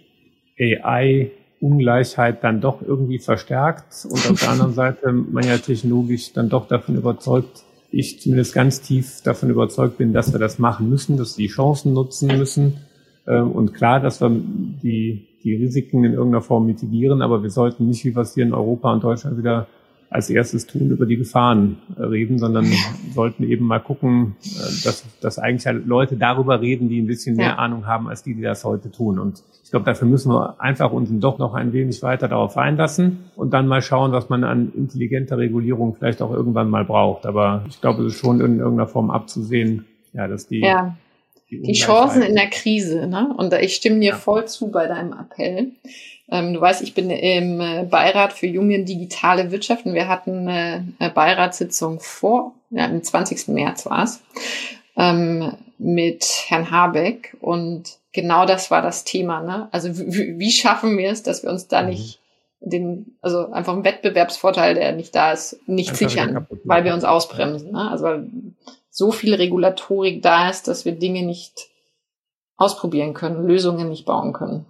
AI 0.59 1.31
Ungleichheit 1.59 2.43
dann 2.43 2.59
doch 2.59 2.81
irgendwie 2.81 3.19
verstärkt 3.19 4.05
und 4.05 4.31
auf 4.31 4.39
der 4.39 4.49
anderen 4.49 4.73
Seite 4.75 5.11
man 5.11 5.43
ja 5.43 5.57
technologisch 5.57 6.33
dann 6.33 6.49
doch 6.49 6.67
davon 6.67 6.95
überzeugt, 6.95 7.63
ich 7.91 8.21
zumindest 8.21 8.53
ganz 8.53 8.81
tief 8.81 9.21
davon 9.23 9.49
überzeugt 9.49 9.97
bin, 9.97 10.13
dass 10.13 10.31
wir 10.31 10.39
das 10.39 10.59
machen 10.59 10.89
müssen, 10.89 11.17
dass 11.17 11.37
wir 11.37 11.47
die 11.47 11.53
Chancen 11.53 11.93
nutzen 11.93 12.37
müssen. 12.37 12.77
Ähm, 13.27 13.51
und 13.51 13.73
klar, 13.73 13.99
dass 13.99 14.21
wir 14.21 14.29
die, 14.29 15.27
die 15.43 15.55
Risiken 15.55 16.03
in 16.03 16.13
irgendeiner 16.13 16.41
Form 16.41 16.65
mitigieren, 16.65 17.21
aber 17.21 17.43
wir 17.43 17.49
sollten 17.49 17.87
nicht, 17.87 18.05
wie 18.05 18.15
wir 18.15 18.21
es 18.21 18.33
hier 18.33 18.45
in 18.45 18.53
Europa 18.53 18.91
und 18.93 19.03
Deutschland 19.03 19.37
wieder 19.37 19.67
als 20.11 20.29
erstes 20.29 20.67
tun, 20.67 20.91
über 20.91 21.05
die 21.05 21.15
Gefahren 21.15 21.77
äh, 21.97 22.03
reden, 22.03 22.37
sondern 22.37 22.67
sollten 23.13 23.43
eben 23.43 23.65
mal 23.65 23.79
gucken, 23.79 24.35
äh, 24.43 24.83
dass, 24.83 25.05
dass 25.21 25.39
eigentlich 25.39 25.65
halt 25.65 25.87
Leute 25.87 26.17
darüber 26.17 26.59
reden, 26.59 26.89
die 26.89 27.01
ein 27.01 27.07
bisschen 27.07 27.37
mehr 27.37 27.47
ja. 27.47 27.55
Ahnung 27.55 27.87
haben, 27.87 28.09
als 28.09 28.21
die, 28.21 28.35
die 28.35 28.41
das 28.41 28.65
heute 28.65 28.91
tun. 28.91 29.19
Und 29.19 29.41
ich 29.63 29.71
glaube, 29.71 29.85
dafür 29.85 30.09
müssen 30.09 30.33
wir 30.33 30.59
einfach 30.59 30.91
uns 30.91 31.09
doch 31.13 31.39
noch 31.39 31.53
ein 31.53 31.71
wenig 31.71 32.03
weiter 32.03 32.27
darauf 32.27 32.57
einlassen 32.57 33.19
und 33.37 33.53
dann 33.53 33.67
mal 33.67 33.81
schauen, 33.81 34.11
was 34.11 34.27
man 34.27 34.43
an 34.43 34.73
intelligenter 34.75 35.37
Regulierung 35.37 35.95
vielleicht 35.95 36.21
auch 36.21 36.31
irgendwann 36.31 36.69
mal 36.69 36.83
braucht. 36.83 37.25
Aber 37.25 37.63
ich 37.69 37.79
glaube, 37.79 38.03
es 38.03 38.13
ist 38.13 38.19
schon 38.19 38.41
in 38.41 38.59
irgendeiner 38.59 38.89
Form 38.89 39.11
abzusehen, 39.11 39.85
ja, 40.11 40.27
dass 40.27 40.45
die 40.45 40.59
ja. 40.59 40.97
Die, 41.49 41.73
Chancen 41.73 42.21
in 42.21 42.35
der 42.35 42.49
Krise, 42.49 43.07
ne? 43.07 43.33
Und 43.35 43.53
ich 43.53 43.75
stimme 43.75 43.99
dir 43.99 44.11
ja. 44.11 44.15
voll 44.15 44.45
zu 44.47 44.71
bei 44.71 44.87
deinem 44.87 45.11
Appell. 45.11 45.71
Ähm, 46.31 46.53
du 46.53 46.61
weißt, 46.61 46.81
ich 46.81 46.93
bin 46.93 47.09
im 47.09 47.59
äh, 47.59 47.83
Beirat 47.83 48.31
für 48.31 48.47
junge 48.47 48.83
digitale 48.83 49.51
Wirtschaft 49.51 49.85
und 49.85 49.93
wir 49.93 50.07
hatten 50.07 50.47
eine, 50.47 50.87
eine 50.97 51.09
Beiratssitzung 51.09 51.99
vor, 51.99 52.53
ja, 52.69 52.85
am 52.85 53.03
20. 53.03 53.49
März 53.49 53.85
war 53.85 54.03
es, 54.03 54.21
ähm, 54.95 55.53
mit 55.77 56.25
Herrn 56.47 56.71
Habeck 56.71 57.35
und 57.41 57.97
genau 58.13 58.45
das 58.45 58.71
war 58.71 58.81
das 58.81 59.03
Thema. 59.03 59.41
Ne? 59.41 59.67
Also 59.71 59.89
wie, 59.93 60.51
schaffen 60.51 60.97
wir 60.97 61.09
es, 61.09 61.23
dass 61.23 61.43
wir 61.43 61.49
uns 61.49 61.67
da 61.67 61.81
mhm. 61.81 61.89
nicht 61.89 62.19
den, 62.61 63.17
also 63.21 63.51
einfach 63.51 63.73
einen 63.73 63.83
Wettbewerbsvorteil, 63.83 64.75
der 64.75 64.93
nicht 64.93 65.15
da 65.15 65.31
ist, 65.33 65.59
nicht 65.67 65.95
sichern, 65.95 66.47
weil 66.63 66.83
wir 66.83 66.93
uns 66.93 67.03
ausbremsen. 67.03 67.71
Ne? 67.71 67.89
Also 67.89 68.05
weil 68.05 68.27
so 68.89 69.11
viel 69.11 69.33
Regulatorik 69.33 70.21
da 70.21 70.49
ist, 70.49 70.67
dass 70.67 70.85
wir 70.85 70.93
Dinge 70.93 71.25
nicht 71.25 71.69
ausprobieren 72.57 73.13
können, 73.13 73.47
Lösungen 73.47 73.89
nicht 73.89 74.05
bauen 74.05 74.33
können. 74.33 74.65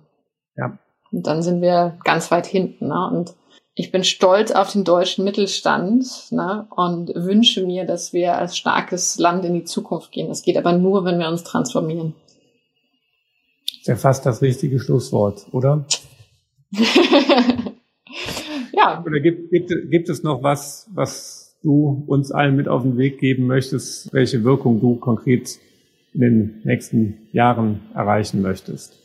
Ja, 0.55 0.77
und 1.11 1.27
dann 1.27 1.41
sind 1.41 1.61
wir 1.61 1.97
ganz 2.03 2.31
weit 2.31 2.45
hinten. 2.45 2.87
Ne? 2.87 3.09
Und 3.11 3.35
ich 3.75 3.91
bin 3.91 4.03
stolz 4.03 4.51
auf 4.51 4.71
den 4.71 4.83
deutschen 4.83 5.23
Mittelstand 5.23 6.31
ne? 6.31 6.67
und 6.75 7.13
wünsche 7.15 7.65
mir, 7.65 7.85
dass 7.85 8.13
wir 8.13 8.37
als 8.37 8.57
starkes 8.57 9.17
Land 9.17 9.45
in 9.45 9.53
die 9.53 9.63
Zukunft 9.63 10.11
gehen. 10.11 10.27
Das 10.27 10.43
geht 10.43 10.57
aber 10.57 10.73
nur, 10.73 11.05
wenn 11.05 11.19
wir 11.19 11.27
uns 11.27 11.43
transformieren. 11.43 12.13
Das 13.65 13.77
ist 13.79 13.87
ja 13.87 13.95
fast 13.95 14.25
das 14.25 14.41
richtige 14.41 14.79
Schlusswort, 14.79 15.47
oder? 15.51 15.85
ja. 18.73 19.03
Oder 19.05 19.19
gibt, 19.19 19.51
gibt, 19.51 19.71
gibt 19.89 20.09
es 20.09 20.23
noch 20.23 20.43
was, 20.43 20.87
was 20.93 21.57
du 21.63 22.03
uns 22.07 22.31
allen 22.31 22.55
mit 22.55 22.67
auf 22.67 22.83
den 22.83 22.97
Weg 22.97 23.19
geben 23.19 23.47
möchtest, 23.47 24.13
welche 24.13 24.43
Wirkung 24.43 24.79
du 24.79 24.95
konkret 24.95 25.59
in 26.13 26.21
den 26.21 26.61
nächsten 26.63 27.27
Jahren 27.31 27.81
erreichen 27.93 28.41
möchtest? 28.41 29.00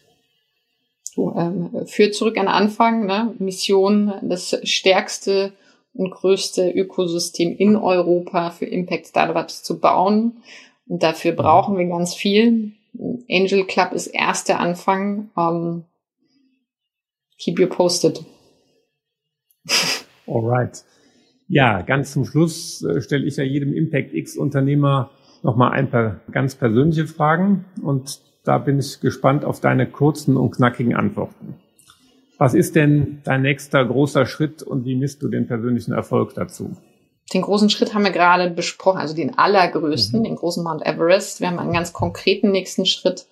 Ähm, 1.17 1.87
führt 1.87 2.15
zurück 2.15 2.37
an 2.39 2.49
Anfang, 2.49 3.07
ne? 3.07 3.35
Mission, 3.39 4.13
das 4.23 4.59
stärkste 4.65 5.53
und 5.95 6.11
größte 6.11 6.71
Ökosystem 6.71 7.57
in 7.57 7.77
Europa 7.77 8.51
für 8.51 8.67
Impact 8.67 9.09
Startups 9.09 9.63
zu 9.63 9.81
bauen. 9.81 10.43
Und 10.87 11.03
dafür 11.03 11.33
mhm. 11.33 11.37
brauchen 11.37 11.79
wir 11.79 11.87
ganz 11.87 12.15
viel. 12.15 12.73
Angel 13.31 13.65
Club 13.67 13.93
ist 13.93 14.09
erster 14.09 14.61
Anfang. 14.61 15.31
Um, 15.35 15.45
ähm, 15.45 15.85
keep 17.39 17.59
you 17.59 17.67
posted. 17.67 18.25
Alright. 20.27 20.85
Ja, 21.49 21.83
ganz 21.83 22.13
zum 22.13 22.25
Schluss 22.25 22.83
äh, 22.83 23.01
stelle 23.01 23.27
ich 23.27 23.37
ja 23.37 23.45
jedem 23.45 23.73
Impact 23.73 24.13
X 24.15 24.37
Unternehmer 24.37 25.11
nochmal 25.43 25.73
ein 25.73 25.91
paar 25.91 26.21
ganz 26.31 26.57
persönliche 26.57 27.07
Fragen. 27.07 27.65
Und 27.83 28.21
da 28.47 28.59
bin 28.59 28.79
ich 28.79 29.01
gespannt 29.01 29.45
auf 29.45 29.61
deine 29.61 29.87
kurzen 29.87 30.37
und 30.37 30.53
knackigen 30.53 30.95
Antworten. 30.95 31.57
Was 32.39 32.55
ist 32.55 32.77
denn 32.77 33.23
dein 33.25 33.43
nächster 33.43 33.85
großer 33.85 34.27
Schritt 34.27 34.63
und 34.63 34.85
wie 34.85 34.95
misst 34.95 35.23
du 35.23 35.29
den 35.29 35.47
persönlichen 35.47 35.93
Erfolg 35.93 36.35
dazu? 36.35 36.77
Den 37.33 37.43
großen 37.43 37.71
Schritt 37.71 37.93
haben 37.93 38.05
wir 38.05 38.13
gerade 38.13 38.51
besprochen, 38.51 39.01
also 39.01 39.15
den 39.15 39.37
allergrößten, 39.37 40.21
mhm. 40.21 40.25
den 40.25 40.37
großen 40.37 40.63
Mount 40.63 40.87
Everest. 40.87 41.41
Wir 41.41 41.49
haben 41.49 41.59
einen 41.59 41.73
ganz 41.73 41.93
konkreten 41.93 42.53
nächsten 42.53 42.87
Schritt, 42.87 43.27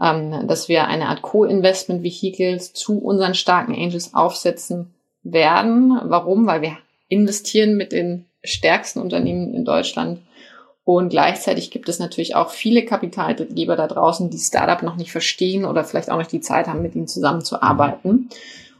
ähm, 0.00 0.46
dass 0.46 0.68
wir 0.68 0.86
eine 0.86 1.08
Art 1.08 1.22
Co-Investment-Vehicles 1.22 2.72
zu 2.72 2.98
unseren 2.98 3.34
starken 3.34 3.74
Angels 3.74 4.14
aufsetzen 4.14 4.94
werden. 5.24 5.98
Warum? 6.04 6.46
Weil 6.46 6.62
wir 6.62 6.76
investieren 7.08 7.76
mit 7.76 7.90
den 7.90 8.26
stärksten 8.44 9.00
Unternehmen 9.00 9.54
in 9.54 9.64
Deutschland 9.64 10.20
und 10.84 11.10
gleichzeitig 11.10 11.70
gibt 11.70 11.88
es 11.88 12.00
natürlich 12.00 12.34
auch 12.34 12.50
viele 12.50 12.84
Kapitalgeber 12.84 13.76
da 13.76 13.86
draußen, 13.86 14.30
die 14.30 14.38
Startup 14.38 14.82
noch 14.82 14.96
nicht 14.96 15.12
verstehen 15.12 15.64
oder 15.64 15.84
vielleicht 15.84 16.10
auch 16.10 16.18
nicht 16.18 16.32
die 16.32 16.40
Zeit 16.40 16.66
haben, 16.66 16.82
mit 16.82 16.96
ihnen 16.96 17.06
zusammenzuarbeiten. 17.06 18.28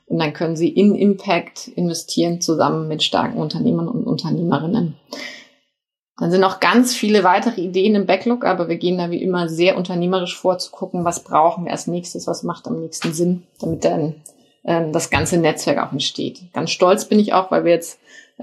Und 0.07 0.19
dann 0.19 0.33
können 0.33 0.57
sie 0.57 0.69
in 0.69 0.95
Impact 0.97 1.69
investieren, 1.69 2.41
zusammen 2.41 2.89
mit 2.89 3.03
starken 3.03 3.39
Unternehmern 3.39 3.89
und 3.89 4.05
Unternehmerinnen. 4.05 4.97
Dann 6.19 6.31
sind 6.31 6.41
noch 6.41 6.61
ganz 6.61 6.95
viele 6.95 7.25
weitere 7.25 7.61
Ideen 7.61 7.95
im 7.95 8.07
Backlog, 8.07 8.45
aber 8.45 8.69
wir 8.69 8.77
gehen 8.77 8.99
da 8.99 9.11
wie 9.11 9.23
immer 9.23 9.49
sehr 9.49 9.77
unternehmerisch 9.77 10.37
vor, 10.37 10.59
zu 10.59 10.71
gucken, 10.71 11.05
was 11.05 11.25
brauchen 11.25 11.65
wir 11.65 11.73
als 11.73 11.87
nächstes, 11.87 12.27
was 12.27 12.43
macht 12.43 12.67
am 12.67 12.81
nächsten 12.81 13.13
Sinn, 13.15 13.45
damit 13.61 13.85
dann 13.85 14.17
ähm, 14.65 14.93
das 14.93 15.09
ganze 15.09 15.39
Netzwerk 15.39 15.79
auch 15.79 15.93
entsteht. 15.93 16.53
Ganz 16.53 16.71
stolz 16.71 17.07
bin 17.07 17.19
ich 17.19 17.33
auch, 17.33 17.51
weil 17.51 17.65
wir 17.65 17.73
jetzt 17.73 17.99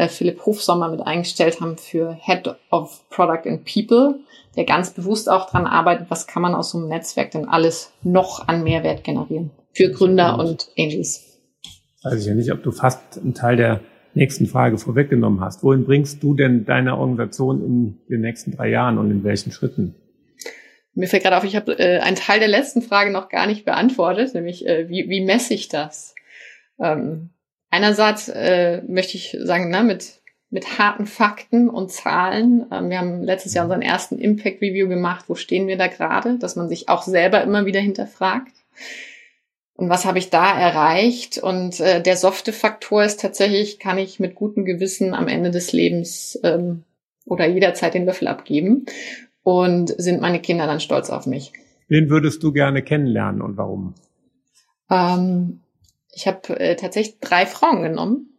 Philipp 0.07 0.45
Hofsommer 0.45 0.89
mit 0.89 1.01
eingestellt 1.01 1.59
haben 1.59 1.77
für 1.77 2.13
Head 2.13 2.55
of 2.71 3.03
Product 3.09 3.45
and 3.45 3.65
People, 3.65 4.19
der 4.55 4.65
ganz 4.65 4.91
bewusst 4.91 5.29
auch 5.29 5.49
dran 5.49 5.65
arbeitet, 5.65 6.07
was 6.09 6.27
kann 6.27 6.41
man 6.41 6.55
aus 6.55 6.71
so 6.71 6.77
einem 6.77 6.87
Netzwerk 6.87 7.31
denn 7.31 7.47
alles 7.47 7.91
noch 8.03 8.47
an 8.47 8.63
Mehrwert 8.63 9.03
generieren 9.03 9.51
für 9.73 9.91
Gründer 9.91 10.39
und 10.39 10.69
Angels. 10.77 11.39
Weiß 12.03 12.21
ich 12.21 12.27
ja 12.27 12.33
nicht, 12.33 12.51
ob 12.51 12.63
du 12.63 12.71
fast 12.71 13.19
einen 13.19 13.33
Teil 13.33 13.57
der 13.57 13.81
nächsten 14.13 14.47
Frage 14.47 14.77
vorweggenommen 14.77 15.41
hast. 15.41 15.63
Wohin 15.63 15.85
bringst 15.85 16.23
du 16.23 16.33
denn 16.33 16.65
deine 16.65 16.97
Organisation 16.97 17.63
in 17.63 18.01
den 18.09 18.21
nächsten 18.21 18.51
drei 18.51 18.69
Jahren 18.69 18.97
und 18.97 19.11
in 19.11 19.23
welchen 19.23 19.51
Schritten? 19.51 19.95
Mir 20.93 21.07
fällt 21.07 21.23
gerade 21.23 21.37
auf, 21.37 21.43
ich 21.43 21.55
habe 21.55 21.77
äh, 21.77 21.99
einen 21.99 22.15
Teil 22.15 22.39
der 22.39 22.47
letzten 22.47 22.81
Frage 22.81 23.11
noch 23.11 23.29
gar 23.29 23.47
nicht 23.47 23.63
beantwortet, 23.63 24.33
nämlich 24.33 24.65
äh, 24.65 24.89
wie, 24.89 25.07
wie 25.09 25.23
messe 25.23 25.53
ich 25.53 25.69
das? 25.69 26.15
Ähm, 26.79 27.29
einerseits 27.69 28.29
äh, 28.29 28.81
möchte 28.87 29.17
ich 29.17 29.37
sagen, 29.41 29.69
na, 29.69 29.83
mit, 29.83 30.19
mit 30.49 30.79
harten 30.79 31.05
Fakten 31.05 31.69
und 31.69 31.91
Zahlen. 31.91 32.65
Ähm, 32.71 32.89
wir 32.89 32.99
haben 32.99 33.23
letztes 33.23 33.53
Jahr 33.53 33.65
unseren 33.65 33.81
ersten 33.81 34.17
Impact 34.17 34.61
Review 34.61 34.87
gemacht. 34.87 35.25
Wo 35.27 35.35
stehen 35.35 35.67
wir 35.67 35.77
da 35.77 35.87
gerade? 35.87 36.37
Dass 36.37 36.55
man 36.55 36.69
sich 36.69 36.89
auch 36.89 37.03
selber 37.03 37.41
immer 37.43 37.65
wieder 37.65 37.79
hinterfragt. 37.79 38.53
Und 39.75 39.89
was 39.89 40.05
habe 40.05 40.19
ich 40.19 40.29
da 40.29 40.59
erreicht? 40.59 41.37
Und 41.37 41.79
äh, 41.79 42.01
der 42.01 42.17
softe 42.17 42.51
Faktor 42.51 43.03
ist 43.03 43.21
tatsächlich, 43.21 43.79
kann 43.79 43.97
ich 43.97 44.19
mit 44.19 44.35
gutem 44.35 44.65
Gewissen 44.65 45.13
am 45.13 45.29
Ende 45.29 45.51
des 45.51 45.71
Lebens 45.71 46.37
ähm, 46.43 46.83
oder 47.25 47.47
jederzeit 47.47 47.93
den 47.93 48.05
Löffel 48.05 48.27
abgeben? 48.27 48.85
Und 49.41 49.89
sind 49.97 50.19
meine 50.19 50.41
Kinder 50.41 50.67
dann 50.67 50.81
stolz 50.81 51.09
auf 51.09 51.25
mich? 51.25 51.53
Wen 51.87 52.09
würdest 52.09 52.43
du 52.43 52.51
gerne 52.51 52.83
kennenlernen 52.83 53.41
und 53.41 53.55
warum? 53.55 53.95
Ähm, 54.91 55.61
ich 56.11 56.27
habe 56.27 56.59
äh, 56.59 56.75
tatsächlich 56.75 57.19
drei 57.19 57.45
Frauen 57.45 57.81
genommen, 57.81 58.37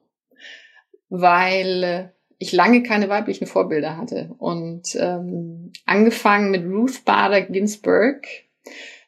weil 1.09 1.85
äh, 1.85 2.09
ich 2.39 2.53
lange 2.53 2.83
keine 2.83 3.09
weiblichen 3.09 3.47
Vorbilder 3.47 3.97
hatte. 3.97 4.35
Und 4.39 4.97
ähm, 4.99 5.73
angefangen 5.85 6.51
mit 6.51 6.65
Ruth 6.65 7.05
Bader 7.05 7.43
Ginsburg, 7.43 8.27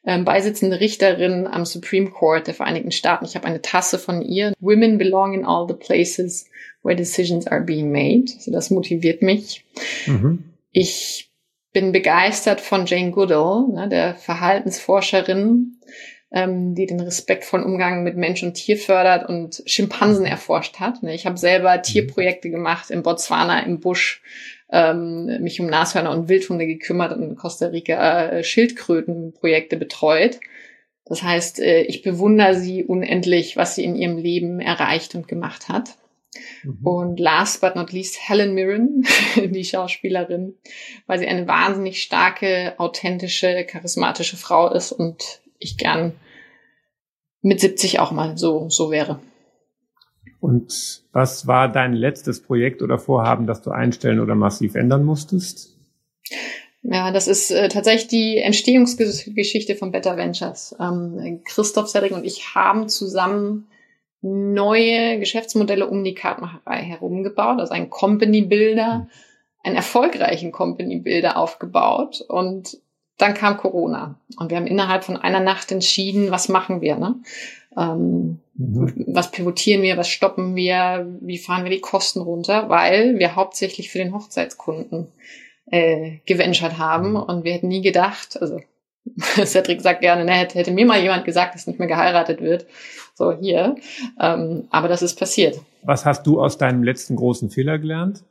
ähm, 0.05 0.25
beisitzende 0.25 0.81
Richterin 0.81 1.47
am 1.47 1.65
Supreme 1.65 2.11
Court 2.11 2.47
der 2.47 2.55
Vereinigten 2.55 2.93
Staaten. 2.93 3.25
Ich 3.25 3.35
habe 3.35 3.47
eine 3.47 3.63
Tasse 3.63 3.99
von 3.99 4.21
ihr. 4.21 4.53
Women 4.61 4.99
belong 4.99 5.35
in 5.35 5.45
all 5.45 5.67
the 5.67 5.75
places 5.75 6.47
where 6.83 6.97
decisions 6.97 7.47
are 7.47 7.63
being 7.63 7.91
made. 7.91 8.33
Also 8.35 8.51
das 8.51 8.71
motiviert 8.71 9.23
mich. 9.23 9.65
Mhm. 10.07 10.45
Ich 10.73 11.31
bin 11.73 11.93
begeistert 11.93 12.61
von 12.61 12.87
Jane 12.87 13.13
Goodall, 13.13 13.69
ne, 13.69 13.89
der 13.89 14.15
Verhaltensforscherin, 14.15 15.79
ähm, 16.33 16.75
die 16.75 16.87
den 16.87 17.01
respektvollen 17.01 17.65
Umgang 17.65 18.03
mit 18.03 18.17
Mensch 18.17 18.43
und 18.43 18.55
Tier 18.55 18.79
fördert 18.79 19.29
und 19.29 19.63
Schimpansen 19.67 20.25
erforscht 20.25 20.81
hat. 20.81 21.03
Ne. 21.03 21.15
Ich 21.15 21.27
habe 21.27 21.37
selber 21.37 21.77
mhm. 21.77 21.83
Tierprojekte 21.83 22.51
gemacht 22.51 22.91
in 22.91 23.03
Botswana 23.03 23.61
im 23.61 23.81
Busch, 23.81 24.23
ähm, 24.71 25.27
mich 25.43 25.61
um 25.61 25.67
Nashörner 25.67 26.11
und 26.11 26.29
Wildhunde 26.29 26.67
gekümmert 26.67 27.15
und 27.15 27.23
in 27.23 27.37
Costa 27.37 27.67
Rica 27.67 28.29
äh, 28.29 28.45
Schildkrötenprojekte 28.45 29.77
betreut. 29.77 30.41
Das 31.05 31.23
heißt, 31.23 31.61
äh, 31.61 31.83
ich 31.83 32.03
bewundere 32.03 32.55
sie 32.55 32.85
unendlich, 32.85 33.57
was 33.57 33.75
sie 33.75 33.85
in 33.85 33.95
ihrem 33.95 34.17
Leben 34.17 34.61
erreicht 34.61 35.15
und 35.15 35.29
gemacht 35.29 35.69
hat. 35.69 35.97
Mhm. 36.63 36.79
Und 36.83 37.21
last 37.21 37.61
but 37.61 37.77
not 37.77 37.93
least 37.93 38.17
Helen 38.27 38.55
Mirren, 38.55 39.05
die 39.37 39.65
Schauspielerin, 39.65 40.55
weil 41.07 41.19
sie 41.19 41.27
eine 41.27 41.47
wahnsinnig 41.47 42.03
starke, 42.03 42.73
authentische, 42.79 43.65
charismatische 43.65 44.39
Frau 44.39 44.73
ist 44.73 44.93
und 44.93 45.43
ich 45.63 45.79
gern 45.79 46.13
mit 47.41 47.61
70 47.61 47.99
auch 48.01 48.13
mal 48.13 48.37
so, 48.39 48.69
so 48.69 48.91
wäre. 48.91 49.21
Und 50.41 51.03
was 51.13 51.47
war 51.47 51.71
dein 51.71 51.93
letztes 51.93 52.43
Projekt 52.43 52.83
oder 52.83 52.99
Vorhaben, 52.99 53.47
das 53.47 53.63
du 53.63 53.71
einstellen 53.71 54.21
oder 54.21 54.35
massiv 54.35 54.75
ändern 54.75 55.05
musstest? 55.05 55.79
Ja, 56.83 57.13
das 57.13 57.29
ist 57.29 57.53
äh, 57.53 57.69
tatsächlich 57.69 58.09
die 58.09 58.39
Entstehungsgeschichte 58.39 59.77
von 59.77 59.93
Better 59.93 60.17
Ventures. 60.17 60.75
Ähm, 60.81 61.43
Christoph 61.45 61.89
Cedric 61.89 62.13
und 62.13 62.25
ich 62.25 62.57
haben 62.57 62.89
zusammen 62.89 63.69
neue 64.21 65.19
Geschäftsmodelle 65.21 65.87
um 65.87 66.03
die 66.03 66.15
Kartenmacherei 66.15 66.83
herum 66.83 67.23
gebaut, 67.23 67.61
also 67.61 67.73
ein 67.73 67.91
Company 67.91 68.43
Builder, 68.43 68.95
hm. 68.95 69.07
einen 69.63 69.77
erfolgreichen 69.77 70.51
Company 70.51 70.99
Builder 70.99 71.37
aufgebaut 71.37 72.25
und 72.27 72.79
dann 73.19 73.35
kam 73.35 73.57
Corona 73.57 74.19
und 74.39 74.51
wir 74.51 74.57
haben 74.57 74.67
innerhalb 74.67 75.05
von 75.05 75.17
einer 75.17 75.41
Nacht 75.41 75.71
entschieden, 75.71 76.31
was 76.31 76.49
machen 76.49 76.81
wir, 76.81 76.97
ne? 76.97 77.17
Ähm, 77.77 78.41
mhm. 78.55 79.05
Was 79.09 79.31
pivotieren 79.31 79.83
wir, 79.83 79.97
was 79.97 80.09
stoppen 80.09 80.57
wir, 80.57 81.07
wie 81.21 81.39
fahren 81.39 81.65
wir 81.65 81.71
die 81.71 81.81
Kosten 81.81 82.21
runter, 82.21 82.69
weil 82.69 83.19
wir 83.19 83.37
hauptsächlich 83.37 83.91
für 83.91 83.99
den 83.99 84.13
Hochzeitskunden 84.13 85.09
äh, 85.67 86.19
geventured 86.27 86.79
haben 86.79 87.11
mhm. 87.11 87.17
und 87.17 87.45
wir 87.45 87.53
hätten 87.53 87.69
nie 87.69 87.83
gedacht, 87.83 88.41
also 88.41 88.61
Cedric 89.45 89.81
sagt 89.81 90.01
gerne, 90.01 90.25
ne, 90.25 90.33
hätte, 90.33 90.59
hätte 90.59 90.71
mir 90.71 90.87
mal 90.87 91.01
jemand 91.01 91.25
gesagt, 91.25 91.55
dass 91.55 91.67
nicht 91.67 91.79
mehr 91.79 91.89
geheiratet 91.89 92.41
wird. 92.41 92.67
So 93.15 93.33
hier. 93.33 93.77
Ähm, 94.21 94.69
aber 94.71 94.89
das 94.89 95.03
ist 95.03 95.19
passiert. 95.19 95.61
Was 95.83 96.05
hast 96.05 96.27
du 96.27 96.41
aus 96.41 96.57
deinem 96.59 96.83
letzten 96.83 97.17
großen 97.17 97.51
Fehler 97.51 97.79
gelernt? 97.79 98.23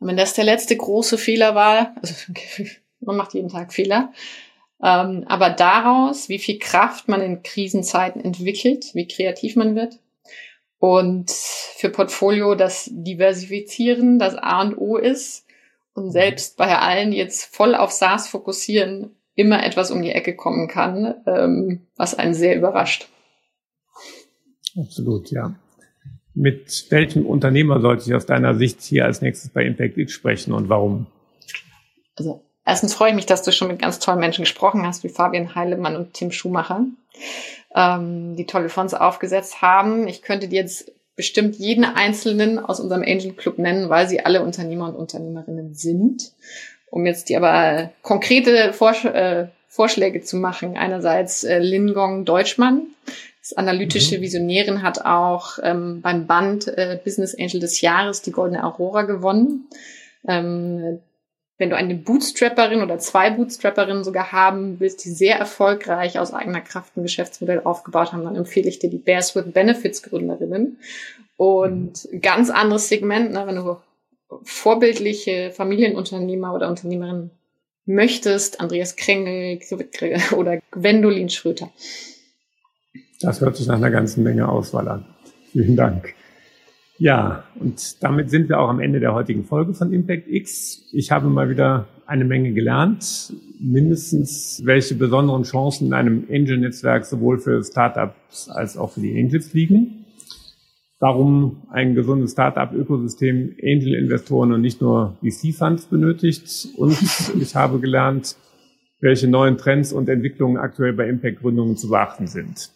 Wenn 0.00 0.16
das 0.16 0.34
der 0.34 0.44
letzte 0.44 0.76
große 0.76 1.18
Fehler 1.18 1.54
war, 1.54 1.94
also 2.02 2.14
man 3.06 3.16
macht 3.16 3.34
jeden 3.34 3.48
Tag 3.48 3.72
Fehler, 3.72 4.12
ähm, 4.82 5.24
aber 5.26 5.50
daraus, 5.50 6.28
wie 6.28 6.38
viel 6.38 6.58
Kraft 6.58 7.08
man 7.08 7.20
in 7.20 7.42
Krisenzeiten 7.42 8.22
entwickelt, 8.22 8.94
wie 8.94 9.06
kreativ 9.06 9.56
man 9.56 9.74
wird. 9.74 9.98
Und 10.78 11.30
für 11.30 11.88
Portfolio 11.88 12.54
das 12.54 12.90
Diversifizieren 12.92 14.18
das 14.18 14.34
A 14.34 14.60
und 14.60 14.76
O 14.76 14.98
ist 14.98 15.46
und 15.94 16.10
selbst 16.10 16.58
bei 16.58 16.76
allen 16.76 17.12
jetzt 17.12 17.54
voll 17.54 17.74
auf 17.74 17.92
SaaS 17.92 18.28
fokussieren 18.28 19.16
immer 19.36 19.64
etwas 19.64 19.90
um 19.90 20.02
die 20.02 20.10
Ecke 20.10 20.36
kommen 20.36 20.68
kann, 20.68 21.14
ähm, 21.26 21.86
was 21.96 22.14
einen 22.14 22.34
sehr 22.34 22.56
überrascht. 22.56 23.08
Absolut, 24.76 25.30
ja. 25.30 25.54
Mit 26.34 26.86
welchem 26.90 27.26
Unternehmer 27.26 27.80
sollte 27.80 28.04
ich 28.06 28.14
aus 28.14 28.26
deiner 28.26 28.54
Sicht 28.56 28.82
hier 28.82 29.04
als 29.04 29.22
nächstes 29.22 29.50
bei 29.50 29.64
Impact 29.64 29.96
X 29.96 30.12
sprechen 30.12 30.52
und 30.52 30.68
warum? 30.68 31.06
Also 32.16 32.44
erstens 32.64 32.94
freue 32.94 33.10
ich 33.10 33.14
mich, 33.14 33.26
dass 33.26 33.42
du 33.42 33.52
schon 33.52 33.68
mit 33.68 33.80
ganz 33.80 33.98
tollen 33.98 34.20
Menschen 34.20 34.44
gesprochen 34.44 34.86
hast, 34.86 35.04
wie 35.04 35.08
Fabian 35.08 35.54
Heilemann 35.54 35.96
und 35.96 36.14
Tim 36.14 36.30
Schumacher, 36.30 36.84
ähm, 37.74 38.36
die 38.36 38.46
tolle 38.46 38.68
Fonds 38.68 38.94
aufgesetzt 38.94 39.62
haben. 39.62 40.08
Ich 40.08 40.22
könnte 40.22 40.48
dir 40.48 40.60
jetzt 40.60 40.92
bestimmt 41.16 41.56
jeden 41.56 41.84
einzelnen 41.84 42.58
aus 42.58 42.80
unserem 42.80 43.02
Angel 43.02 43.32
Club 43.32 43.58
nennen, 43.58 43.88
weil 43.88 44.08
sie 44.08 44.24
alle 44.24 44.42
Unternehmer 44.42 44.88
und 44.88 44.96
Unternehmerinnen 44.96 45.74
sind. 45.74 46.32
Um 46.90 47.06
jetzt 47.06 47.28
die 47.28 47.36
aber 47.36 47.90
konkrete 48.02 48.72
Vorsch 48.72 49.04
äh, 49.04 49.48
Vorschläge 49.74 50.22
zu 50.22 50.36
machen. 50.36 50.76
Einerseits 50.76 51.42
äh, 51.42 51.58
Lingong 51.58 52.24
Deutschmann, 52.24 52.82
das 53.40 53.54
analytische 53.54 54.18
mhm. 54.18 54.22
Visionärin 54.22 54.82
hat 54.82 55.04
auch 55.04 55.58
ähm, 55.64 56.00
beim 56.00 56.28
Band 56.28 56.68
äh, 56.68 57.00
Business 57.04 57.34
Angel 57.36 57.58
des 57.58 57.80
Jahres 57.80 58.22
die 58.22 58.30
Goldene 58.30 58.62
Aurora 58.62 59.02
gewonnen. 59.02 59.66
Ähm, 60.28 61.00
wenn 61.56 61.70
du 61.70 61.76
eine 61.76 61.94
Bootstrapperin 61.94 62.82
oder 62.82 62.98
zwei 62.98 63.30
Bootstrapperinnen 63.30 64.02
sogar 64.02 64.32
haben 64.32 64.80
willst, 64.80 65.04
die 65.04 65.10
sehr 65.10 65.38
erfolgreich 65.38 66.18
aus 66.18 66.32
eigener 66.32 66.60
Kraft 66.60 66.96
ein 66.96 67.02
Geschäftsmodell 67.02 67.62
aufgebaut 67.62 68.12
haben, 68.12 68.24
dann 68.24 68.36
empfehle 68.36 68.68
ich 68.68 68.80
dir 68.80 68.90
die 68.90 68.98
Bears 68.98 69.36
with 69.36 69.52
Benefits 69.52 70.02
Gründerinnen. 70.02 70.78
Und 71.36 72.08
mhm. 72.10 72.20
ganz 72.20 72.50
anderes 72.50 72.88
Segment, 72.88 73.32
ne, 73.32 73.46
wenn 73.46 73.56
du 73.56 73.76
vorbildliche 74.42 75.52
Familienunternehmer 75.52 76.54
oder 76.54 76.68
Unternehmerinnen 76.68 77.30
möchtest, 77.86 78.60
Andreas 78.60 78.96
Krengel 78.96 79.60
oder 80.36 80.60
Gwendolin 80.72 81.28
Schröter. 81.28 81.70
Das 83.20 83.40
hört 83.40 83.56
sich 83.56 83.66
nach 83.68 83.76
einer 83.76 83.90
ganzen 83.90 84.24
Menge 84.24 84.48
Auswahl 84.48 84.88
an. 84.88 85.06
Vielen 85.52 85.76
Dank. 85.76 86.14
Ja, 87.04 87.44
und 87.60 88.02
damit 88.02 88.30
sind 88.30 88.48
wir 88.48 88.58
auch 88.58 88.70
am 88.70 88.80
Ende 88.80 88.98
der 88.98 89.12
heutigen 89.12 89.44
Folge 89.44 89.74
von 89.74 89.92
Impact 89.92 90.26
X. 90.26 90.88
Ich 90.90 91.10
habe 91.10 91.28
mal 91.28 91.50
wieder 91.50 91.86
eine 92.06 92.24
Menge 92.24 92.54
gelernt, 92.54 93.30
mindestens 93.60 94.62
welche 94.64 94.94
besonderen 94.94 95.42
Chancen 95.42 95.88
in 95.88 95.92
einem 95.92 96.24
Angel-Netzwerk 96.30 97.04
sowohl 97.04 97.36
für 97.36 97.62
Startups 97.62 98.48
als 98.48 98.78
auch 98.78 98.92
für 98.92 99.02
die 99.02 99.20
Angels 99.20 99.52
liegen 99.52 100.06
warum 100.98 101.66
ein 101.68 101.94
gesundes 101.94 102.32
Startup-Ökosystem 102.32 103.54
Angel-Investoren 103.62 104.52
und 104.52 104.62
nicht 104.62 104.80
nur 104.80 105.18
VC-Funds 105.20 105.84
benötigt. 105.86 106.68
Und 106.78 106.96
ich 107.38 107.54
habe 107.54 107.80
gelernt, 107.80 108.36
welche 109.00 109.28
neuen 109.28 109.58
Trends 109.58 109.92
und 109.92 110.08
Entwicklungen 110.08 110.56
aktuell 110.56 110.94
bei 110.94 111.06
Impact-Gründungen 111.06 111.76
zu 111.76 111.90
beachten 111.90 112.26
sind. 112.26 112.70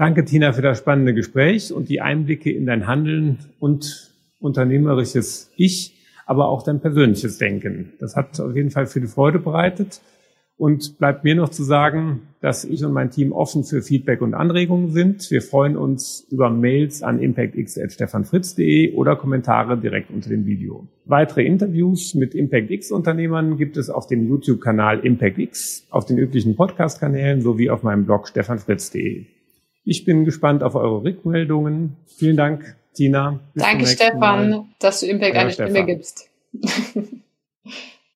Danke, 0.00 0.24
Tina, 0.24 0.54
für 0.54 0.62
das 0.62 0.78
spannende 0.78 1.12
Gespräch 1.12 1.74
und 1.74 1.90
die 1.90 2.00
Einblicke 2.00 2.50
in 2.50 2.64
dein 2.64 2.86
Handeln 2.86 3.36
und 3.58 4.14
unternehmerisches 4.40 5.52
Ich, 5.56 5.94
aber 6.24 6.48
auch 6.48 6.62
dein 6.62 6.80
persönliches 6.80 7.36
Denken. 7.36 7.92
Das 8.00 8.16
hat 8.16 8.40
auf 8.40 8.56
jeden 8.56 8.70
Fall 8.70 8.86
viel 8.86 9.06
Freude 9.08 9.38
bereitet. 9.38 10.00
Und 10.56 10.96
bleibt 10.96 11.24
mir 11.24 11.34
noch 11.34 11.50
zu 11.50 11.64
sagen, 11.64 12.22
dass 12.40 12.64
ich 12.64 12.82
und 12.82 12.94
mein 12.94 13.10
Team 13.10 13.32
offen 13.32 13.62
für 13.62 13.82
Feedback 13.82 14.22
und 14.22 14.32
Anregungen 14.32 14.90
sind. 14.90 15.30
Wir 15.30 15.42
freuen 15.42 15.76
uns 15.76 16.26
über 16.30 16.48
Mails 16.48 17.02
an 17.02 17.20
impactx.stefanfritz.de 17.20 18.94
oder 18.94 19.16
Kommentare 19.16 19.76
direkt 19.76 20.10
unter 20.10 20.30
dem 20.30 20.46
Video. 20.46 20.86
Weitere 21.04 21.44
Interviews 21.44 22.14
mit 22.14 22.34
ImpactX-Unternehmern 22.34 23.58
gibt 23.58 23.76
es 23.76 23.90
auf 23.90 24.06
dem 24.06 24.30
YouTube-Kanal 24.30 25.00
ImpactX, 25.00 25.86
auf 25.90 26.06
den 26.06 26.16
üblichen 26.16 26.56
Podcast-Kanälen 26.56 27.42
sowie 27.42 27.68
auf 27.68 27.82
meinem 27.82 28.06
Blog 28.06 28.28
stefanfritz.de. 28.28 29.26
Ich 29.90 30.04
bin 30.04 30.24
gespannt 30.24 30.62
auf 30.62 30.76
eure 30.76 31.02
Rückmeldungen. 31.02 31.96
Vielen 32.06 32.36
Dank, 32.36 32.76
Tina. 32.94 33.40
Bis 33.54 33.64
Danke, 33.64 33.86
Stefan, 33.88 34.50
Mal. 34.50 34.64
dass 34.78 35.00
du 35.00 35.06
Impact 35.06 35.34
eine 35.34 35.50
Stimme 35.50 35.84
gibst. 35.84 36.30